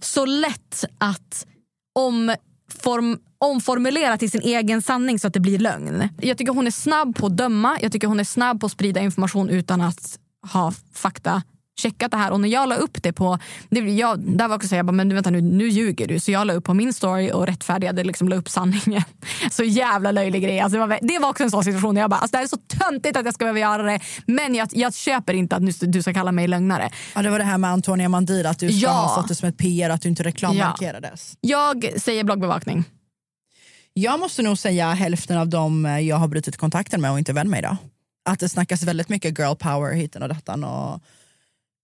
så 0.00 0.26
lätt 0.26 0.84
att 0.98 1.46
omform, 1.94 3.18
omformulera 3.38 4.18
till 4.18 4.30
sin 4.30 4.42
egen 4.42 4.82
sanning 4.82 5.18
så 5.18 5.26
att 5.26 5.34
det 5.34 5.40
blir 5.40 5.58
lögn. 5.58 6.08
Jag 6.20 6.38
tycker 6.38 6.52
hon 6.52 6.66
är 6.66 6.70
snabb 6.70 7.16
på 7.16 7.26
att 7.26 7.36
döma, 7.36 7.78
jag 7.82 7.92
tycker 7.92 8.06
hon 8.06 8.20
är 8.20 8.24
snabb 8.24 8.60
på 8.60 8.66
att 8.66 8.72
sprida 8.72 9.00
information 9.00 9.48
utan 9.48 9.80
att 9.80 10.18
ha 10.52 10.72
fakta 10.92 11.42
checkat 11.80 12.10
det 12.10 12.16
här 12.16 12.30
och 12.30 12.40
när 12.40 12.48
jag 12.48 12.68
la 12.68 12.74
upp 12.74 13.02
det 13.02 13.12
på, 13.12 13.38
det, 13.70 13.80
jag, 13.80 14.18
där 14.36 14.48
var 14.48 14.56
också 14.56 14.68
så 14.68 14.74
jag 14.74 14.86
bara, 14.86 14.92
men 14.92 15.14
vänta 15.14 15.30
nu, 15.30 15.40
nu 15.40 15.68
ljuger 15.68 16.08
du. 16.08 16.20
Så 16.20 16.30
jag 16.30 16.46
la 16.46 16.52
upp 16.52 16.64
på 16.64 16.74
min 16.74 16.92
story 16.92 17.32
och 17.32 17.46
rättfärdigade, 17.46 18.04
liksom 18.04 18.28
la 18.28 18.36
upp 18.36 18.48
sanningen. 18.48 19.02
Så 19.50 19.64
jävla 19.64 20.10
löjlig 20.10 20.42
grej. 20.42 20.60
Alltså 20.60 20.78
det, 20.78 20.86
var, 20.86 20.98
det 21.02 21.18
var 21.18 21.28
också 21.28 21.42
en 21.44 21.50
sån 21.50 21.64
situation 21.64 21.94
där 21.94 22.02
jag 22.02 22.10
bara, 22.10 22.16
alltså 22.20 22.32
det 22.32 22.38
här 22.38 22.44
är 22.44 22.48
så 22.48 22.56
töntigt 22.56 23.16
att 23.16 23.24
jag 23.24 23.34
ska 23.34 23.44
behöva 23.44 23.58
göra 23.58 23.82
det. 23.82 24.00
Men 24.26 24.54
jag, 24.54 24.68
jag 24.72 24.94
köper 24.94 25.34
inte 25.34 25.56
att 25.56 25.62
nu, 25.62 25.72
du 25.80 26.02
ska 26.02 26.14
kalla 26.14 26.32
mig 26.32 26.48
lögnare. 26.48 26.90
Ja, 27.14 27.22
det 27.22 27.30
var 27.30 27.38
det 27.38 27.44
här 27.44 27.58
med 27.58 27.70
Antonia 27.70 28.08
Mandir, 28.08 28.46
att 28.46 28.58
du 28.58 28.68
ska 28.68 28.78
Ja. 28.86 28.90
ha 28.90 29.16
fått 29.16 29.28
det 29.28 29.34
som 29.34 29.48
ett 29.48 29.58
PR, 29.58 29.90
att 29.90 30.02
du 30.02 30.08
inte 30.08 30.22
reklammarkerades. 30.22 31.36
Jag 31.40 31.92
säger 31.96 32.24
bloggbevakning. 32.24 32.84
Jag 33.94 34.20
måste 34.20 34.42
nog 34.42 34.58
säga 34.58 34.92
hälften 34.92 35.38
av 35.38 35.48
dem 35.48 35.86
eh, 35.86 35.98
jag 35.98 36.16
har 36.16 36.28
brutit 36.28 36.56
kontakten 36.56 37.00
med 37.00 37.10
och 37.12 37.18
inte 37.18 37.32
vän 37.32 37.50
med 37.50 37.58
idag. 37.58 37.76
Att 38.24 38.40
det 38.40 38.48
snackas 38.48 38.82
väldigt 38.82 39.08
mycket 39.08 39.38
girl 39.38 39.54
power 39.54 39.94
hiten 39.94 40.22
och 40.22 40.28
dattan 40.28 40.64
och 40.64 41.00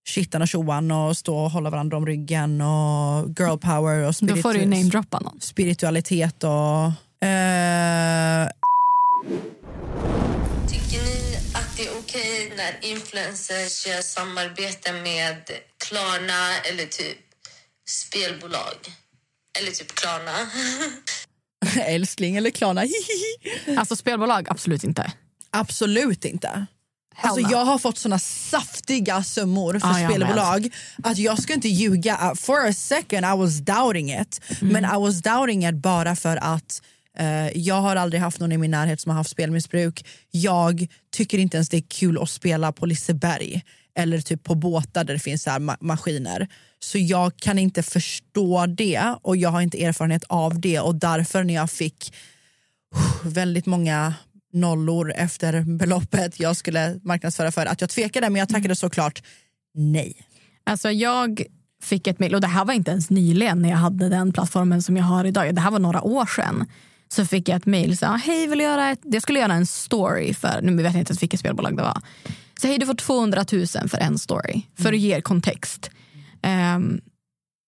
shittan 0.07 0.41
och 0.41 0.47
tjoan 0.47 0.91
och 0.91 1.17
stå 1.17 1.37
och 1.37 1.51
hålla 1.51 1.69
varandra 1.69 1.97
om 1.97 2.05
ryggen 2.05 2.61
och 2.61 3.27
girl 3.39 3.57
power 3.57 4.07
och 4.07 4.13
Då 4.21 4.35
får 4.35 4.53
du 4.53 4.59
ju 4.59 4.65
namedroppa 4.65 5.19
någon. 5.19 5.41
spiritualitet 5.41 6.43
och... 6.43 6.85
Eh, 7.27 8.47
Tycker 10.69 11.03
ni 11.05 11.37
att 11.53 11.77
det 11.77 11.83
är 11.87 11.99
okej 11.99 12.53
när 12.57 12.89
influencers 12.91 13.87
gör 13.87 14.01
samarbete 14.01 14.93
med 14.93 15.41
Klarna 15.87 16.55
eller 16.71 16.85
typ 16.85 17.17
spelbolag? 17.89 18.75
Eller 19.59 19.71
typ 19.71 19.95
Klarna. 19.95 20.49
Älskling 21.85 22.35
eller 22.35 22.49
Klarna. 22.49 22.83
alltså 23.77 23.95
spelbolag, 23.95 24.47
absolut 24.49 24.83
inte. 24.83 25.11
Absolut 25.51 26.25
inte. 26.25 26.65
Alltså, 27.21 27.51
jag 27.51 27.65
har 27.65 27.77
fått 27.77 27.97
såna 27.97 28.19
saftiga 28.19 29.23
summor 29.23 29.79
för 29.79 29.99
jag 29.99 30.11
spelbolag 30.11 30.69
att 31.03 31.17
jag 31.17 31.43
ska 31.43 31.53
inte 31.53 31.69
ljuga. 31.69 32.13
Uh, 32.13 32.35
For 32.35 32.67
a 32.67 32.73
second 32.73 33.25
I 33.25 33.37
was 33.37 33.57
doubting 33.57 34.13
it. 34.13 34.41
Mm. 34.61 34.73
Men 34.73 34.85
I 34.85 34.99
was 34.99 35.21
doubting 35.21 35.65
it 35.65 35.75
bara 35.75 36.15
för 36.15 36.37
att 36.37 36.81
eh, 37.17 37.57
jag 37.57 37.81
har 37.81 37.95
aldrig 37.95 38.21
haft 38.21 38.39
någon 38.39 38.51
i 38.51 38.57
min 38.57 38.71
närhet 38.71 39.01
som 39.01 39.09
har 39.09 39.17
haft 39.17 39.29
spelmissbruk. 39.29 40.05
Jag 40.31 40.87
tycker 41.11 41.37
inte 41.37 41.57
ens 41.57 41.69
det 41.69 41.77
är 41.77 41.83
kul 41.87 42.17
att 42.21 42.29
spela 42.29 42.71
på 42.71 42.85
Liseberg 42.85 43.63
eller 43.95 44.21
typ 44.21 44.43
på 44.43 44.55
båtar 44.55 45.03
där 45.03 45.13
det 45.13 45.19
finns 45.19 45.43
så 45.43 45.49
ma- 45.49 45.77
maskiner. 45.79 46.47
Så 46.79 46.97
jag 46.97 47.37
kan 47.37 47.59
inte 47.59 47.83
förstå 47.83 48.65
det 48.65 49.15
och 49.21 49.37
jag 49.37 49.49
har 49.49 49.61
inte 49.61 49.83
erfarenhet 49.83 50.23
av 50.27 50.59
det 50.59 50.79
och 50.79 50.95
därför 50.95 51.43
när 51.43 51.53
jag 51.53 51.71
fick 51.71 52.13
väldigt 53.23 53.65
många 53.65 54.13
nollor 54.53 55.11
efter 55.15 55.61
beloppet 55.61 56.39
jag 56.39 56.57
skulle 56.57 56.99
marknadsföra 57.03 57.51
för 57.51 57.65
att 57.65 57.81
jag 57.81 57.89
tvekade 57.89 58.29
men 58.29 58.39
jag 58.39 58.49
tackade 58.49 58.75
såklart 58.75 59.23
nej. 59.73 60.25
Alltså 60.63 60.91
jag 60.91 61.43
fick 61.81 62.07
ett 62.07 62.19
mejl, 62.19 62.35
och 62.35 62.41
det 62.41 62.47
här 62.47 62.65
var 62.65 62.73
inte 62.73 62.91
ens 62.91 63.09
nyligen 63.09 63.61
när 63.61 63.69
jag 63.69 63.77
hade 63.77 64.09
den 64.09 64.33
plattformen 64.33 64.81
som 64.81 64.97
jag 64.97 65.03
har 65.03 65.25
idag. 65.25 65.55
Det 65.55 65.61
här 65.61 65.71
var 65.71 65.79
några 65.79 66.01
år 66.01 66.25
sedan. 66.25 66.65
Så 67.07 67.25
fick 67.25 67.49
jag 67.49 67.55
ett 67.55 67.65
mejl. 67.65 67.97
Hej, 68.23 68.47
vill 68.47 68.57
du 68.57 68.63
göra 68.63 68.89
ett... 68.89 68.99
Jag 69.03 69.21
skulle 69.21 69.39
göra 69.39 69.53
en 69.53 69.65
story 69.65 70.33
för... 70.33 70.61
Nu 70.61 70.75
vet 70.75 70.93
jag 70.93 71.01
inte 71.01 71.11
ens 71.11 71.23
vilket 71.23 71.39
spelbolag 71.39 71.77
det 71.77 71.83
var. 71.83 72.01
Så 72.61 72.67
hej, 72.67 72.77
du 72.77 72.85
får 72.85 72.93
200 72.93 73.45
000 73.51 73.67
för 73.67 73.97
en 73.97 74.17
story. 74.17 74.61
För 74.77 74.93
att 74.93 74.99
ge 74.99 75.15
er 75.15 75.21
kontext. 75.21 75.89
Ehm, 76.41 77.01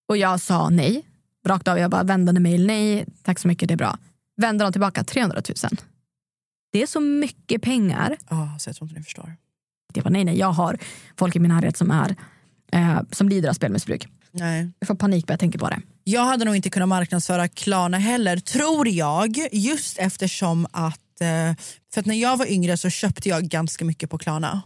och 0.08 0.16
jag 0.16 0.40
sa 0.40 0.68
nej. 0.68 1.02
Rakt 1.46 1.68
av. 1.68 1.78
Jag 1.78 1.90
bara 1.90 2.02
vändande 2.02 2.40
mejl. 2.40 2.66
Nej, 2.66 3.06
tack 3.22 3.38
så 3.38 3.48
mycket, 3.48 3.68
det 3.68 3.74
är 3.74 3.78
bra. 3.78 3.98
Vände 4.36 4.64
de 4.64 4.72
tillbaka 4.72 5.04
300 5.04 5.42
000. 5.48 5.78
Det 6.72 6.82
är 6.82 6.86
så 6.86 7.00
mycket 7.00 7.62
pengar. 7.62 8.16
Ja, 8.30 8.56
så 8.58 8.68
jag 8.68 8.76
tror 8.76 8.88
inte 8.88 8.98
ni 9.00 9.04
förstår. 9.04 9.36
Jag 9.94 10.04
bara, 10.04 10.10
nej, 10.10 10.24
nej, 10.24 10.38
jag 10.38 10.52
har 10.52 10.78
folk 11.16 11.36
i 11.36 11.38
min 11.38 11.48
närhet 11.50 11.76
som, 11.76 11.90
är, 11.90 12.16
eh, 12.72 13.00
som 13.12 13.28
lider 13.28 13.48
av 13.48 13.52
spelmissbruk. 13.52 14.08
Nej. 14.30 14.70
Jag 14.78 14.86
får 14.86 14.94
panik 14.94 15.28
när 15.28 15.32
jag 15.32 15.40
tänker 15.40 15.58
på 15.58 15.68
det. 15.68 15.80
Jag 16.04 16.24
hade 16.24 16.44
nog 16.44 16.56
inte 16.56 16.70
kunnat 16.70 16.88
marknadsföra 16.88 17.48
Klarna 17.48 17.98
heller, 17.98 18.36
tror 18.36 18.88
jag. 18.88 19.36
Just 19.52 19.98
eftersom 19.98 20.66
att... 20.70 21.20
eh, 21.20 21.54
För 21.94 22.00
att 22.00 22.06
när 22.06 22.14
jag 22.14 22.36
var 22.36 22.46
yngre 22.52 22.76
så 22.76 22.90
köpte 22.90 23.28
jag 23.28 23.42
ganska 23.44 23.84
mycket 23.84 24.10
på 24.10 24.18
Klarna. 24.18 24.62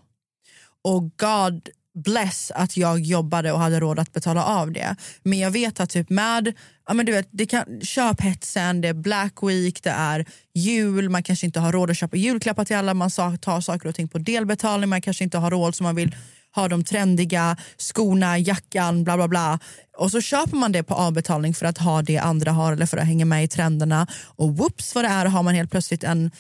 Och 0.85 1.03
God 1.17 1.69
bless 2.05 2.53
att 2.55 2.77
jag 2.77 3.01
jobbade 3.01 3.53
och 3.53 3.59
hade 3.59 3.81
råd 3.81 3.99
att 3.99 4.13
betala 4.13 4.45
av 4.45 4.73
det. 4.73 4.97
Men 5.23 5.39
jag 5.39 5.51
vet 5.51 5.81
att 5.81 5.91
typ 5.91 6.11
med 6.11 6.55
ja 6.89 6.95
men 6.95 7.07
du 7.07 7.13
vet, 7.13 7.29
det 7.31 7.47
kan, 7.47 7.81
köphetsen, 7.83 8.81
det 8.81 8.89
är 8.89 8.95
Black 8.95 9.43
Week, 9.43 9.83
det 9.83 9.91
är 9.91 10.27
jul, 10.55 11.09
man 11.09 11.23
kanske 11.23 11.47
inte 11.47 11.61
har 11.61 11.73
råd 11.73 11.91
att 11.91 11.97
köpa 11.97 12.17
julklappar 12.17 12.65
till 12.65 12.77
alla, 12.77 12.95
man 12.95 13.11
tar 13.11 13.61
saker 13.61 13.89
och 13.89 13.95
ting 13.95 14.09
på 14.09 14.19
delbetalning, 14.19 14.91
man 14.91 15.01
kanske 15.01 15.25
inte 15.25 15.39
har 15.39 15.51
råd 15.51 15.75
så 15.75 15.83
man 15.83 15.95
vill 15.95 16.17
ha 16.55 16.69
de 16.69 16.85
trendiga 16.85 17.57
skorna, 17.77 18.39
jackan, 18.39 19.05
bla 19.05 19.17
bla 19.17 19.29
bla. 19.29 19.59
Och 19.99 20.11
så 20.11 20.21
köper 20.21 20.57
man 20.57 20.73
det 20.73 20.83
på 20.83 20.95
avbetalning 20.95 21.55
för 21.55 21.67
att 21.67 21.79
ha 21.79 22.03
det 22.03 22.19
andra 22.19 22.51
har 22.51 22.73
eller 22.73 22.87
för 22.87 22.97
att 22.97 23.07
hänga 23.07 23.25
med 23.25 23.45
i 23.45 23.49
trenderna. 23.49 24.07
Och 24.37 24.57
whoops 24.57 24.95
vad 24.95 25.05
det 25.05 25.09
är 25.09 25.27
har 25.27 25.43
man 25.43 25.55
helt 25.55 25.71
plötsligt 25.71 26.05
en 26.05 26.31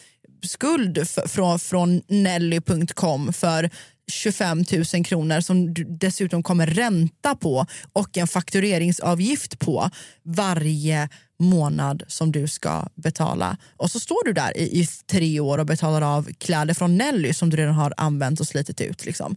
skuld 0.42 1.08
från, 1.26 1.58
från 1.58 2.02
Nelly.com 2.08 3.32
för 3.32 3.70
25 4.12 4.64
000 4.94 5.04
kronor 5.04 5.40
som 5.40 5.74
du 5.74 5.84
dessutom 5.84 6.42
kommer 6.42 6.66
ränta 6.66 7.36
på 7.36 7.66
och 7.92 8.16
en 8.16 8.26
faktureringsavgift 8.26 9.58
på 9.58 9.90
varje 10.24 11.08
månad 11.38 12.02
som 12.08 12.32
du 12.32 12.48
ska 12.48 12.88
betala. 12.94 13.56
Och 13.76 13.90
så 13.90 14.00
står 14.00 14.24
du 14.24 14.32
där 14.32 14.56
i, 14.56 14.80
i 14.80 14.86
tre 14.86 15.40
år 15.40 15.58
och 15.58 15.66
betalar 15.66 16.02
av 16.02 16.32
kläder 16.38 16.74
från 16.74 16.96
Nelly 16.96 17.34
som 17.34 17.50
du 17.50 17.56
redan 17.56 17.74
har 17.74 17.94
använt 17.96 18.40
och 18.40 18.46
slitit 18.46 18.80
ut. 18.80 19.04
Liksom. 19.04 19.36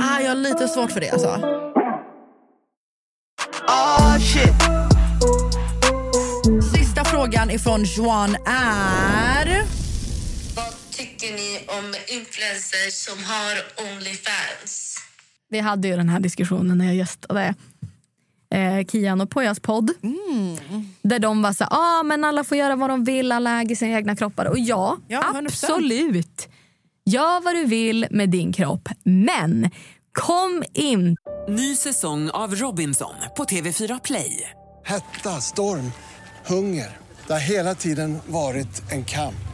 Ah, 0.00 0.20
jag 0.20 0.28
har 0.28 0.36
lite 0.36 0.68
svårt 0.68 0.92
för 0.92 1.00
det 1.00 1.10
alltså. 1.10 1.28
Oh 3.68 4.18
shit. 4.18 4.54
Sista 6.76 7.04
frågan 7.04 7.50
ifrån 7.50 7.84
Joan 7.84 8.36
är... 8.46 9.83
Tycker 10.96 11.32
ni 11.32 11.60
om 11.66 11.94
influencers 12.08 12.94
som 12.94 13.24
har 13.24 13.84
Onlyfans? 13.86 14.96
Vi 15.48 15.60
hade 15.60 15.88
ju 15.88 15.96
den 15.96 16.08
här 16.08 16.20
diskussionen 16.20 16.78
när 16.78 16.84
jag 16.84 16.94
gästade 16.94 17.54
eh, 18.54 18.86
Kian 18.86 19.20
och 19.20 19.30
Pojas 19.30 19.60
podd. 19.60 19.90
Där 21.02 21.18
de 21.18 21.42
var 21.42 21.52
så 21.52 21.64
ah, 21.64 22.02
men 22.02 22.24
alla 22.24 22.44
får 22.44 22.58
göra 22.58 22.76
vad 22.76 22.90
de 22.90 23.04
vill, 23.04 23.32
alla 23.32 23.60
äger 23.60 23.76
sina 23.76 23.96
egna 23.96 24.16
kroppar. 24.16 24.44
Och 24.44 24.58
ja, 24.58 24.98
absolut. 25.24 26.48
Gör 27.04 27.40
vad 27.40 27.54
du 27.54 27.64
vill 27.64 28.06
med 28.10 28.30
din 28.30 28.52
kropp. 28.52 28.88
Men 29.02 29.70
kom 30.12 30.64
in... 30.74 31.16
Ny 31.48 31.76
säsong 31.76 32.30
av 32.30 32.54
Robinson 32.54 33.14
på 33.36 33.44
TV4 33.44 34.00
Play. 34.04 34.50
Hetta, 34.84 35.40
storm, 35.40 35.92
hunger. 36.46 36.96
Det 37.26 37.32
har 37.32 37.40
hela 37.40 37.74
tiden 37.74 38.18
varit 38.26 38.92
en 38.92 39.04
kamp. 39.04 39.53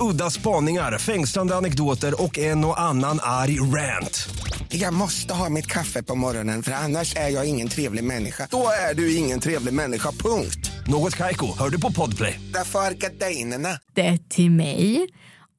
Udda 0.00 0.30
spaningar, 0.30 0.98
fängslande 0.98 1.56
anekdoter 1.56 2.22
och 2.22 2.38
en 2.38 2.64
och 2.64 2.80
annan 2.80 3.18
arg 3.22 3.60
rant. 3.60 4.28
Jag 4.68 4.94
måste 4.94 5.34
ha 5.34 5.48
mitt 5.48 5.66
kaffe 5.66 6.02
på 6.02 6.14
morgonen 6.14 6.62
för 6.62 6.72
annars 6.72 7.16
är 7.16 7.28
jag 7.28 7.48
ingen 7.48 7.68
trevlig 7.68 8.04
människa. 8.04 8.48
Då 8.50 8.66
är 8.90 8.94
du 8.94 9.16
ingen 9.16 9.40
trevlig 9.40 9.74
människa, 9.74 10.10
punkt. 10.10 10.70
Något 10.86 11.16
Kaiko, 11.16 11.58
hör 11.58 11.70
du 11.70 11.80
på 11.80 11.92
Podplay. 11.92 12.40
Därför 12.54 12.78
är 12.78 12.90
gardinerna. 12.90 13.68
det 13.94 14.28
till 14.28 14.50
mig 14.50 15.06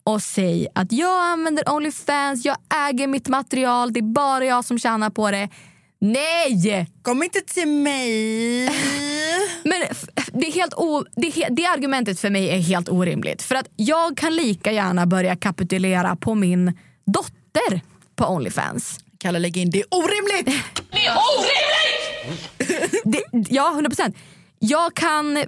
och 0.04 0.21
säg 0.21 0.67
att 0.76 0.91
jag 0.91 1.32
använder 1.32 1.69
Onlyfans, 1.69 2.45
jag 2.45 2.58
äger 2.89 3.08
mitt 3.08 3.28
material, 3.28 3.93
det 3.93 4.00
är 4.00 4.13
bara 4.13 4.45
jag 4.45 4.65
som 4.65 4.80
tjänar 4.80 5.10
på 5.10 5.32
det. 5.32 5.50
Nej! 5.99 6.88
Kom 7.01 7.23
inte 7.23 7.41
till 7.41 7.67
mig! 7.67 8.65
Men 9.63 9.81
det, 10.34 10.47
är 10.47 10.51
helt 10.51 10.73
o, 10.73 11.05
det, 11.15 11.47
det 11.49 11.65
argumentet 11.65 12.19
för 12.19 12.29
mig 12.29 12.49
är 12.49 12.60
helt 12.60 12.89
orimligt. 12.89 13.41
För 13.41 13.55
att 13.55 13.69
jag 13.75 14.17
kan 14.17 14.36
lika 14.36 14.71
gärna 14.71 15.05
börja 15.05 15.36
kapitulera 15.36 16.15
på 16.15 16.36
min 16.36 16.73
dotter 17.05 17.81
på 18.15 18.25
Onlyfans. 18.25 18.99
Kalle 19.17 19.39
lägg 19.39 19.58
in 19.58 19.69
det 19.69 19.79
är 19.79 19.86
orimligt! 19.91 20.45
Det 20.91 21.05
är 21.05 21.17
orimligt! 21.38 23.01
det, 23.03 23.53
ja, 23.53 23.71
100 23.71 23.89
procent. 23.89 24.17
Jag 24.60 24.95
kan 24.95 25.43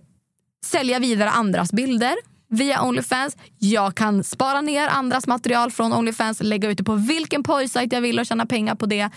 sälja 0.66 1.00
vidare 1.00 1.30
andras 1.30 1.74
bilder 1.74 2.16
via 2.50 2.84
Onlyfans. 2.84 3.38
Jag 3.58 3.96
kan 3.96 4.24
spara 4.24 4.62
ner 4.62 4.88
andras 4.88 5.28
material 5.28 5.72
från 5.72 5.94
Onlyfans, 5.94 6.42
lägga 6.42 6.70
ut 6.70 6.78
det 6.78 6.84
på 6.84 6.96
vilken 6.96 7.44
porrsajt 7.44 7.94
jag 7.94 8.02
vill 8.02 8.20
och 8.20 8.26
tjäna 8.26 8.46
pengar 8.46 8.76
på 8.76 8.86
det. 8.86 9.10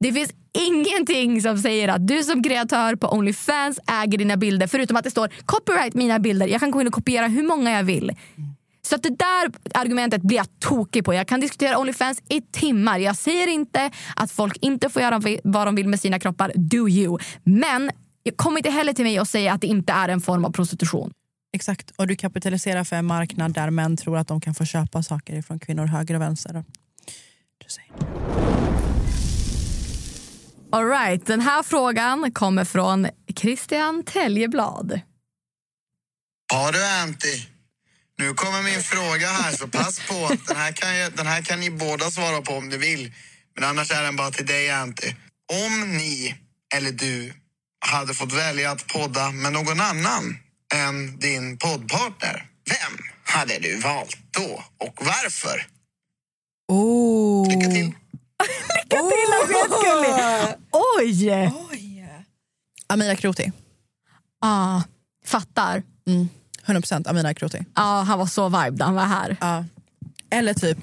Det 0.00 0.12
finns 0.12 0.30
ingenting 0.54 1.42
som 1.42 1.58
säger 1.58 1.88
att 1.88 2.06
du 2.08 2.22
som 2.22 2.42
kreatör 2.42 2.96
på 2.96 3.08
Onlyfans 3.08 3.80
äger 3.86 4.18
dina 4.18 4.36
bilder 4.36 4.66
förutom 4.66 4.96
att 4.96 5.04
det 5.04 5.10
står 5.10 5.28
copyright 5.44 5.94
mina 5.94 6.18
bilder. 6.18 6.46
Jag 6.46 6.60
kan 6.60 6.70
gå 6.70 6.80
in 6.80 6.86
och 6.86 6.92
kopiera 6.92 7.26
hur 7.26 7.42
många 7.42 7.70
jag 7.70 7.84
vill. 7.84 8.12
Så 8.82 8.94
att 8.94 9.02
det 9.02 9.18
där 9.18 9.52
argumentet 9.74 10.22
blir 10.22 10.36
jag 10.36 10.46
tokig 10.60 11.04
på. 11.04 11.14
Jag 11.14 11.28
kan 11.28 11.40
diskutera 11.40 11.78
Onlyfans 11.78 12.22
i 12.28 12.40
timmar. 12.40 12.98
Jag 12.98 13.16
säger 13.16 13.46
inte 13.46 13.90
att 14.16 14.30
folk 14.30 14.56
inte 14.60 14.90
får 14.90 15.02
göra 15.02 15.20
vad 15.44 15.66
de 15.66 15.74
vill 15.74 15.88
med 15.88 16.00
sina 16.00 16.18
kroppar. 16.18 16.52
Do 16.54 16.88
you. 16.88 17.18
Men 17.44 17.90
kom 18.36 18.56
inte 18.56 18.70
heller 18.70 18.92
till 18.92 19.04
mig 19.04 19.20
och 19.20 19.28
säg 19.28 19.48
att 19.48 19.60
det 19.60 19.66
inte 19.66 19.92
är 19.92 20.08
en 20.08 20.20
form 20.20 20.44
av 20.44 20.50
prostitution. 20.50 21.12
Exakt, 21.52 21.90
och 21.96 22.06
du 22.06 22.16
kapitaliserar 22.16 22.84
för 22.84 22.96
en 22.96 23.04
marknad 23.04 23.54
där 23.54 23.70
män 23.70 23.96
tror 23.96 24.18
att 24.18 24.28
de 24.28 24.40
kan 24.40 24.54
få 24.54 24.64
köpa 24.64 25.02
saker 25.02 25.42
från 25.42 25.58
kvinnor 25.58 25.86
höger 25.86 26.14
och 26.14 26.20
vänster. 26.20 26.64
All 30.74 30.88
right, 30.88 31.26
den 31.26 31.40
här 31.40 31.62
frågan 31.62 32.32
kommer 32.32 32.64
från 32.64 33.08
Christian 33.36 34.02
Teljeblad. 34.04 35.00
Ja 36.52 36.70
du 36.72 36.84
Anty, 36.84 37.42
nu 38.18 38.34
kommer 38.34 38.62
min 38.62 38.82
fråga 38.82 39.28
här 39.28 39.52
så 39.52 39.68
pass 39.68 40.00
på. 40.08 40.36
Den 40.46 40.56
här, 40.56 40.72
kan 40.72 40.96
jag, 40.96 41.12
den 41.12 41.26
här 41.26 41.42
kan 41.42 41.60
ni 41.60 41.70
båda 41.70 42.10
svara 42.10 42.42
på 42.42 42.52
om 42.52 42.68
ni 42.68 42.76
vill. 42.76 43.12
Men 43.54 43.64
annars 43.64 43.90
är 43.90 44.02
den 44.02 44.16
bara 44.16 44.30
till 44.30 44.46
dig 44.46 44.70
Anty. 44.70 45.14
Om 45.66 45.96
ni, 45.96 46.34
eller 46.74 46.92
du, 46.92 47.32
hade 47.86 48.14
fått 48.14 48.32
välja 48.32 48.70
att 48.70 48.86
podda 48.86 49.30
med 49.30 49.52
någon 49.52 49.80
annan 49.80 50.38
än 50.74 51.18
din 51.18 51.58
poddpartner, 51.58 52.46
vem 52.70 52.98
hade 53.24 53.58
du 53.58 53.80
valt 53.80 54.16
då 54.30 54.64
och 54.78 54.98
varför? 55.00 55.66
Oh. 56.68 57.48
Lycka 57.48 57.70
till. 57.70 57.92
Lycka 58.74 58.96
till, 58.96 59.32
skitgullig! 59.46 60.54
Oj! 60.98 61.52
Amira 62.86 63.16
Kroti. 63.16 63.52
Ah, 64.40 64.82
fattar. 65.24 65.82
Mm. 66.06 66.28
100% 66.66 67.08
Amira 67.08 67.34
Kroti. 67.34 67.64
Ja, 67.74 68.02
han 68.06 68.18
var 68.18 68.26
så 68.26 68.48
vibe 68.48 68.76
när 68.76 68.84
han 68.84 68.94
var 68.94 69.04
här. 69.04 69.36
Ja. 69.40 69.64
Eller 70.30 70.54
typ, 70.54 70.78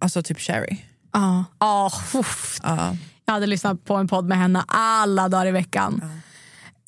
alltså 0.00 0.22
typ 0.22 0.40
Sherry. 0.40 0.76
Ja. 1.12 1.44
Ah, 1.58 1.90
uff. 2.14 2.60
Ja. 2.62 2.96
Jag 3.24 3.32
hade 3.32 3.46
lyssnat 3.46 3.84
på 3.84 3.94
en 3.94 4.08
podd 4.08 4.24
med 4.24 4.38
henne 4.38 4.64
alla 4.68 5.28
dagar 5.28 5.46
i 5.46 5.50
veckan. 5.50 6.02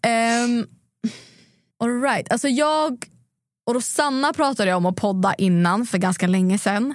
Um, 0.06 0.66
all 1.80 2.02
right. 2.02 2.32
alltså 2.32 2.48
jag 2.48 3.04
och 3.66 3.74
Rosanna 3.74 4.32
pratade 4.32 4.70
jag 4.70 4.76
om 4.76 4.86
att 4.86 4.96
podda 4.96 5.34
innan 5.34 5.86
för 5.86 5.98
ganska 5.98 6.26
länge 6.26 6.58
sedan. 6.58 6.94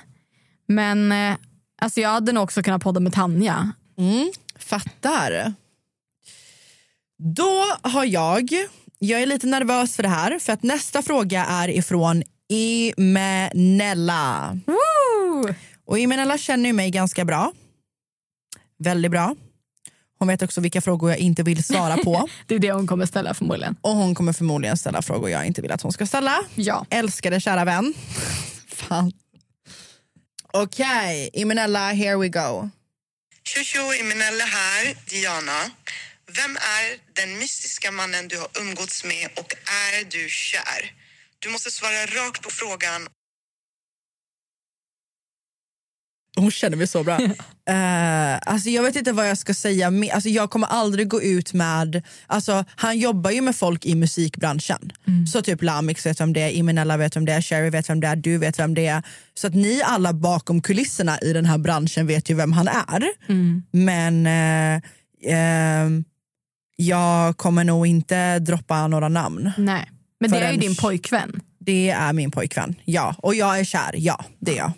Men 0.68 1.12
eh, 1.12 1.38
alltså 1.82 2.02
jag 2.02 2.10
hade 2.10 2.32
nog 2.32 2.44
också 2.44 2.64
kunnat 2.64 2.84
podda 2.84 3.00
med 3.00 3.14
Tanja. 3.14 3.72
Mm, 3.98 4.32
fattar. 4.60 5.54
Då 7.18 7.64
har 7.82 8.06
jag, 8.06 8.50
jag 9.00 9.22
är 9.22 9.26
lite 9.26 9.48
nervös 9.48 9.96
för 9.96 10.04
det 10.04 10.10
här 10.10 10.40
för 10.40 10.54
att 10.54 10.64
nästa 10.64 11.02
fråga 11.02 11.46
är 11.46 11.70
ifrån 11.70 12.24
Imenella. 12.50 13.80
Woo! 14.66 15.54
Och 15.86 16.00
Imenella 16.00 16.38
känner 16.38 16.70
ju 16.70 16.74
mig 16.74 16.92
ganska 16.92 17.26
bra. 17.26 17.52
Väldigt 18.80 19.12
bra. 19.12 19.36
Hon 20.20 20.28
vet 20.28 20.42
också 20.42 20.62
vilka 20.62 20.82
frågor 20.82 21.10
jag 21.10 21.20
inte 21.20 21.44
vill 21.44 21.64
svara 21.64 21.98
på. 21.98 22.28
det 22.48 22.56
är 22.56 22.60
det 22.60 22.72
hon 22.72 22.88
kommer 22.88 23.06
ställa 23.06 23.34
förmodligen. 23.34 23.76
Och 23.82 23.96
hon 23.96 24.16
kommer 24.16 24.34
förmodligen 24.34 24.78
ställa 24.78 25.02
frågor 25.02 25.30
jag 25.30 25.46
inte 25.46 25.62
vill 25.62 25.72
att 25.72 25.82
hon 25.82 25.92
ska 25.92 26.06
ställa. 26.06 26.40
Ja. 26.56 26.86
Älskade 26.90 27.40
kära 27.40 27.66
vän. 27.66 27.94
Fan. 28.68 29.12
Okej, 30.56 31.28
okay, 31.28 31.30
Imenella, 31.34 31.92
here 31.94 32.18
we 32.18 32.30
go. 32.30 32.70
Tjo 33.44 33.64
tjo, 33.64 33.94
Imenella 33.94 34.46
här, 34.46 34.96
Diana. 35.10 35.72
Vem 36.28 36.56
är 36.56 37.00
den 37.14 37.38
mystiska 37.38 37.92
mannen 37.92 38.28
du 38.28 38.38
har 38.40 38.50
umgåtts 38.60 39.04
med 39.04 39.30
och 39.36 39.54
är 39.92 40.04
du 40.04 40.30
kär? 40.30 40.94
Du 41.40 41.50
måste 41.50 41.72
svara 41.72 42.06
rakt 42.06 42.42
på 42.42 42.50
frågan. 42.50 43.08
Hon 46.36 46.52
känner 46.52 46.78
mig 46.78 46.88
så 46.88 47.04
bra. 47.04 47.20
uh, 47.20 47.34
alltså 48.52 48.70
jag 48.70 48.84
vet 48.84 48.96
inte 48.96 49.12
vad 49.12 49.30
jag 49.30 49.38
ska 49.38 49.54
säga. 49.54 49.94
Alltså 50.14 50.30
jag 50.30 50.50
kommer 50.50 50.68
aldrig 50.68 51.08
gå 51.08 51.22
ut 51.22 51.54
med... 51.54 52.04
Alltså 52.28 52.66
han 52.76 53.00
jobbar 53.00 53.32
ju 53.32 53.42
med 53.42 53.56
folk 53.56 53.86
i 53.86 53.96
musikbranschen. 53.96 54.92
Mm. 55.08 55.28
Så 55.28 55.42
typ 55.42 55.64
Lamix 55.64 56.06
vet 56.06 56.22
vem 56.22 56.34
det 56.34 56.42
är, 56.42 56.50
Imenella 56.50 56.98
vet 56.98 57.16
vem 57.16 57.26
det 57.26 57.34
är, 57.34 57.42
Sherry 57.42 57.70
vet 57.70 57.90
vem 57.90 58.00
det 58.00 58.08
är, 58.08 58.16
du 58.16 58.38
vet 58.38 58.60
vem 58.60 58.74
det 58.74 58.88
är. 58.88 59.04
Så 59.34 59.48
att 59.48 59.54
ni 59.54 59.82
alla 59.86 60.14
bakom 60.14 60.62
kulisserna 60.62 61.20
i 61.20 61.34
den 61.34 61.46
här 61.46 61.58
branschen 61.58 62.08
vet 62.08 62.30
ju 62.30 62.36
vem 62.36 62.54
han 62.54 62.68
är. 62.68 63.04
Mm. 63.28 63.64
Men 63.72 64.28
uh, 64.28 64.82
uh, 65.32 66.02
jag 66.76 67.38
kommer 67.38 67.64
nog 67.64 67.88
inte 67.88 68.40
droppa 68.40 68.88
några 68.88 69.10
namn. 69.10 69.52
Nej, 69.58 69.90
men 70.20 70.32
det 70.32 70.38
är 70.38 70.52
ju 70.52 70.58
din 70.58 70.76
pojkvän. 70.76 71.42
Det 71.60 71.90
är 71.90 72.14
min 72.14 72.32
pojkvän, 72.32 72.76
ja. 72.86 73.16
Och 73.18 73.36
jag 73.36 73.60
är 73.60 73.64
kär, 73.64 73.96
ja. 73.98 74.26
Det 74.40 74.52
är 74.52 74.58
jag. 74.58 74.72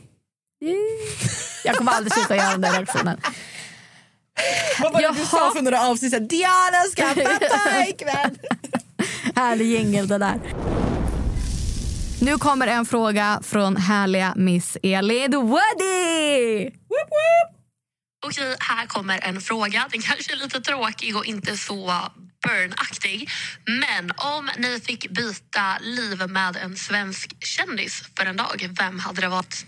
Jag 1.64 1.76
kommer 1.76 1.92
aldrig 1.92 2.14
sluta 2.14 2.36
göra 2.36 2.52
den 2.52 2.62
där 2.62 2.72
reaktionen. 2.72 3.22
Vad 4.80 4.94
var 4.94 5.02
det 5.02 5.14
du 5.20 5.26
sa 5.26 5.52
för 5.56 5.62
några 5.62 5.82
avsnitt 5.82 6.12
sedan? 6.12 6.28
Diana 6.28 6.84
ska 6.92 7.08
fatta 7.08 7.88
ikväll! 7.88 8.38
Härlig 9.36 9.66
jingel 9.66 10.08
det 10.08 10.18
där. 10.18 10.40
Nu 12.22 12.38
kommer 12.38 12.68
en 12.68 12.86
fråga 12.86 13.40
från 13.44 13.78
härliga 13.78 14.34
Miss 14.36 14.78
Elin 14.84 15.32
Woody! 15.32 16.64
Woop, 16.64 17.10
woop. 17.10 17.58
Okej, 18.26 18.56
här 18.60 18.86
kommer 18.86 19.20
en 19.24 19.42
fråga. 19.42 19.88
Den 19.92 20.02
kanske 20.02 20.34
är 20.34 20.38
lite 20.38 20.62
tråkig 20.62 21.18
och 21.18 21.26
inte 21.26 21.58
så 21.58 21.94
burnaktig. 22.48 23.30
Men 23.66 24.12
om 24.18 24.50
ni 24.58 24.80
fick 24.80 25.10
byta 25.10 25.78
liv 25.82 26.30
med 26.30 26.56
en 26.56 26.76
svensk 26.76 27.46
kändis 27.46 28.04
för 28.18 28.26
en 28.26 28.38
dag, 28.38 28.70
vem 28.80 29.00
hade 29.00 29.22
det 29.22 29.28
varit? 29.28 29.66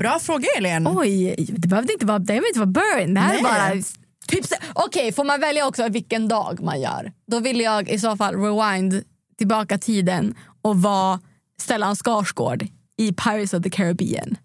Bra 0.00 0.18
fråga, 0.18 0.46
Elin. 0.56 0.86
Oj, 0.86 1.34
det 1.48 1.68
behövde 1.68 1.92
inte 1.92 2.06
vara, 2.06 2.18
det 2.18 2.24
behöver 2.24 2.48
inte 2.48 2.58
vara 2.58 2.66
burn. 2.66 3.14
Det 3.14 3.20
här 3.20 3.38
är 3.38 3.42
bara... 3.42 3.82
Typ, 4.26 4.44
Okej, 4.72 5.00
okay, 5.00 5.12
får 5.12 5.24
man 5.24 5.40
välja 5.40 5.66
också 5.66 5.88
vilken 5.88 6.28
dag 6.28 6.62
man 6.62 6.80
gör? 6.80 7.12
Då 7.26 7.40
vill 7.40 7.60
jag 7.60 7.88
i 7.88 7.98
så 7.98 8.16
fall 8.16 8.34
rewind 8.34 9.04
tillbaka 9.38 9.78
tiden 9.78 10.34
och 10.62 10.82
vara 10.82 11.20
Stellan 11.60 11.96
Skarsgård 11.96 12.66
i 12.96 13.12
Pirates 13.12 13.54
of 13.54 13.62
the 13.62 13.70
Caribbean. 13.70 14.36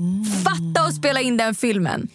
Mm. 0.00 0.24
Fatta 0.24 0.86
att 0.86 0.94
spela 0.94 1.20
in 1.20 1.36
den 1.36 1.54
filmen. 1.54 2.08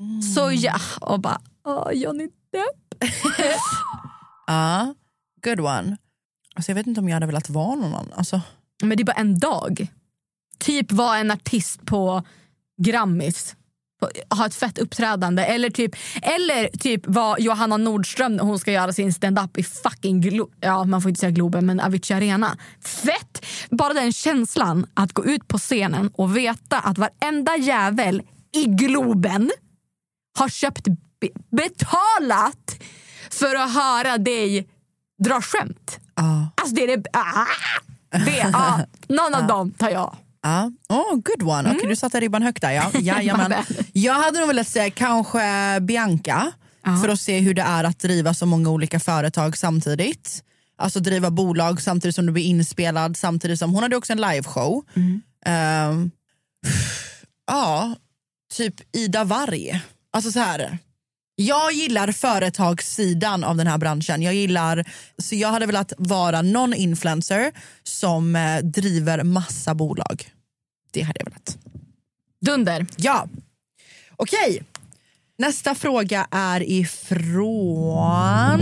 Mm. 0.00 0.22
Så 0.22 0.52
ja, 0.52 0.80
och 1.00 1.20
bara, 1.20 1.40
åh, 1.66 1.92
Johnny 1.92 2.28
Depp. 2.52 3.10
Ja, 4.46 4.86
uh, 4.86 4.92
good 5.44 5.60
one. 5.60 5.96
Alltså, 6.54 6.70
jag 6.70 6.74
vet 6.74 6.86
inte 6.86 7.00
om 7.00 7.08
jag 7.08 7.16
hade 7.16 7.26
velat 7.26 7.50
vara 7.50 7.74
någon 7.74 7.94
annan. 7.94 8.12
Alltså. 8.16 8.40
Men 8.82 8.96
det 8.96 9.02
är 9.02 9.04
bara 9.04 9.12
en 9.12 9.38
dag. 9.38 9.86
Typ 10.58 10.92
vara 10.92 11.18
en 11.18 11.30
artist 11.30 11.86
på 11.86 12.22
Grammis 12.82 13.56
ha 14.30 14.46
ett 14.46 14.54
fett 14.54 14.78
uppträdande. 14.78 15.44
Eller 15.44 15.70
typ, 15.70 15.96
eller 16.22 16.68
typ 16.68 17.02
vad 17.06 17.40
Johanna 17.40 17.76
Nordström 17.76 18.38
hon 18.38 18.58
ska 18.58 18.72
göra 18.72 18.92
sin 18.92 19.12
stand-up 19.12 19.58
i 19.58 19.62
fucking 19.62 20.20
Glo 20.20 20.50
ja, 20.60 20.84
man 20.84 21.02
får 21.02 21.08
inte 21.08 21.20
säga 21.20 21.30
Globen, 21.30 21.66
men 21.66 21.80
Avicii 21.80 22.16
Arena. 22.16 22.58
Fett! 22.84 23.46
Bara 23.70 23.94
den 23.94 24.12
känslan 24.12 24.86
att 24.94 25.12
gå 25.12 25.24
ut 25.24 25.48
på 25.48 25.58
scenen 25.58 26.10
och 26.14 26.36
veta 26.36 26.78
att 26.78 26.98
varenda 26.98 27.56
jävel 27.56 28.22
i 28.52 28.64
Globen 28.64 29.50
har 30.38 30.48
köpt, 30.48 30.84
be 31.20 31.28
betalat 31.50 32.82
för 33.30 33.54
att 33.54 33.74
höra 33.74 34.18
dig 34.18 34.68
dra 35.24 35.42
skämt. 35.42 35.98
Uh. 36.20 36.46
Alltså 36.54 36.74
det 36.74 36.82
är 36.82 36.96
det... 36.96 37.04
Ah, 37.12 37.46
det 38.10 38.50
ah, 38.54 38.78
någon 39.08 39.34
av 39.34 39.46
dem 39.46 39.70
tar 39.70 39.90
jag. 39.90 40.16
Ja, 40.42 40.70
oh, 40.88 41.14
good 41.14 41.42
one. 41.42 41.60
Okej, 41.60 41.76
okay, 41.76 41.88
du 41.88 41.96
satte 41.96 42.20
ribban 42.20 42.42
högt 42.42 42.60
där. 42.60 42.70
Ja. 42.70 42.90
Jajamän. 43.00 43.54
Jag 43.92 44.14
hade 44.14 44.38
nog 44.38 44.48
velat 44.48 44.68
säga 44.68 44.90
kanske 44.90 45.40
Bianca, 45.80 46.52
för 47.02 47.08
att 47.08 47.20
se 47.20 47.38
hur 47.38 47.54
det 47.54 47.62
är 47.62 47.84
att 47.84 47.98
driva 47.98 48.34
så 48.34 48.46
många 48.46 48.70
olika 48.70 49.00
företag 49.00 49.56
samtidigt. 49.58 50.44
Alltså 50.78 51.00
driva 51.00 51.30
bolag 51.30 51.82
samtidigt 51.82 52.14
som 52.14 52.26
du 52.26 52.32
blir 52.32 52.44
inspelad, 52.44 53.16
samtidigt 53.16 53.58
som 53.58 53.74
hon 53.74 53.82
hade 53.82 53.96
också 53.96 54.12
en 54.12 54.20
liveshow. 54.20 54.84
Mm. 54.96 55.22
Um, 55.90 56.10
ja, 57.46 57.94
typ 58.54 58.74
Ida 58.92 59.24
Varg. 59.24 59.82
Alltså 60.12 60.32
så 60.32 60.40
här. 60.40 60.78
Jag 61.42 61.72
gillar 61.72 62.12
företagssidan 62.12 63.44
av 63.44 63.56
den 63.56 63.66
här 63.66 63.78
branschen. 63.78 64.22
Jag 64.22 64.34
gillar, 64.34 64.84
så 65.18 65.34
jag 65.34 65.48
hade 65.48 65.66
velat 65.66 65.92
vara 65.98 66.42
någon 66.42 66.74
influencer 66.74 67.52
som 67.82 68.36
eh, 68.36 68.58
driver 68.58 69.22
massa 69.22 69.74
bolag. 69.74 70.28
Det 70.92 71.02
hade 71.02 71.20
jag 71.20 71.24
velat. 71.24 71.58
Dunder. 72.40 72.86
Ja. 72.96 73.28
Okej. 74.16 74.62
Nästa 75.38 75.74
fråga 75.74 76.26
är 76.30 76.62
ifrån 76.70 78.60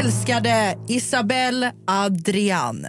älskade 0.00 0.78
Isabelle 0.88 1.72
Adrian. 1.86 2.86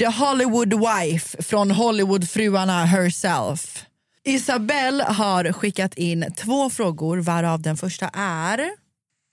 The 0.00 0.06
Hollywood 0.06 0.74
wife 0.74 1.42
från 1.42 1.70
Hollywoodfruarna 1.70 2.84
herself. 2.84 3.84
Isabelle 4.24 5.04
har 5.04 5.52
skickat 5.52 5.94
in 5.94 6.34
två 6.36 6.70
frågor 6.70 7.18
varav 7.18 7.62
den 7.62 7.76
första 7.76 8.10
är... 8.14 8.58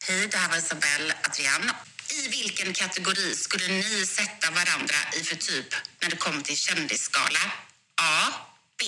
Hej, 0.08 0.28
det 0.32 0.38
här 0.38 0.50
var 0.50 0.58
Isabelle 0.58 1.14
Adrian. 1.24 1.72
I 2.24 2.30
vilken 2.30 2.74
kategori 2.74 3.36
skulle 3.36 3.68
ni 3.68 4.06
sätta 4.06 4.52
varandra 4.52 4.96
i 5.18 5.24
för 5.24 5.36
typ 5.36 5.66
när 6.02 6.10
det 6.10 6.16
kommer 6.16 6.42
till 6.42 6.58
kändisskala? 6.58 7.40
A, 8.02 8.34
B 8.80 8.86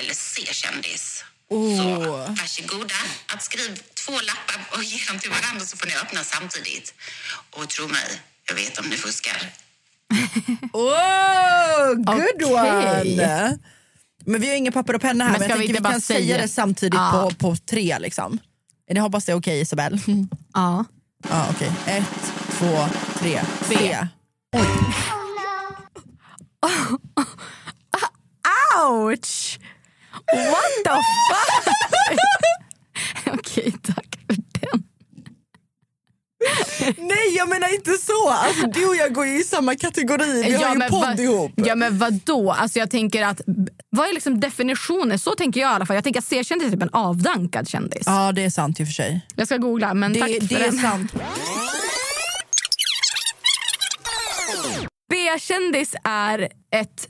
eller 0.00 0.14
C-kändis? 0.14 1.24
Oh. 1.50 1.76
Så 1.76 2.00
varsågoda 2.28 2.94
att 3.26 3.42
skriva 3.42 3.74
två 3.94 4.12
lappar 4.12 4.76
och 4.76 4.84
ge 4.84 4.98
dem 5.08 5.18
till 5.18 5.30
varandra 5.30 5.66
så 5.66 5.76
får 5.76 5.86
ni 5.86 5.94
öppna 5.94 6.24
samtidigt. 6.24 6.94
Och 7.50 7.68
tro 7.68 7.88
mig, 7.88 8.20
jag 8.48 8.54
vet 8.54 8.78
om 8.78 8.86
ni 8.86 8.96
fuskar. 8.96 9.52
oh, 10.72 11.94
good 11.94 12.42
okay. 12.42 13.14
one! 13.16 13.58
Men 14.28 14.40
vi 14.40 14.48
har 14.48 14.54
inga 14.54 14.72
papper 14.72 14.94
och 14.94 15.00
penna 15.00 15.24
här, 15.24 15.30
men, 15.30 15.40
men 15.40 15.48
jag 15.48 15.58
tänker 15.58 15.74
vi, 15.74 15.78
vi 15.78 15.92
kan 15.92 16.00
säga, 16.00 16.18
säga 16.20 16.38
det 16.38 16.48
samtidigt 16.48 16.94
ja. 16.94 17.30
på, 17.30 17.34
på 17.34 17.56
tre. 17.56 17.98
Liksom. 17.98 18.38
Jag 18.86 19.02
hoppas 19.02 19.24
det 19.24 19.32
är 19.32 19.36
okej 19.36 19.52
okay, 19.52 19.60
Isabelle. 19.60 19.98
Ja. 20.54 20.84
ja 21.28 21.46
okej. 21.50 21.70
Okay. 21.82 21.98
Ett, 21.98 22.32
två, 22.50 22.86
tre. 23.18 23.40
B. 23.68 23.76
C. 23.78 23.98
Oj. 24.56 24.66
Ouch! 28.80 29.58
What 30.26 30.84
the 30.84 30.90
fuck? 31.28 31.74
okej, 33.38 33.38
okay, 33.38 33.72
tack 33.82 34.18
för 34.26 34.36
den. 34.36 34.87
Nej 36.96 37.36
jag 37.36 37.48
menar 37.48 37.74
inte 37.74 37.92
så. 37.92 38.28
Alltså, 38.30 38.66
du 38.66 38.86
och 38.88 38.96
jag 38.96 39.12
går 39.14 39.26
ju 39.26 39.40
i 39.40 39.44
samma 39.44 39.74
kategori. 39.74 40.42
Vi 40.42 40.54
har 40.54 40.74
ju 40.74 40.80
podd 40.80 40.90
vad- 41.00 41.20
ihop. 41.20 41.52
Ja 41.56 41.74
men 41.74 41.98
vadå? 41.98 42.52
Alltså 42.52 42.78
jag 42.78 42.90
tänker 42.90 43.24
att, 43.24 43.40
vad 43.90 44.08
är 44.08 44.12
liksom 44.14 44.40
definitionen? 44.40 45.18
Så 45.18 45.30
tänker 45.34 45.60
jag 45.60 45.70
i 45.70 45.74
alla 45.74 45.86
fall. 45.86 45.94
Jag 45.94 46.04
tänker 46.04 46.20
att 46.20 46.24
C-kändis 46.26 46.66
är 46.66 46.70
typ 46.72 46.82
en 46.82 46.90
avdankad 46.92 47.68
kändis. 47.68 48.02
Ja 48.06 48.32
det 48.32 48.44
är 48.44 48.50
sant 48.50 48.80
i 48.80 48.82
och 48.82 48.86
för 48.86 48.92
sig. 48.92 49.26
Jag 49.36 49.46
ska 49.46 49.56
googla 49.56 49.94
men 49.94 50.12
Det, 50.12 50.20
tack 50.20 50.30
det 50.40 50.48
för 50.48 50.54
är 50.56 50.60
den. 50.70 50.78
sant. 50.78 51.12
B-kändis 55.10 55.94
är 56.04 56.48
ett 56.74 57.08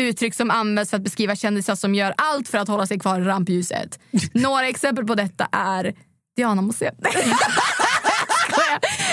uttryck 0.00 0.34
som 0.34 0.50
används 0.50 0.90
för 0.90 0.96
att 0.96 1.02
beskriva 1.04 1.36
kändisar 1.36 1.74
som 1.74 1.94
gör 1.94 2.14
allt 2.16 2.48
för 2.48 2.58
att 2.58 2.68
hålla 2.68 2.86
sig 2.86 2.98
kvar 2.98 3.20
i 3.20 3.24
rampljuset. 3.24 3.98
Några 4.32 4.68
exempel 4.68 5.04
på 5.06 5.14
detta 5.14 5.48
är 5.52 5.94
Diana 6.36 6.62
Mossén. 6.62 6.94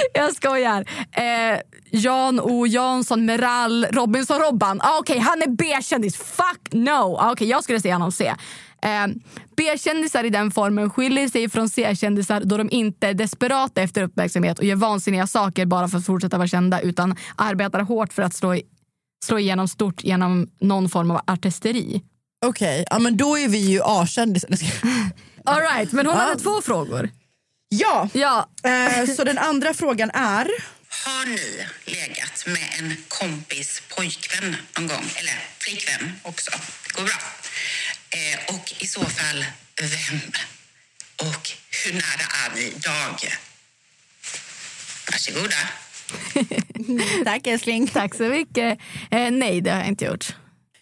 Jag 0.13 0.35
skojar. 0.35 0.85
Eh, 1.11 1.59
Jan 1.91 2.39
O 2.39 2.67
Jansson, 2.67 3.25
Meral, 3.25 3.85
Robinson-Robban. 3.91 4.79
Ah, 4.83 4.97
Okej, 4.99 5.19
han 5.19 5.41
är 5.41 5.47
B-kändis. 5.47 6.17
Fuck 6.17 6.73
no! 6.73 7.17
Ah, 7.19 7.31
Okej, 7.31 7.49
jag 7.49 7.63
skulle 7.63 7.79
säga 7.81 7.95
honom 7.95 8.11
C. 8.11 8.33
Eh, 8.81 9.07
B-kändisar 9.57 10.23
i 10.23 10.29
den 10.29 10.51
formen 10.51 10.89
skiljer 10.89 11.27
sig 11.29 11.49
från 11.49 11.69
C-kändisar 11.69 12.41
då 12.45 12.57
de 12.57 12.69
inte 12.71 13.07
är 13.07 13.13
desperata 13.13 13.81
efter 13.81 14.01
uppmärksamhet 14.03 14.59
och 14.59 14.65
gör 14.65 14.75
vansinniga 14.75 15.27
saker 15.27 15.65
bara 15.65 15.87
för 15.87 15.97
att 15.97 16.05
fortsätta 16.05 16.37
vara 16.37 16.47
kända 16.47 16.79
utan 16.81 17.15
arbetar 17.35 17.79
hårt 17.79 18.13
för 18.13 18.21
att 18.23 18.33
slå, 18.33 18.55
i, 18.55 18.61
slå 19.25 19.39
igenom 19.39 19.67
stort 19.67 20.03
genom 20.03 20.47
någon 20.61 20.89
form 20.89 21.11
av 21.11 21.21
artisteri. 21.27 22.01
Okej, 22.45 22.85
ja, 22.89 22.99
men 22.99 23.17
då 23.17 23.37
är 23.37 23.47
vi 23.47 23.57
ju 23.57 23.79
A-kändisar. 23.83 24.49
All 25.45 25.61
right, 25.61 25.91
men 25.91 26.05
hon 26.05 26.15
Ja. 26.15 26.21
hade 26.21 26.39
två 26.39 26.61
frågor. 26.61 27.09
Ja, 27.79 28.09
ja. 28.13 28.49
Eh, 28.63 29.05
så 29.15 29.23
den 29.23 29.37
andra 29.37 29.73
frågan 29.73 30.09
är... 30.13 30.47
Har 31.05 31.25
ni 31.25 31.65
legat 31.85 32.45
med 32.47 32.69
en 32.79 32.97
kompis 33.07 33.81
pojkvän 33.95 34.55
någon 34.77 34.87
gång? 34.87 35.05
Eller 35.15 35.33
flickvän 35.59 36.11
också. 36.23 36.51
Det 36.51 36.93
går 36.93 37.03
bra. 37.03 37.17
Eh, 38.09 38.55
och 38.55 38.73
i 38.79 38.87
så 38.87 39.05
fall, 39.05 39.45
vem? 39.81 40.19
Och 41.15 41.49
hur 41.85 41.93
nära 41.93 42.25
är 42.45 42.55
ni 42.55 42.61
idag? 42.61 43.33
Varsågoda. 45.11 45.55
Tack 47.25 47.47
älskling. 47.47 47.87
Tack 47.87 48.15
så 48.15 48.23
mycket. 48.23 48.79
Eh, 49.11 49.31
nej, 49.31 49.61
det 49.61 49.71
har 49.71 49.79
jag 49.79 49.87
inte 49.87 50.05
gjort. 50.05 50.35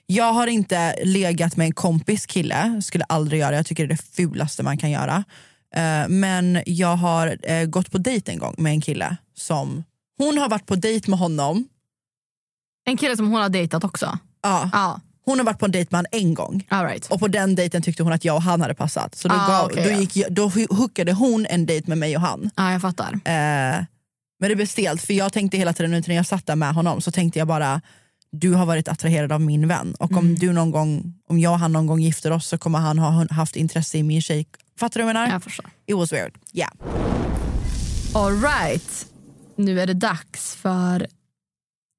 Jag 0.05 0.33
har 0.33 0.47
inte 0.47 0.95
legat 1.03 1.57
med 1.57 1.65
en 1.65 1.73
kompis 1.73 2.25
kille, 2.25 2.81
skulle 2.85 3.03
aldrig 3.03 3.41
göra 3.41 3.55
Jag 3.55 3.65
tycker 3.65 3.87
det 3.87 3.93
är 3.93 3.97
det 3.97 4.15
fulaste 4.15 4.63
man 4.63 4.77
kan 4.77 4.91
göra. 4.91 5.23
Eh, 5.75 6.07
men 6.09 6.63
jag 6.65 6.95
har 6.95 7.37
eh, 7.43 7.65
gått 7.65 7.91
på 7.91 7.97
dejt 7.97 8.31
en 8.31 8.39
gång 8.39 8.55
med 8.57 8.71
en 8.71 8.81
kille 8.81 9.17
som... 9.35 9.83
Hon 10.17 10.37
har 10.37 10.49
varit 10.49 10.65
på 10.65 10.75
dejt 10.75 11.09
med 11.09 11.19
honom. 11.19 11.67
En 12.85 12.97
kille 12.97 13.17
som 13.17 13.31
hon 13.31 13.41
har 13.41 13.49
dejtat 13.49 13.83
också? 13.83 14.17
Ja. 14.43 14.69
Ja. 14.73 15.01
Hon 15.25 15.37
har 15.37 15.45
varit 15.45 15.59
på 15.59 15.65
en 15.65 15.71
dejt 15.71 15.87
med 15.91 15.97
honom 15.97 16.09
en 16.11 16.33
gång. 16.33 16.67
All 16.69 16.85
right. 16.85 17.11
Och 17.11 17.19
på 17.19 17.27
den 17.27 17.55
dejten 17.55 17.81
tyckte 17.81 18.03
hon 18.03 18.13
att 18.13 18.25
jag 18.25 18.35
och 18.35 18.41
han 18.41 18.61
hade 18.61 18.73
passat. 18.73 19.15
Så 19.15 19.27
då, 19.27 19.35
Ah, 19.35 19.47
gav, 19.47 19.65
okej, 19.65 19.83
då, 19.93 20.01
gick, 20.01 20.27
då 20.29 20.51
hookade 20.69 21.13
hon 21.13 21.45
en 21.45 21.65
dejt 21.65 21.87
med 21.89 21.97
mig 21.97 22.15
och 22.15 22.21
han. 22.21 22.49
Ja, 22.55 22.71
jag 22.71 22.81
fattar. 22.81 23.13
Eh, 23.13 23.83
men 24.39 24.49
det 24.49 24.55
blev 24.55 24.65
stelt 24.65 25.01
för 25.01 25.13
jag 25.13 25.33
tänkte 25.33 25.57
hela 25.57 25.73
tiden 25.73 26.03
när 26.07 26.15
jag 26.15 26.25
satt 26.25 26.45
där 26.45 26.55
med 26.55 26.73
honom 26.73 27.01
så 27.01 27.11
tänkte 27.11 27.39
jag 27.39 27.47
bara 27.47 27.81
du 28.35 28.53
har 28.53 28.65
varit 28.65 28.87
attraherad 28.87 29.31
av 29.31 29.41
min 29.41 29.67
vän 29.67 29.95
och 29.99 30.11
om, 30.11 30.17
Mm. 30.17 30.35
du 30.39 30.53
någon 30.53 30.71
gång, 30.71 31.13
om 31.29 31.39
jag 31.39 31.53
och 31.53 31.59
han 31.59 31.71
någon 31.71 31.87
gång 31.87 31.99
gifter 32.01 32.31
oss 32.31 32.47
så 32.47 32.57
kommer 32.57 32.79
han 32.79 32.99
ha 32.99 33.27
haft 33.33 33.55
intresse 33.55 33.97
i 33.97 34.03
min 34.03 34.21
tjej. 34.21 34.45
Fattar 34.79 34.99
du 34.99 35.03
vad 35.05 35.09
jag 35.09 35.13
menar? 35.19 35.33
Jag 35.33 35.43
förstår. 35.43 35.69
It 35.85 35.95
was 35.95 36.13
weird. 36.13 36.33
Yeah. 36.53 36.71
All 38.15 38.41
right. 38.41 39.05
Nu 39.57 39.79
är 39.81 39.87
det 39.87 39.93
dags 39.93 40.55
för 40.55 41.07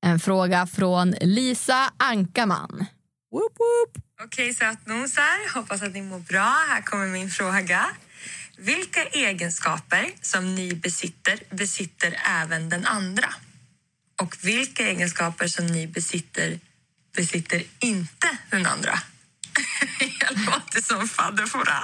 en 0.07 0.20
fråga 0.20 0.66
från 0.66 1.11
Lisa 1.20 1.93
Ankaman. 1.97 2.87
Woop, 3.32 3.53
woop. 3.59 4.05
Okej 4.24 4.55
sötnosar, 4.55 5.55
hoppas 5.55 5.82
att 5.82 5.93
ni 5.95 6.03
mår 6.03 6.18
bra. 6.18 6.55
Här 6.70 6.82
kommer 6.82 7.07
min 7.07 7.30
fråga. 7.30 7.87
Vilka 8.59 9.05
egenskaper 9.05 10.07
som 10.22 10.55
ni 10.55 10.74
besitter 10.74 11.39
besitter 11.51 12.16
även 12.43 12.68
den 12.68 12.87
andra? 12.87 13.26
Och 14.22 14.36
vilka 14.42 14.88
egenskaper 14.88 15.46
som 15.46 15.66
ni 15.66 15.86
besitter 15.86 16.60
besitter 17.16 17.62
inte 17.80 18.38
den 18.50 18.66
andra? 18.66 18.98
Jag 20.20 20.38
låter 20.38 20.82
som 20.82 21.08
fadderfåra. 21.08 21.78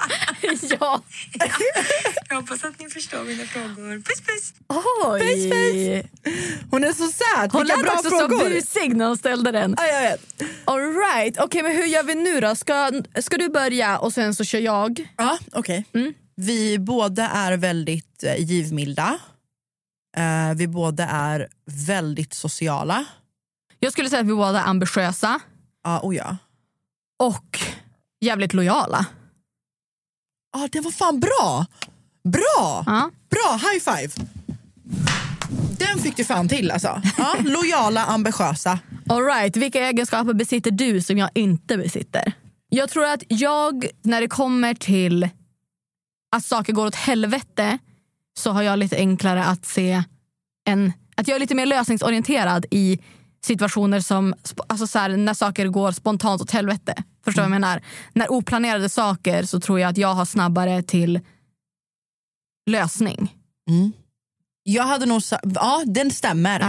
ja. 0.79 1.03
Jag 2.29 2.35
hoppas 2.35 2.63
att 2.63 2.79
ni 2.79 2.89
förstår 2.89 3.23
mina 3.23 3.43
frågor. 3.45 4.01
Puss 4.01 4.21
puss! 4.21 4.53
Oj! 4.67 5.19
Puss, 5.19 5.51
puss. 5.51 6.61
Hon 6.71 6.83
är 6.83 6.93
så 6.93 7.07
söt. 7.07 7.51
Hon 7.51 7.67
lät 7.67 7.81
bra 7.81 7.91
också 7.91 8.09
frågor. 8.09 8.39
så 8.39 8.49
busig 8.49 8.95
när 8.95 9.05
hon 9.07 9.17
ställde 9.17 9.51
den. 9.51 9.75
Ja, 9.77 9.87
jag 9.87 10.01
vet. 10.01 10.41
All 10.65 10.95
right. 10.95 11.39
Okej, 11.39 11.63
men 11.63 11.71
hur 11.71 11.85
gör 11.85 12.03
vi 12.03 12.15
nu 12.15 12.39
då? 12.39 12.55
Ska, 12.55 12.91
ska 13.19 13.37
du 13.37 13.49
börja 13.49 13.99
och 13.99 14.13
sen 14.13 14.35
så 14.35 14.43
kör 14.43 14.59
jag? 14.59 15.07
Ja, 15.17 15.37
okej. 15.51 15.85
Mm. 15.93 16.13
Vi 16.35 16.79
båda 16.79 17.29
är 17.29 17.57
väldigt 17.57 18.23
eh, 18.23 18.35
givmilda. 18.39 19.19
Eh, 20.17 20.53
vi 20.55 20.67
båda 20.67 21.07
är 21.07 21.47
väldigt 21.87 22.33
sociala. 22.33 23.05
Jag 23.79 23.91
skulle 23.91 24.09
säga 24.09 24.19
att 24.21 24.27
vi 24.27 24.33
båda 24.33 24.61
är 24.61 24.65
ambitiösa 24.67 25.39
Ja, 25.83 25.99
och 25.99 26.13
ja. 26.13 26.37
och 27.19 27.59
jävligt 28.21 28.53
lojala. 28.53 29.05
Ja, 30.53 30.67
det 30.71 30.79
var 30.79 30.91
fan 30.91 31.19
bra! 31.19 31.65
Bra! 32.23 32.83
Ja. 32.85 33.11
Bra, 33.29 33.59
high 33.71 33.79
five! 33.97 34.25
Den 35.77 35.99
fick 35.99 36.17
du 36.17 36.23
fan 36.25 36.49
till 36.49 36.71
alltså. 36.71 37.01
Ja, 37.17 37.35
lojala, 37.43 38.05
ambitiösa. 38.05 38.79
All 39.09 39.23
right. 39.25 39.57
Vilka 39.57 39.79
egenskaper 39.87 40.33
besitter 40.33 40.71
du 40.71 41.01
som 41.01 41.17
jag 41.17 41.29
inte 41.35 41.77
besitter? 41.77 42.33
Jag 42.69 42.89
tror 42.89 43.05
att 43.05 43.23
jag, 43.27 43.85
när 44.01 44.21
det 44.21 44.27
kommer 44.27 44.73
till 44.73 45.29
att 46.35 46.45
saker 46.45 46.73
går 46.73 46.85
åt 46.85 46.95
helvete 46.95 47.77
så 48.39 48.51
har 48.51 48.61
jag 48.61 48.79
lite 48.79 48.95
enklare 48.97 49.43
att 49.43 49.65
se 49.65 50.03
en... 50.67 50.93
Att 51.15 51.27
jag 51.27 51.35
är 51.35 51.39
lite 51.39 51.55
mer 51.55 51.65
lösningsorienterad 51.65 52.65
i 52.71 52.99
situationer 53.45 53.99
som 53.99 54.33
alltså 54.67 54.87
så 54.87 54.99
här, 54.99 55.17
när 55.17 55.33
saker 55.33 55.67
går 55.67 55.91
spontant 55.91 56.41
åt 56.41 56.51
helvete. 56.51 57.03
Förstår 57.25 57.41
du 57.41 57.49
vad 57.49 57.55
jag 57.55 57.61
menar? 57.61 57.81
När 58.13 58.31
oplanerade 58.31 58.89
saker 58.89 59.43
så 59.43 59.59
tror 59.59 59.79
jag 59.79 59.89
att 59.89 59.97
jag 59.97 60.13
har 60.13 60.25
snabbare 60.25 60.83
till 60.83 61.19
lösning. 62.69 63.35
Jag 64.63 64.83
hade 64.83 65.05
nog 65.05 65.23
sa- 65.23 65.39
ja 65.43 65.83
den 65.85 66.11
stämmer. 66.11 66.59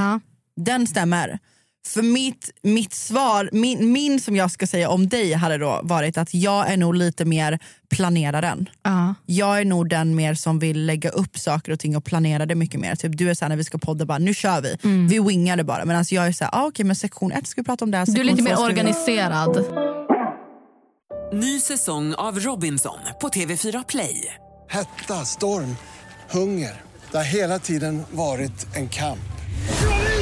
Den 0.57 0.87
stämmer. 0.87 1.39
För 1.87 2.03
mitt, 2.03 2.51
mitt 2.63 2.95
svar, 2.95 3.49
min, 3.53 3.93
min 3.93 4.21
som 4.21 4.37
jag 4.37 4.51
ska 4.51 4.67
säga 4.67 4.89
om 4.91 5.09
dig 5.09 5.33
hade 5.33 5.59
då 5.59 5.81
varit 5.83 6.19
att 6.19 6.35
jag 6.35 6.71
är 6.73 6.77
nog 6.77 6.95
lite 6.95 7.25
mer 7.25 7.59
planeraren. 7.91 8.69
Jag 9.27 9.61
är 9.61 9.65
nog 9.65 9.89
den 9.89 10.15
mer 10.15 10.35
som 10.35 10.59
vill 10.59 10.87
lägga 10.87 11.11
upp 11.11 11.39
saker 11.39 11.73
och 11.73 11.79
ting 11.81 11.97
och 11.97 12.05
planera 12.05 12.47
det 12.47 12.55
mycket 12.55 12.81
mer. 12.81 12.95
Typ, 12.97 13.17
du 13.17 13.31
är 13.31 13.35
såhär 13.35 13.49
när 13.49 13.57
vi 13.57 13.65
ska 13.65 13.79
podda, 13.79 14.07
bara, 14.07 14.19
nu 14.19 14.35
kör 14.35 14.61
vi. 14.61 14.77
Mm. 14.85 15.09
Vi 15.09 15.19
wingar 15.19 15.57
det 15.57 15.65
bara. 15.65 15.85
Men 15.85 15.97
alltså 15.97 16.15
jag 16.15 16.27
är 16.27 16.33
såhär, 16.33 16.51
ah, 16.55 16.67
okej 16.67 16.85
men 16.85 16.97
sektion 16.97 17.33
ett 17.33 17.47
ska 17.47 17.61
vi 17.61 17.65
prata 17.65 17.85
om 17.85 17.91
det 17.91 17.99
här. 17.99 18.07
Du 18.07 18.21
är 18.21 18.25
lite 18.25 18.43
mer 18.43 18.57
vi- 18.57 18.63
organiserad. 18.63 19.65
Ny 21.33 21.61
säsong 21.61 22.15
av 22.15 22.41
Robinson 22.41 22.99
på 23.21 23.29
TV4 23.29 23.85
Play. 23.89 24.35
Hetta, 24.69 25.25
storm, 25.25 25.77
hunger. 26.31 26.81
Det 27.11 27.17
har 27.17 27.25
hela 27.25 27.59
tiden 27.59 28.03
varit 28.11 28.77
en 28.77 28.89
kamp. 28.89 29.19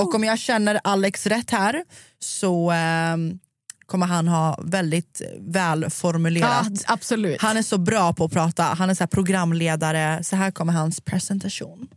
Och 0.00 0.14
om 0.14 0.24
jag 0.24 0.38
känner 0.38 0.80
Alex 0.84 1.26
rätt 1.26 1.50
här 1.50 1.84
så 2.18 2.70
ehm, 2.70 3.38
kommer 3.86 4.06
han 4.06 4.28
ha 4.28 4.58
väldigt 4.62 5.22
välformulerat. 5.38 6.66
Ja, 6.70 6.84
absolut. 6.86 7.42
Han 7.42 7.56
är 7.56 7.62
så 7.62 7.78
bra 7.78 8.12
på 8.12 8.24
att 8.24 8.32
prata, 8.32 8.62
han 8.62 8.90
är 8.90 8.94
så 8.94 9.02
här 9.02 9.08
programledare. 9.08 10.24
Så 10.24 10.36
här 10.36 10.50
kommer 10.50 10.72
hans 10.72 11.00
presentation. 11.00 11.88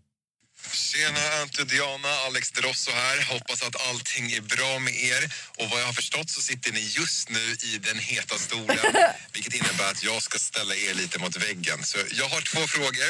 Tjena, 0.74 1.20
Ante 1.42 1.64
Diana, 1.64 2.12
Alex 2.28 2.52
Drosso 2.52 2.92
här. 2.92 3.34
Hoppas 3.34 3.64
att 3.64 3.88
allting 3.90 4.32
är 4.32 4.42
bra 4.42 4.80
med 4.80 4.94
er. 4.94 5.24
Och 5.58 5.70
vad 5.72 5.82
jag 5.82 5.86
har 5.86 5.94
förstått 5.94 6.30
så 6.30 6.42
sitter 6.42 6.72
ni 6.72 6.80
just 6.80 7.30
nu 7.30 7.46
i 7.70 7.78
den 7.78 8.00
heta 8.00 8.36
stolen. 8.36 8.78
vilket 9.34 9.54
innebär 9.54 9.92
att 9.92 10.04
jag 10.04 10.22
ska 10.22 10.38
ställa 10.40 10.76
er 10.76 10.94
lite 10.94 11.20
mot 11.20 11.36
väggen. 11.38 11.84
Så 11.84 11.98
jag 12.12 12.30
har 12.30 12.42
två 12.42 12.62
frågor, 12.68 13.10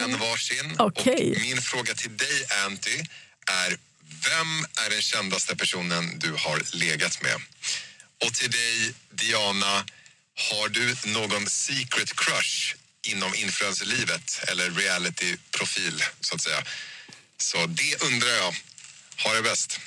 en 0.00 0.18
varsin. 0.18 0.76
Okej. 0.78 1.32
Och 1.36 1.42
min 1.42 1.62
fråga 1.62 1.94
till 1.94 2.16
dig, 2.16 2.36
Anty, 2.66 2.98
är 3.60 3.70
vem 4.28 4.50
är 4.84 4.90
den 4.90 5.02
kändaste 5.02 5.56
personen 5.56 6.18
du 6.18 6.30
har 6.44 6.76
legat 6.76 7.22
med? 7.22 7.36
Och 8.24 8.32
till 8.34 8.50
dig, 8.50 8.94
Diana, 9.10 9.74
har 10.50 10.68
du 10.68 10.86
någon 11.18 11.46
secret 11.46 12.10
crush 12.16 12.76
inom 13.12 13.34
influencerlivet 13.34 14.44
eller 14.50 14.70
reality-profil, 14.70 16.02
så 16.20 16.34
att 16.34 16.40
säga? 16.40 16.60
Så 17.36 17.58
det 17.66 17.92
undrar 18.08 18.28
jag. 18.28 18.52
Ha 19.24 19.34
det 19.36 19.42
bäst. 19.42 19.80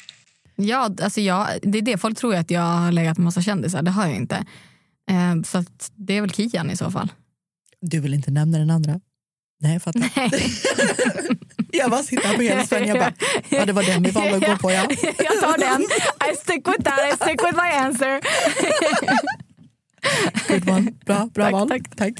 Ja, 0.55 0.91
alltså 1.01 1.21
jag, 1.21 1.59
det 1.61 1.77
är 1.77 1.81
det. 1.81 1.97
Folk 1.97 2.17
tror 2.17 2.35
att 2.35 2.51
jag 2.51 2.61
har 2.61 2.91
legat 2.91 3.17
med 3.17 3.25
massa 3.25 3.41
kändisar. 3.41 3.81
Det 3.81 3.91
har 3.91 4.07
jag 4.07 4.15
inte. 4.15 4.45
Eh, 5.11 5.41
så 5.45 5.57
att 5.57 5.91
det 5.95 6.17
är 6.17 6.21
väl 6.21 6.33
Kian 6.33 6.71
i 6.71 6.77
så 6.77 6.91
fall. 6.91 7.09
Du 7.81 7.99
vill 7.99 8.13
inte 8.13 8.31
nämna 8.31 8.57
den 8.57 8.69
andra? 8.69 8.99
Nej, 9.59 9.73
jag 9.73 9.83
fattar. 9.83 10.09
jag 11.77 11.91
bara 11.91 12.03
sitter 12.03 12.27
här 12.27 12.35
på 12.35 12.41
helspänn. 12.41 12.87
Jag 12.87 12.97
bara, 12.99 13.13
ja 13.49 13.65
det 13.65 13.73
var 13.73 13.83
den 13.83 14.03
vi 14.03 14.11
valde 14.11 14.35
att 14.35 14.45
gå 14.45 14.57
på. 14.57 14.71
Ja. 14.71 14.87
jag 15.01 15.39
tar 15.41 15.57
den. 15.57 15.81
I 16.31 16.35
stick 16.35 16.67
with 16.67 16.81
that. 16.83 16.99
I 17.13 17.15
stick 17.15 17.43
with 17.43 17.55
my 17.55 17.69
answer. 17.77 18.21
Good 20.47 20.69
one. 20.69 20.91
Bra, 21.05 21.29
bra 21.33 21.43
Tack, 21.43 21.53
val. 21.53 21.69
tack. 21.69 21.95
tack. 21.95 22.13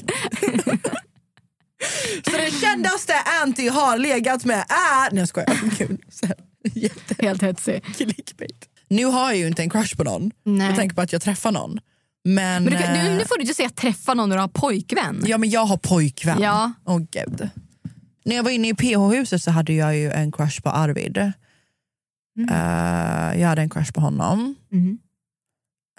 Så 2.30 2.36
den 2.36 2.50
kändaste 2.50 3.12
Anty 3.42 3.68
har 3.68 3.98
legat 3.98 4.44
med 4.44 4.58
är... 4.58 5.10
Nej 5.12 5.18
jag 5.20 5.28
skojar. 5.28 5.58
Gud, 5.78 6.00
så 6.08 6.26
här, 6.26 6.36
jätte- 6.74 7.14
Helt 7.26 7.42
hetsig. 7.42 7.84
Clickbait. 7.96 8.66
Nu 8.88 9.04
har 9.04 9.26
jag 9.30 9.36
ju 9.36 9.46
inte 9.46 9.62
en 9.62 9.70
crush 9.70 9.96
på 9.96 10.04
någon. 10.04 10.30
Nej. 10.44 10.66
Jag 10.66 10.76
tänker 10.76 10.96
på 10.96 11.02
att 11.02 11.12
jag 11.12 11.22
träffar 11.22 11.52
någon. 11.52 11.78
Men, 12.24 12.64
Men 12.64 12.72
du, 12.72 12.78
eh, 12.78 13.04
nu, 13.04 13.10
nu 13.18 13.24
får 13.24 13.36
du 13.36 13.40
inte 13.42 13.54
säga 13.54 13.68
träffa 13.70 14.14
någon 14.14 14.28
när 14.28 14.36
du 14.36 14.40
har 14.40 14.48
pojkvän. 14.48 15.24
Ja 15.26 15.38
men 15.38 15.50
jag 15.50 15.60
har 15.64 15.76
pojkvän. 15.76 16.42
Ja. 16.42 16.72
Åh 16.86 16.98
gud. 16.98 17.48
När 18.26 18.36
jag 18.36 18.42
var 18.42 18.50
inne 18.50 18.68
i 18.68 18.74
PH-huset 18.74 19.42
så 19.42 19.50
hade 19.50 19.72
jag 19.72 19.96
ju 19.96 20.10
en 20.10 20.32
crush 20.32 20.62
på 20.62 20.70
Arvid. 20.70 21.16
Eh, 21.16 21.30
jag 23.40 23.48
hade 23.48 23.62
en 23.62 23.70
crush 23.70 23.92
på 23.92 24.00
honom. 24.00 24.54
Mhm. 24.72 24.98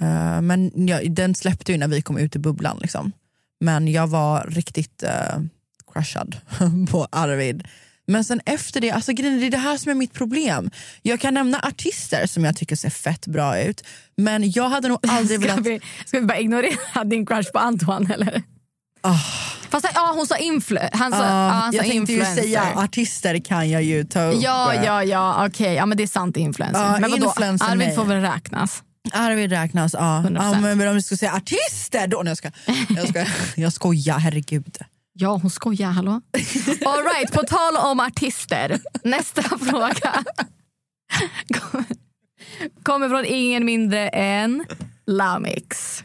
Eh, 0.02 0.42
men 0.42 0.88
jag, 0.88 1.12
den 1.12 1.36
släppte 1.36 1.72
ju 1.72 1.78
när 1.78 1.88
vi 1.88 2.02
kom 2.02 2.18
ut 2.18 2.36
i 2.36 2.40
bubblan. 2.40 2.78
Liksom. 2.82 3.12
Men 3.60 3.88
jag 3.88 4.08
var 4.08 4.48
riktigt 4.48 5.04
uh, 5.04 5.42
crushad 5.94 6.38
på 6.92 7.08
Arvid. 7.12 7.68
Men 8.08 8.24
sen 8.24 8.42
efter 8.46 8.82
det, 8.82 8.92
alltså 8.92 9.14
grejen 9.14 9.40
det 9.40 9.46
är 9.46 9.52
det 9.52 9.58
här 9.58 9.78
som 9.78 9.92
är 9.92 9.96
mitt 9.96 10.14
problem. 10.14 10.72
Jag 11.02 11.20
kan 11.20 11.34
nämna 11.34 11.60
artister 11.60 12.28
som 12.28 12.46
jag 12.46 12.58
tycker 12.58 12.76
ser 12.76 12.90
fett 12.90 13.28
bra 13.28 13.62
ut. 13.62 13.84
Men 14.16 14.52
jag 14.52 14.70
hade 14.70 14.88
nog 14.88 15.00
aldrig 15.08 15.40
Ska 15.40 15.50
velat... 15.50 15.66
vi, 15.66 15.82
ska 16.06 16.20
vi 16.20 16.26
bara 16.26 16.40
ignorera 16.40 17.04
din 17.04 17.26
crush 17.26 17.52
på 17.52 17.60
Antoine 17.60 18.12
eller? 18.12 18.44
Fast 19.70 19.86
ja, 19.94 20.12
hon 20.16 20.28
sa, 20.28 20.36
influ- 20.36 20.90
han 20.92 21.12
sa, 21.12 21.18
ja, 21.24 21.50
han 21.50 21.72
sa 21.72 21.78
jag 21.78 21.86
tänkte 21.86 22.14
ju 22.14 22.18
influencer. 22.20 22.42
säga 22.44 22.64
artister 22.76 23.40
kan 23.40 23.70
jag 23.70 23.84
ju 23.84 24.04
ta 24.04 24.24
upp. 24.24 24.42
Ja, 24.42 24.74
ja, 24.86 25.04
ja, 25.04 25.46
okej. 25.48 25.74
Ja, 25.74 25.86
men 25.86 25.98
det 25.98 26.04
är 26.04 26.08
sant 26.08 26.38
influencer. 26.38 26.84
Ja, 26.84 27.00
men 27.00 27.12
vadå? 27.12 27.26
influencer, 27.26 27.66
Arvid 27.66 27.96
får 27.96 28.06
väl 28.06 28.22
räknas. 28.22 28.84
Arvid 29.14 29.52
räknas, 29.52 29.94
ja. 29.94 30.24
100%. 30.26 30.54
ja 30.54 30.76
men 30.76 30.88
om 30.88 30.96
vi 30.96 31.02
ska 31.02 31.18
säga 31.18 31.34
artister 31.34 32.08
då... 32.08 32.22
Nej, 32.24 32.30
jag, 32.30 32.38
ska, 32.38 32.52
jag, 32.90 33.08
ska, 33.10 33.26
jag 33.56 33.74
skojar, 33.74 34.18
herregud. 34.20 34.78
Ja, 35.14 35.40
hon 35.42 35.50
skojar. 35.50 35.90
Hallå? 35.90 36.12
All 36.86 37.04
right, 37.04 37.32
på 37.34 37.44
tal 37.44 37.78
om 37.78 38.00
artister. 38.00 38.80
Nästa 39.04 39.42
fråga 39.72 40.24
kommer 42.84 43.10
från 43.10 43.26
ingen 43.26 43.66
mindre 43.66 44.08
än 44.10 44.66
Lamix. 45.08 46.04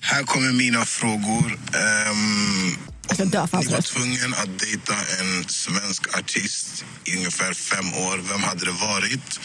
Här 0.00 0.22
kommer 0.22 0.52
mina 0.52 0.84
frågor. 0.84 1.46
Um, 1.52 2.76
Jag 3.18 3.28
dör 3.28 3.46
för 3.46 3.58
ni 3.58 3.66
var 3.66 3.80
tvungen 3.82 4.34
att 4.34 4.58
dejta 4.58 4.92
en 5.20 5.48
svensk 5.48 6.18
artist 6.18 6.84
i 7.04 7.16
ungefär 7.16 7.54
fem 7.54 7.86
år. 7.94 8.18
Vem 8.32 8.42
hade 8.42 8.64
det 8.64 8.70
varit? 8.70 9.40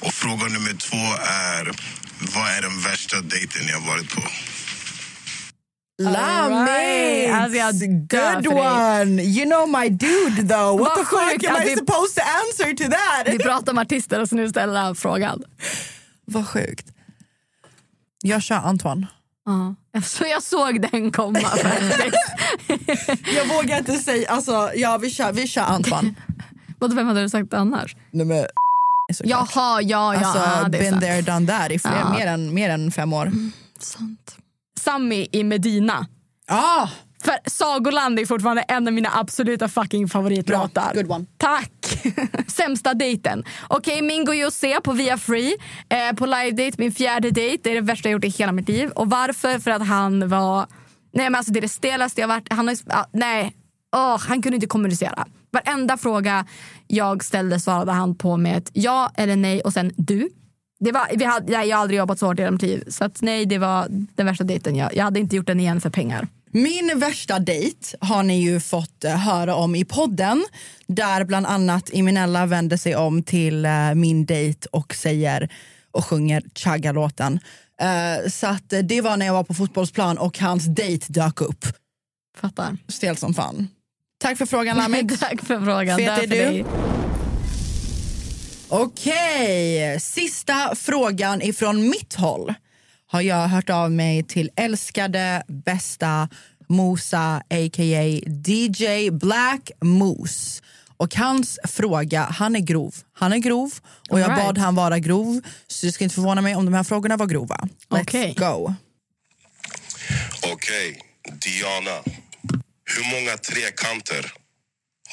Och 0.00 0.14
fråga 0.14 0.44
nummer 0.44 0.72
två 0.72 0.96
är, 1.24 1.64
vad 2.34 2.48
är 2.56 2.62
den 2.62 2.80
värsta 2.80 3.20
dejten 3.20 3.62
ni 3.66 3.72
har 3.72 3.80
varit 3.88 4.10
på? 4.14 4.22
Lamix! 6.02 7.32
Alltså, 7.34 7.58
jag 7.58 7.74
dör 8.06 8.34
Good 8.42 8.46
one! 8.58 9.22
You 9.22 9.44
know 9.50 9.80
my 9.80 9.88
dude 9.88 10.48
though. 10.54 10.78
What 10.78 10.88
Vad 10.88 10.96
the 10.96 11.04
fuck 11.04 11.44
am 11.44 11.56
att 11.56 11.64
I 11.64 11.68
vi- 11.68 11.76
supposed 11.76 12.14
to 12.14 12.22
answer 12.22 12.74
to 12.84 12.90
that? 12.90 13.34
Vi 13.34 13.38
pratar 13.38 13.72
om 13.72 13.78
artister 13.78 14.20
och 14.20 14.28
så 14.28 14.34
nu 14.34 14.48
ställer 14.48 14.80
han 14.80 14.96
frågan. 14.96 15.42
Vad 16.24 16.48
sjukt. 16.48 16.86
Jag 18.22 18.42
kör 18.42 18.56
Antoine. 18.56 19.06
Ja. 19.92 20.00
Så 20.02 20.24
jag 20.24 20.42
såg 20.42 20.80
den 20.90 21.10
komma 21.12 21.40
faktiskt. 21.40 22.32
Jag 23.36 23.46
vågar 23.56 23.78
inte 23.78 23.92
säga, 23.98 24.30
alltså 24.30 24.70
ja 24.74 24.98
vi 24.98 25.10
kör, 25.10 25.32
vi 25.32 25.46
kör 25.46 25.62
Antoine. 25.62 26.14
Vem 26.94 27.06
hade 27.06 27.22
du 27.22 27.28
sagt 27.28 27.54
annars? 27.54 27.96
Nej, 28.10 28.26
men, 28.26 28.46
Jaha, 29.24 29.46
ja, 29.54 29.80
ja. 29.82 30.14
alltså, 30.14 30.38
är 30.38 30.68
been 30.68 30.90
sant. 30.90 31.02
there, 31.02 31.22
done 31.22 31.46
that 31.46 31.70
i 31.70 31.78
fler, 31.78 31.98
Ja. 31.98 32.10
mer, 32.10 32.26
än, 32.26 32.54
mer 32.54 32.70
än 32.70 32.90
fem 32.90 33.12
år. 33.12 33.32
Sami 34.80 35.28
i 35.32 35.44
Medina. 35.44 36.06
Ah! 36.48 36.88
För 37.24 37.34
Sagoland 37.50 38.18
är 38.20 38.26
fortfarande 38.26 38.62
en 38.62 38.86
av 38.86 38.92
mina 38.92 39.10
absoluta 39.14 39.68
fucking 39.68 40.08
favoritlåtar. 40.08 40.94
Good 40.94 41.10
one. 41.10 41.26
Tack! 41.38 41.72
Sämsta 42.46 42.94
dejten. 42.94 43.44
Okej, 43.68 44.02
Mingo 44.02 44.32
José 44.32 44.80
på 44.80 44.92
Via 44.92 45.18
Free. 45.18 45.56
Eh, 45.88 46.16
på 46.16 46.26
live 46.26 46.50
date, 46.50 46.72
min 46.78 46.92
fjärde 46.92 47.30
dejt. 47.30 47.60
Det 47.62 47.70
är 47.70 47.74
det 47.74 47.80
värsta 47.80 48.08
jag 48.08 48.12
gjort 48.12 48.24
i 48.24 48.28
hela 48.28 48.52
mitt 48.52 48.68
liv. 48.68 48.90
Och 48.90 49.10
varför? 49.10 49.58
För 49.58 49.70
att 49.70 49.86
han 49.86 50.28
var... 50.28 50.66
Nej 51.12 51.30
men 51.30 51.34
alltså 51.34 51.52
det 51.52 51.58
är 51.58 51.62
det 51.62 51.68
stelaste 51.68 52.20
jag 52.20 52.28
varit. 52.28 52.52
Han 52.52 52.68
har, 52.68 52.76
ah, 52.86 53.04
nej. 53.12 53.52
Oh, 53.96 54.20
han 54.20 54.42
kunde 54.42 54.54
inte 54.54 54.66
kommunicera. 54.66 55.26
Varenda 55.50 55.96
fråga 55.96 56.46
jag 56.86 57.24
ställde 57.24 57.60
svarade 57.60 57.92
han 57.92 58.14
på 58.14 58.36
med 58.36 58.58
ett 58.58 58.70
ja 58.72 59.10
eller 59.14 59.36
nej 59.36 59.60
och 59.60 59.72
sen 59.72 59.92
du. 59.96 60.28
Det 60.80 60.92
var, 60.92 61.08
vi 61.14 61.24
hade, 61.24 61.52
jag, 61.52 61.66
jag 61.66 61.76
har 61.76 61.82
aldrig 61.82 61.98
jobbat 61.98 62.18
så 62.18 62.26
hårt 62.26 62.38
i 62.38 62.42
hela 62.42 62.52
mitt 62.52 62.62
liv. 62.62 62.84
Så 62.88 63.04
att, 63.04 63.22
nej, 63.22 63.46
det 63.46 63.58
var 63.58 63.86
den 63.90 64.26
värsta 64.26 64.44
dejten. 64.44 64.76
Jag, 64.76 64.96
jag 64.96 65.04
hade 65.04 65.20
inte 65.20 65.36
gjort 65.36 65.46
den 65.46 65.60
igen 65.60 65.80
för 65.80 65.90
pengar. 65.90 66.28
Min 66.62 66.98
värsta 66.98 67.38
dejt 67.38 67.96
har 68.00 68.22
ni 68.22 68.40
ju 68.40 68.60
fått 68.60 69.04
eh, 69.04 69.16
höra 69.16 69.54
om 69.54 69.74
i 69.74 69.84
podden 69.84 70.44
där 70.86 71.24
bland 71.24 71.46
annat 71.46 71.90
Iminella 71.90 72.46
vänder 72.46 72.76
sig 72.76 72.96
om 72.96 73.22
till 73.22 73.64
eh, 73.64 73.94
min 73.94 74.26
dejt 74.26 74.68
och 74.72 74.94
säger 74.94 75.48
och 75.90 76.04
sjunger 76.04 76.42
Chagga-låten. 76.54 77.40
Eh, 77.80 78.30
så 78.30 78.46
att 78.46 78.72
det 78.82 79.00
var 79.00 79.16
när 79.16 79.26
jag 79.26 79.32
var 79.32 79.44
på 79.44 79.54
fotbollsplan 79.54 80.18
och 80.18 80.38
hans 80.38 80.64
dejt 80.64 81.06
dök 81.08 81.40
upp. 81.40 81.64
Fattar. 82.40 82.76
Stel 82.88 83.16
som 83.16 83.34
fan. 83.34 83.68
Tack 84.20 84.38
för 84.38 84.46
frågan 84.46 84.76
Lamix. 84.92 85.18
Tack 85.20 85.42
för 85.42 85.60
frågan. 85.64 85.98
Fet 85.98 86.08
är 86.08 86.26
du. 86.26 86.26
dig. 86.26 86.64
Okej, 88.68 90.00
sista 90.00 90.74
frågan 90.74 91.42
ifrån 91.42 91.88
mitt 91.88 92.14
håll 92.14 92.54
har 93.08 93.20
jag 93.20 93.48
hört 93.48 93.70
av 93.70 93.92
mig 93.92 94.22
till 94.22 94.50
älskade, 94.56 95.42
bästa 95.48 96.28
Mosa 96.68 97.42
a.k.a. 97.50 98.04
DJ 98.46 99.10
Black 99.10 99.70
Moose. 99.80 100.62
Och 100.96 101.14
hans 101.14 101.58
fråga, 101.64 102.22
han 102.22 102.56
är 102.56 102.60
grov. 102.60 102.94
Han 103.12 103.32
är 103.32 103.38
grov 103.38 103.70
och 104.10 104.20
jag 104.20 104.30
right. 104.30 104.44
bad 104.44 104.58
han 104.58 104.74
vara 104.74 104.98
grov. 104.98 105.40
Så 105.66 105.86
det 105.86 105.92
ska 105.92 106.04
inte 106.04 106.14
förvåna 106.14 106.40
mig 106.40 106.56
om 106.56 106.64
de 106.64 106.74
här 106.74 106.84
frågorna 106.84 107.16
var 107.16 107.26
grova. 107.26 107.56
Let's 107.88 108.02
Okej. 108.02 108.34
go. 108.38 108.74
Okej, 110.52 111.00
Diana. 111.24 112.02
Hur 112.84 113.20
många 113.20 113.36
trekanter 113.36 114.32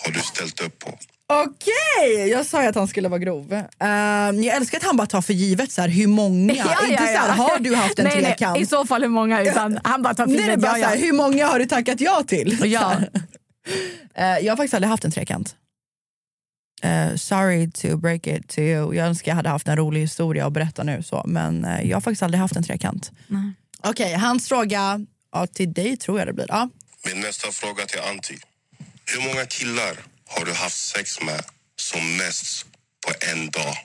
har 0.04 0.12
du 0.12 0.20
ställt 0.20 0.62
upp 0.62 0.80
på? 0.80 0.98
Okej, 1.28 2.28
jag 2.30 2.46
sa 2.46 2.62
ju 2.64 2.70
att 2.70 2.76
han 2.76 2.88
skulle 2.88 3.10
vara 3.10 3.20
grov. 3.20 3.54
Ehm, 3.80 4.44
jag 4.44 4.56
älskar 4.56 4.78
att 4.78 4.84
han 4.84 4.98
bara 4.98 5.08
tar 5.08 5.22
för 5.22 5.34
givet 5.34 5.72
så 5.72 5.82
här, 5.82 5.90
hur 5.90 6.08
många. 6.08 6.54
Ja, 6.58 6.76
ja, 6.82 6.88
inte 6.88 6.98
så 7.08 7.20
här, 7.20 7.28
ja. 7.28 7.34
har 7.34 7.60
du 7.60 7.76
haft 7.76 8.00
en 8.00 8.06
nej, 8.06 8.24
trekant? 8.24 8.54
Nej, 8.54 8.62
I 8.62 8.66
så 8.66 8.86
fall 8.86 9.02
hur 9.02 9.10
många. 9.10 9.42
Utan 9.42 9.80
han 9.84 10.02
bara 10.02 10.14
tar 10.14 10.26
för 10.26 10.32
Nej, 10.32 10.42
givet. 10.42 10.60
bara 10.60 10.78
Ja, 10.78 10.84
så 10.84 10.90
här, 10.90 10.96
ja. 10.96 11.06
hur 11.06 11.14
många 11.14 11.48
har 11.48 11.60
du 11.60 11.66
tackat 11.66 12.02
ja 12.02 12.24
till? 12.28 12.60
Ja. 12.64 12.96
Eh, 14.18 14.26
jag 14.26 14.52
har 14.52 14.58
faktiskt 14.58 14.74
aldrig 14.74 14.90
haft 14.90 15.06
en 15.06 15.12
trekant. 15.12 15.56
Eh, 16.82 17.16
sorry 17.16 17.72
to 17.72 17.98
break 17.98 18.28
it 18.28 18.48
to 18.48 18.60
you. 18.60 18.96
Jag 18.96 19.08
önskar 19.08 19.32
jag 19.32 19.36
hade 19.36 19.50
haft 19.50 19.68
en 19.68 19.78
rolig 19.78 20.02
historia 20.02 20.48
att 20.48 20.54
berätta 20.54 20.84
nu. 20.84 21.04
Så, 21.04 21.24
men 21.26 21.66
eh, 21.66 21.90
jag 21.90 21.96
har 21.96 22.02
faktiskt 22.02 22.24
aldrig 22.24 22.42
haft 22.42 22.56
en 22.56 22.64
trekant. 22.64 23.12
Nej. 23.28 23.54
Okej, 23.84 24.14
hans 24.14 24.48
fråga 24.48 25.00
ja, 25.32 25.48
till 25.48 25.74
dig 25.74 25.98
tror 25.98 26.20
jag 26.20 26.28
det 26.28 26.34
blir. 26.34 26.46
Ja. 26.50 26.70
Min 27.14 27.22
nästa 27.22 27.52
fråga 27.52 27.86
till 27.86 28.00
Antti. 28.10 28.38
Hur 29.06 29.28
många 29.34 29.46
killar 29.46 29.98
har 30.30 30.46
du 30.46 30.54
haft 30.54 30.78
sex 30.78 31.22
med 31.22 31.44
som 31.76 32.18
mest 32.18 32.66
på 33.08 33.14
en 33.32 33.50
dag? 33.50 33.76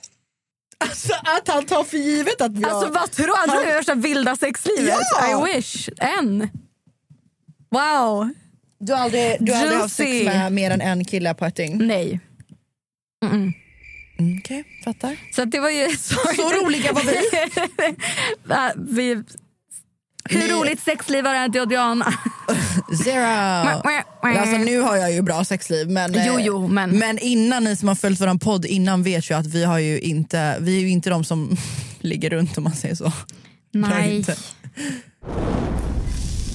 Alltså 0.78 1.12
att 1.12 1.48
han 1.48 1.66
tar 1.66 1.84
för 1.84 1.96
givet 1.96 2.40
att 2.40 2.64
har... 2.64 2.70
Alltså 2.70 2.92
vad 2.92 3.10
tror 3.10 3.36
han? 3.36 3.48
Han 3.48 3.58
har 3.58 3.64
värsta 3.64 3.94
vilda 3.94 4.36
sexlivet. 4.36 4.94
Ja! 5.20 5.48
I 5.50 5.56
wish. 5.56 5.88
En. 5.98 6.48
Wow. 7.70 8.30
Du 8.78 8.92
har 8.92 9.00
aldrig, 9.00 9.36
du 9.40 9.52
har 9.52 9.60
aldrig 9.60 9.80
haft 9.80 9.96
sex 9.96 10.24
med 10.24 10.52
mer 10.52 10.70
än 10.70 10.80
en 10.80 11.04
kille 11.04 11.34
på 11.34 11.44
ett 11.44 11.56
dygn? 11.56 11.86
Nej. 11.86 12.20
Mm-mm. 13.24 13.52
Okej, 14.40 14.64
fattar. 14.84 15.16
Så 15.32 15.42
att 15.42 15.50
det 15.50 15.60
var 15.60 15.70
ju... 15.70 15.88
Så, 15.96 16.14
Så 16.14 16.52
roliga 16.52 16.92
var 16.92 17.02
vi. 17.02 17.20
Vi 18.94 19.24
hur 20.24 20.38
Ni- 20.40 20.48
roligt 20.48 20.82
sexliv 20.82 21.24
har 21.26 21.48
det 21.48 21.60
och 21.60 21.68
Diana? 21.68 22.14
Zero. 23.04 23.82
Alltså, 24.22 24.56
nu 24.56 24.80
har 24.80 24.96
jag 24.96 25.12
ju 25.12 25.22
bra 25.22 25.44
sexliv 25.44 25.90
men, 25.90 26.14
eh, 26.14 26.26
Jo, 26.26 26.38
jo, 26.40 26.68
men- 26.68 26.98
men 26.98 27.18
innan 27.18 27.64
ni 27.64 27.76
som 27.76 27.88
har 27.88 27.94
följt 27.94 28.20
vår 28.20 28.38
podd 28.38 28.64
innan 28.66 29.02
vet 29.02 29.30
ju 29.30 29.34
att 29.34 29.46
vi 29.46 29.64
har 29.64 29.78
ju 29.78 30.00
inte, 30.00 30.56
vi 30.60 30.76
är 30.76 30.80
ju 30.80 30.90
inte 30.90 31.10
de 31.10 31.24
som 31.24 31.56
ligger 32.00 32.30
runt 32.30 32.58
om 32.58 32.64
man 32.64 32.72
säger 32.72 32.94
så. 32.94 33.12
Nej. 33.72 34.24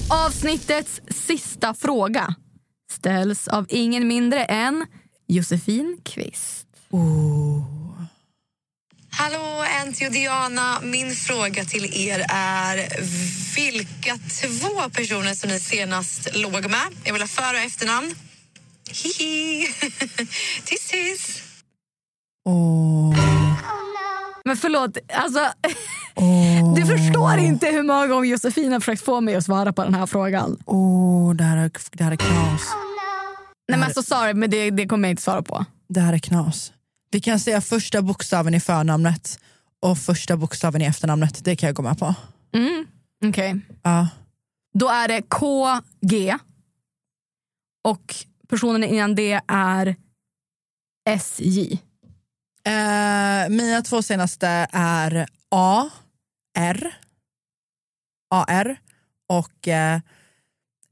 Avsnittets 0.08 1.00
sista 1.26 1.74
fråga 1.74 2.34
ställs 2.92 3.48
av 3.48 3.66
ingen 3.68 4.08
mindre 4.08 4.44
än 4.44 4.86
Josefin 5.28 5.98
Kvist. 6.04 6.66
Hallå 9.18 9.64
Anty 9.82 10.06
och 10.06 10.12
Diana. 10.12 10.80
Min 10.82 11.10
fråga 11.10 11.64
till 11.64 12.08
er 12.08 12.26
är 12.28 12.76
vilka 13.56 14.16
två 14.16 14.90
personer 14.90 15.34
som 15.34 15.50
ni 15.50 15.60
senast 15.60 16.36
låg 16.36 16.52
med? 16.52 16.86
Jag 17.04 17.12
vill 17.12 17.22
ha 17.22 17.28
för 17.28 17.54
och 17.54 17.60
efternamn. 17.60 18.14
Hihi. 18.90 19.66
tiss 20.64 20.88
tiss. 20.88 21.42
Men 24.44 24.56
förlåt, 24.56 24.98
alltså, 25.12 25.52
du 26.76 26.86
förstår 26.86 27.38
inte 27.38 27.66
hur 27.66 27.82
många 27.82 28.06
gånger 28.06 28.30
Josefin 28.30 28.72
har 28.72 28.80
försökt 28.80 29.04
få 29.04 29.20
mig 29.20 29.34
att 29.34 29.44
svara 29.44 29.72
på 29.72 29.84
den 29.84 29.94
här 29.94 30.06
frågan. 30.06 30.62
Åh, 30.66 31.34
det 31.34 31.44
här 31.44 31.56
är, 31.56 31.70
det 31.90 32.04
här 32.04 32.12
är 32.12 32.16
knas. 32.16 32.62
Nej 33.68 33.78
men 33.78 33.82
alltså 33.82 34.02
sorry, 34.02 34.34
men 34.34 34.50
det, 34.50 34.70
det 34.70 34.86
kommer 34.86 35.08
jag 35.08 35.12
inte 35.12 35.22
svara 35.22 35.42
på. 35.42 35.64
Det 35.88 36.00
här 36.00 36.12
är 36.12 36.18
knas. 36.18 36.72
Vi 37.16 37.20
kan 37.20 37.40
säga 37.40 37.60
första 37.60 38.02
bokstaven 38.02 38.54
i 38.54 38.60
förnamnet 38.60 39.40
och 39.80 39.98
första 39.98 40.36
bokstaven 40.36 40.82
i 40.82 40.84
efternamnet. 40.84 41.44
Det 41.44 41.56
kan 41.56 41.66
jag 41.66 41.76
gå 41.76 41.82
med 41.82 41.98
på. 41.98 42.14
Mm. 42.52 42.86
Okej. 43.24 43.60
Ja. 43.82 44.08
Då 44.74 44.88
är 44.88 45.08
det 45.08 45.22
KG 45.22 46.38
och 47.84 48.14
personen 48.48 48.84
innan 48.84 49.14
det 49.14 49.40
är 49.48 49.96
SJ. 51.08 51.72
Eh, 52.64 53.48
mina 53.48 53.82
två 53.82 54.02
senaste 54.02 54.66
är 54.72 55.26
A, 55.50 55.88
R, 56.58 56.96
AR 58.30 58.76
och 59.28 59.68
eh, 59.68 60.00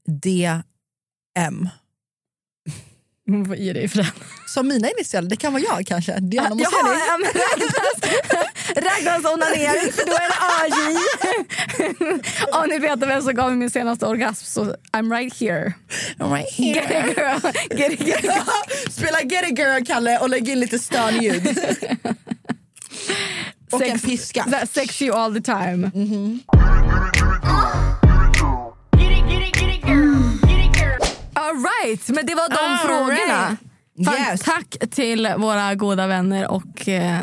DM. 0.07 1.69
Hon 3.27 3.45
får 3.45 3.55
ge 3.55 3.73
dig 3.73 3.87
för 3.87 3.97
den. 3.97 4.05
Som 4.47 4.67
mina 4.67 4.89
initialer, 4.91 5.29
det 5.29 5.35
kan 5.35 5.53
vara 5.53 5.63
jag 5.63 5.87
kanske. 5.87 6.19
Diana 6.19 6.47
Jaha, 6.49 6.55
Mosseri. 6.55 6.99
ja, 8.75 9.01
men 9.03 9.25
onanering 9.33 9.91
för 9.91 10.05
då 10.05 10.13
är 10.13 10.27
det 10.29 10.37
AJ. 10.61 10.97
Om 12.51 12.69
ni 12.69 12.79
vet 12.79 12.99
vem 12.99 13.21
som 13.21 13.33
gav 13.35 13.49
mig 13.49 13.57
min 13.57 13.69
senaste 13.69 14.05
orgasm 14.05 14.45
så 14.45 14.75
I'm 14.91 15.17
right 15.17 15.39
here. 15.39 15.73
I'm 16.19 16.33
right 16.33 16.51
here. 16.53 16.73
Get 16.81 17.09
it 17.09 17.17
girl. 17.17 17.51
Get 17.77 17.91
it 17.91 17.99
girl. 18.07 18.41
Spela 18.91 19.21
Get 19.23 19.49
it 19.51 19.57
girl, 19.59 19.85
Kalle, 19.85 20.19
och 20.19 20.29
lägg 20.29 20.49
in 20.49 20.59
lite 20.59 20.79
stönljud. 20.79 21.57
och 23.71 23.81
en 23.83 23.99
piska. 23.99 24.43
That 24.43 24.69
sex 24.73 25.01
you 25.01 25.15
all 25.17 25.33
the 25.33 25.41
time. 25.41 25.91
All 26.47 26.59
right, 31.55 32.09
men 32.09 32.25
det 32.25 32.35
var 32.35 32.49
de 32.49 32.55
All 32.55 32.77
frågorna. 32.77 33.47
right. 33.49 33.59
Fan, 34.05 34.15
Yes. 34.31 34.41
Tack 34.41 34.77
till 34.91 35.27
våra 35.37 35.75
goda 35.75 36.07
vänner 36.07 36.47
och 36.51 36.87
eh, 36.89 37.21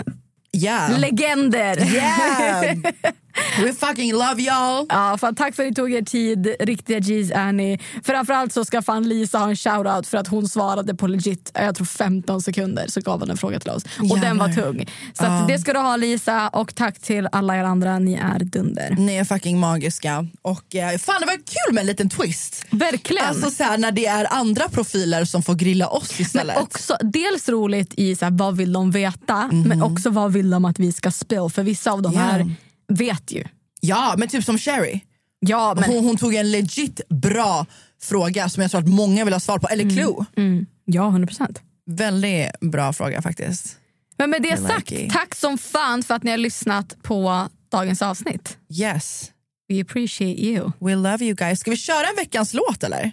Yeah. 0.56 0.98
legender. 1.00 1.94
Yeah. 1.94 2.76
We 3.64 3.72
fucking 3.72 4.12
love 4.12 4.34
y'all. 4.36 4.86
Ja, 4.88 5.16
fan, 5.20 5.34
tack 5.34 5.54
för 5.56 5.62
att 5.62 5.68
ni 5.68 5.74
tog 5.74 5.92
er 5.92 6.02
tid. 6.02 6.54
Riktiga 6.60 6.98
G's 6.98 7.32
är 7.34 7.52
ni. 7.52 7.78
Framförallt 8.04 8.52
så 8.52 8.64
ska 8.64 8.82
fan 8.82 9.08
Lisa 9.08 9.38
ha 9.38 9.48
en 9.48 9.56
shoutout 9.56 10.06
för 10.06 10.18
att 10.18 10.28
hon 10.28 10.48
svarade 10.48 10.94
på 10.94 11.06
legit 11.06 11.50
jag 11.54 11.74
tror 11.76 11.86
15 11.86 12.42
sekunder 12.42 12.86
så 12.88 13.00
gav 13.00 13.20
hon 13.20 13.30
en 13.30 13.36
fråga 13.36 13.60
till 13.60 13.70
oss. 13.70 13.82
Och 14.10 14.18
den 14.20 14.38
var 14.38 14.48
Jävlar. 14.48 14.64
tung. 14.72 14.86
Så 15.18 15.24
att 15.24 15.48
det 15.48 15.58
ska 15.58 15.72
du 15.72 15.78
ha 15.78 15.96
Lisa 15.96 16.48
och 16.48 16.74
tack 16.74 16.98
till 16.98 17.28
alla 17.32 17.56
er 17.56 17.64
andra. 17.64 17.98
Ni 17.98 18.14
är 18.14 18.38
dunder. 18.38 18.94
Ni 18.98 19.14
är 19.16 19.24
fucking 19.24 19.58
magiska. 19.60 20.26
Och 20.42 20.74
eh, 20.74 20.98
fan 20.98 21.16
det 21.20 21.26
var 21.26 21.36
kul 21.36 21.74
med 21.74 21.80
en 21.80 21.86
liten 21.86 22.08
twist. 22.08 22.64
Verkligen. 22.70 23.24
Alltså 23.26 23.50
så 23.50 23.62
här, 23.64 23.78
när 23.78 23.92
det 23.92 24.06
är 24.06 24.26
andra 24.30 24.68
profiler 24.68 25.24
som 25.24 25.42
får 25.42 25.54
grilla 25.54 25.86
oss 25.88 26.20
istället. 26.20 26.54
Men 26.56 26.62
också 26.64 26.96
dels 27.00 27.48
roligt 27.48 27.94
i 27.96 28.16
så 28.16 28.24
här, 28.24 28.32
vad 28.32 28.56
vill 28.56 28.72
de 28.72 28.90
veta 28.90 29.48
men 29.52 29.82
också 29.82 30.10
vad 30.10 30.32
vill 30.32 30.50
de 30.50 30.64
att 30.64 30.78
vi 30.78 30.92
ska 30.92 31.10
spill. 31.10 31.48
För 31.54 31.62
vissa 31.62 31.92
av 31.92 32.02
de 32.02 32.12
Ja. 32.12 32.20
här 32.20 32.54
vet 32.94 33.32
ju. 33.32 33.44
Ja, 33.80 34.14
men 34.18 34.28
typ 34.28 34.44
som 34.44 34.58
Sherry. 34.58 35.00
Ja, 35.40 35.74
men... 35.74 35.84
Hon, 35.84 36.04
hon 36.04 36.16
tog 36.16 36.34
en 36.34 36.50
legit 36.50 37.00
bra 37.08 37.66
fråga 38.02 38.48
som 38.48 38.62
jag 38.62 38.70
tror 38.70 38.80
att 38.80 38.88
många 38.88 39.24
vill 39.24 39.34
ha 39.34 39.40
svar 39.40 39.58
på. 39.58 39.68
Eller 39.68 39.90
clue. 39.90 40.24
Mm. 40.36 40.66
Ja, 40.84 41.08
100 41.08 41.26
procent. 41.26 41.62
Väldigt 41.86 42.60
bra 42.60 42.92
fråga 42.92 43.22
faktiskt. 43.22 43.76
Men 44.18 44.30
med 44.30 44.42
det 44.42 44.48
I 44.48 44.50
like 44.50 44.62
sagt, 44.68 44.92
it. 44.92 45.12
tack 45.12 45.34
som 45.34 45.58
fan 45.58 46.02
för 46.02 46.14
att 46.14 46.22
ni 46.22 46.30
har 46.30 46.38
lyssnat 46.38 47.02
på 47.02 47.48
dagens 47.72 48.02
avsnitt. 48.02 48.58
Yes. 48.80 49.30
We 49.68 49.80
appreciate 49.80 50.40
you. 50.40 50.72
We 50.80 50.94
love 50.94 51.24
you 51.24 51.34
guys. 51.34 51.60
Ska 51.60 51.70
vi 51.70 51.76
köra 51.76 52.06
en 52.06 52.16
veckans 52.16 52.54
låt 52.54 52.82
eller? 52.82 53.12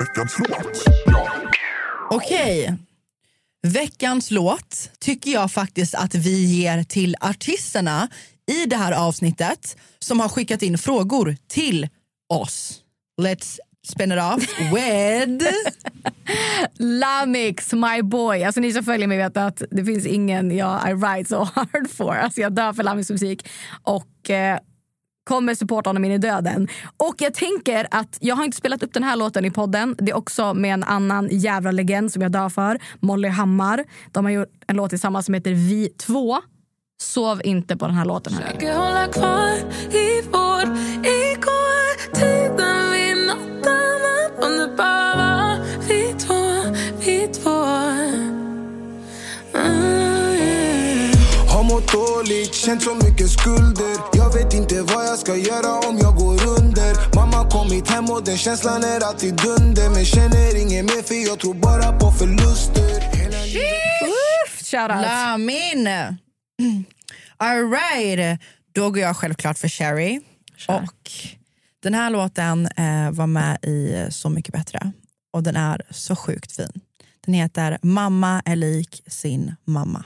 Veckans 0.00 0.38
låt. 0.48 0.84
Okej. 2.10 2.76
Veckans 3.68 4.30
låt 4.30 4.90
tycker 4.98 5.30
jag 5.30 5.52
faktiskt 5.52 5.94
att 5.94 6.14
vi 6.14 6.44
ger 6.44 6.82
till 6.82 7.16
artisterna 7.20 8.08
i 8.50 8.66
det 8.66 8.76
här 8.76 8.92
avsnittet 8.92 9.76
som 9.98 10.20
har 10.20 10.28
skickat 10.28 10.62
in 10.62 10.78
frågor 10.78 11.36
till 11.48 11.88
oss. 12.28 12.80
Let's 13.22 13.58
spin 13.86 14.12
it 14.12 14.18
off 14.18 14.60
with... 14.74 15.46
Lamix, 16.78 17.72
my 17.72 18.02
boy. 18.02 18.44
Alltså, 18.44 18.60
ni 18.60 18.72
som 18.72 18.84
följer 18.84 19.06
mig 19.06 19.18
vet 19.18 19.36
att 19.36 19.62
det 19.70 19.84
finns 19.84 20.06
ingen 20.06 20.56
jag 20.56 20.90
I 20.90 20.94
ride 20.94 21.28
so 21.28 21.48
hard 21.54 21.90
for. 21.90 22.14
Alltså, 22.14 22.40
jag 22.40 22.52
dör 22.52 22.72
för 22.72 22.82
Lamix 22.82 23.10
musik 23.10 23.48
och 23.82 24.30
eh, 24.30 24.58
kommer 25.26 25.54
supporta 25.54 25.90
honom 25.90 26.04
in 26.04 26.12
i 26.12 26.18
döden. 26.18 26.68
Och 26.96 27.14
jag 27.18 27.34
tänker 27.34 27.86
att 27.90 28.18
jag 28.20 28.36
har 28.36 28.44
inte 28.44 28.56
spelat 28.56 28.82
upp 28.82 28.94
den 28.94 29.02
här 29.02 29.16
låten 29.16 29.44
i 29.44 29.50
podden. 29.50 29.96
Det 29.98 30.10
är 30.10 30.16
också 30.16 30.54
med 30.54 30.74
en 30.74 30.84
annan 30.84 31.28
jävla 31.30 31.70
legend 31.70 32.12
som 32.12 32.22
jag 32.22 32.32
dör 32.32 32.48
för. 32.48 32.78
Molly 33.00 33.28
Hammar. 33.28 33.84
De 34.12 34.24
har 34.24 34.32
gjort 34.32 34.48
en 34.66 34.76
låt 34.76 34.90
tillsammans 34.90 35.26
som 35.26 35.34
heter 35.34 35.52
Vi 35.52 35.88
två. 35.88 36.36
Sov 37.02 37.40
inte 37.44 37.76
på 37.76 37.86
den 37.86 37.94
här 37.94 38.04
låten. 38.04 38.34
Hörni. 38.34 38.46
Dåligt, 52.26 52.54
känt 52.54 52.82
så 52.82 52.94
mycket 52.94 53.30
skulder 53.30 53.96
Jag 54.12 54.34
vet 54.34 54.54
inte 54.54 54.82
vad 54.82 55.06
jag 55.06 55.18
ska 55.18 55.36
göra 55.36 55.88
om 55.88 55.98
jag 55.98 56.16
går 56.16 56.32
under 56.32 57.14
Mamma 57.14 57.50
kommit 57.50 57.88
hem 57.88 58.04
och 58.04 58.24
den 58.24 58.36
känslan 58.36 58.82
är 58.84 59.00
alltid 59.04 59.34
dunder 59.34 59.90
Men 59.94 60.04
känner 60.04 60.62
inget 60.62 60.84
mer 60.84 61.02
för 61.02 61.14
jag 61.28 61.38
tror 61.40 61.54
bara 61.54 61.98
på 61.98 62.10
förluster 62.10 63.16
Shoutout. 64.70 65.02
Lamin! 65.02 65.88
All 67.36 67.70
right. 67.70 68.40
Då 68.72 68.90
går 68.90 68.98
jag 68.98 69.16
självklart 69.16 69.58
för 69.58 69.68
Sherry. 69.68 70.20
Och 70.68 71.10
den 71.82 71.94
här 71.94 72.10
låten 72.10 72.66
eh, 72.66 73.10
var 73.10 73.26
med 73.26 73.64
i 73.64 74.06
Så 74.10 74.28
mycket 74.28 74.52
bättre. 74.52 74.92
Och 75.32 75.42
den 75.42 75.56
är 75.56 75.82
så 75.90 76.16
sjukt 76.16 76.52
fin. 76.52 76.80
Den 77.26 77.34
heter 77.34 77.78
Mamma 77.82 78.42
är 78.44 78.56
lik 78.56 79.02
sin 79.06 79.54
mamma. 79.64 80.04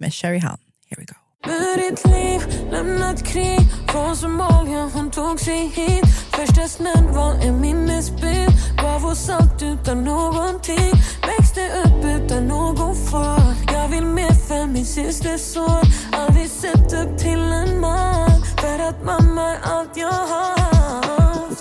Med 0.00 0.14
Sherry 0.14 0.38
Han. 0.38 0.58
Here 0.90 1.00
we 1.00 1.04
go. 1.04 1.23
Ditt 1.44 2.06
liv 2.06 2.40
lämnat 2.70 3.26
krig 3.26 3.60
från 3.88 4.16
Somalia 4.16 4.90
Hon 4.94 5.10
tog 5.10 5.40
sig 5.40 5.66
hit. 5.66 6.04
Första 6.30 6.68
snön 6.68 7.14
var 7.14 7.34
en 7.34 7.60
minnesbild. 7.60 8.52
Gav 8.82 9.06
oss 9.06 9.28
allt 9.28 9.62
utan 9.62 10.04
någonting. 10.04 10.92
Växte 11.26 11.82
upp 11.84 12.04
utan 12.04 12.48
någon 12.48 12.94
far. 12.94 13.54
Jag 13.72 13.88
vill 13.88 14.04
mer 14.04 14.34
för 14.48 14.66
min 14.66 14.86
systers 14.86 15.40
son. 15.40 15.84
Aldrig 16.12 16.50
sett 16.50 16.92
upp 16.92 17.18
till 17.18 17.52
en 17.52 17.80
man? 17.80 18.30
För 18.60 18.78
att 18.88 19.04
mamma 19.04 19.50
är 19.50 19.58
allt 19.62 19.96
jag 19.96 20.12
har 20.12 20.64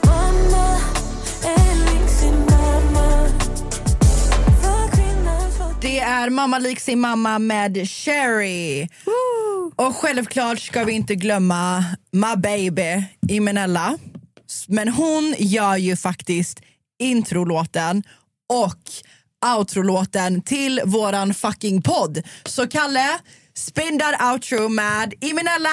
Mamma 0.05 0.73
är 6.25 6.29
mamma. 6.29 6.59
Lik 6.59 6.79
sin 6.79 6.99
mamma 6.99 7.39
med 7.39 7.89
Sherry. 7.89 8.87
Och 9.75 9.95
självklart 9.95 10.59
ska 10.59 10.83
vi 10.83 10.93
inte 10.93 11.15
glömma 11.15 11.83
My 12.11 12.35
baby 12.37 13.03
Imenella. 13.29 13.97
Men 14.67 14.89
hon 14.89 15.35
gör 15.37 15.77
ju 15.77 15.95
faktiskt 15.95 16.59
introlåten 16.99 18.03
och 18.53 18.79
outrolåten 19.57 20.41
till 20.41 20.81
våran 20.85 21.33
fucking 21.33 21.81
podd. 21.81 22.21
Så 22.45 22.67
Kalle, 22.67 23.19
spin 23.55 23.99
that 23.99 24.33
outro 24.33 24.69
med 24.69 25.13
Imenella! 25.21 25.69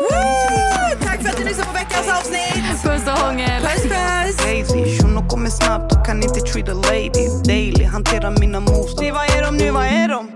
Woo! 0.00 1.04
Tack 1.06 1.22
för 1.22 1.28
att 1.28 1.36
du 1.36 1.44
lyssnade 1.44 1.68
på 1.68 1.74
veckans 1.74 2.08
avsnitt! 2.08 2.82
Puss 2.82 3.06
och 3.06 3.18
hångel! 3.18 3.62
Puss 3.62 3.82
puss! 3.82 4.36
Lazy, 4.46 4.98
shunon 4.98 5.28
kommer 5.28 5.50
snabbt 5.50 5.92
och 5.92 6.06
kan 6.06 6.22
inte 6.22 6.40
treat 6.40 6.68
a 6.68 6.74
lady 6.74 7.28
Daily, 7.44 7.84
hantera 7.84 8.30
mina 8.30 8.60
moves 8.60 8.98
Se 8.98 9.12
vad 9.12 9.24
är 9.30 9.42
de 9.42 9.56
nu, 9.56 9.70
vad 9.70 9.86
är 9.86 10.08
de? 10.08 10.28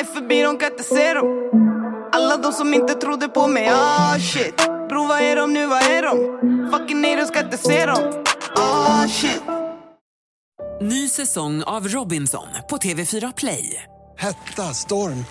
Är 0.00 0.04
förbi, 0.04 0.42
de 0.42 0.58
kan 0.58 0.70
inte 0.70 0.84
se 0.84 1.14
dem 1.14 1.65
Alla 2.16 2.36
de 2.36 2.52
som 2.52 2.74
inte 2.74 2.94
trodde 2.94 3.28
på 3.28 3.46
mig, 3.46 3.68
ah 3.68 4.18
shit 4.18 4.56
Bro, 4.88 5.06
vad 5.06 5.20
är 5.20 5.36
de 5.36 5.52
nu, 5.52 5.66
vad 5.66 5.82
är 5.82 6.02
de? 6.02 6.16
Fucking 6.72 7.04
haters 7.04 7.28
ska 7.28 7.40
inte 7.40 7.56
se 7.56 7.86
dem 7.86 8.24
Ah 8.56 9.08
shit 9.08 9.42
Ny 10.80 11.08
säsong 11.08 11.62
av 11.62 11.88
Robinson 11.88 12.46
på 12.70 12.76
TV4 12.76 13.32
Play. 13.36 13.82
Hetta, 14.18 14.62
storm, 14.62 15.24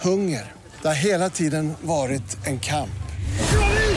hunger. 0.00 0.52
Det 0.82 0.88
har 0.88 0.94
hela 0.94 1.30
tiden 1.30 1.74
varit 1.80 2.46
en 2.46 2.60
kamp. 2.60 3.00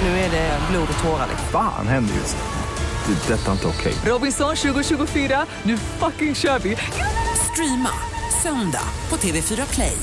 Nu 0.02 0.08
är 0.08 0.32
det 0.32 0.60
blod 0.72 0.88
och 0.94 1.04
tårar. 1.04 1.28
Fan 1.52 1.88
händer 1.88 2.14
just 2.16 2.38
nu. 2.38 3.14
Det. 3.14 3.34
är 3.34 3.38
Detta 3.38 3.48
är 3.48 3.52
inte 3.52 3.68
okej. 3.68 3.94
Robinson 4.06 4.56
2024, 4.56 5.46
nu 5.64 5.78
fucking 5.78 6.36
kör 6.36 6.60
vi! 6.60 6.78
Streama 7.52 7.94
söndag 8.44 8.88
på 9.10 9.16
TV4 9.18 9.74
Play. 9.74 9.98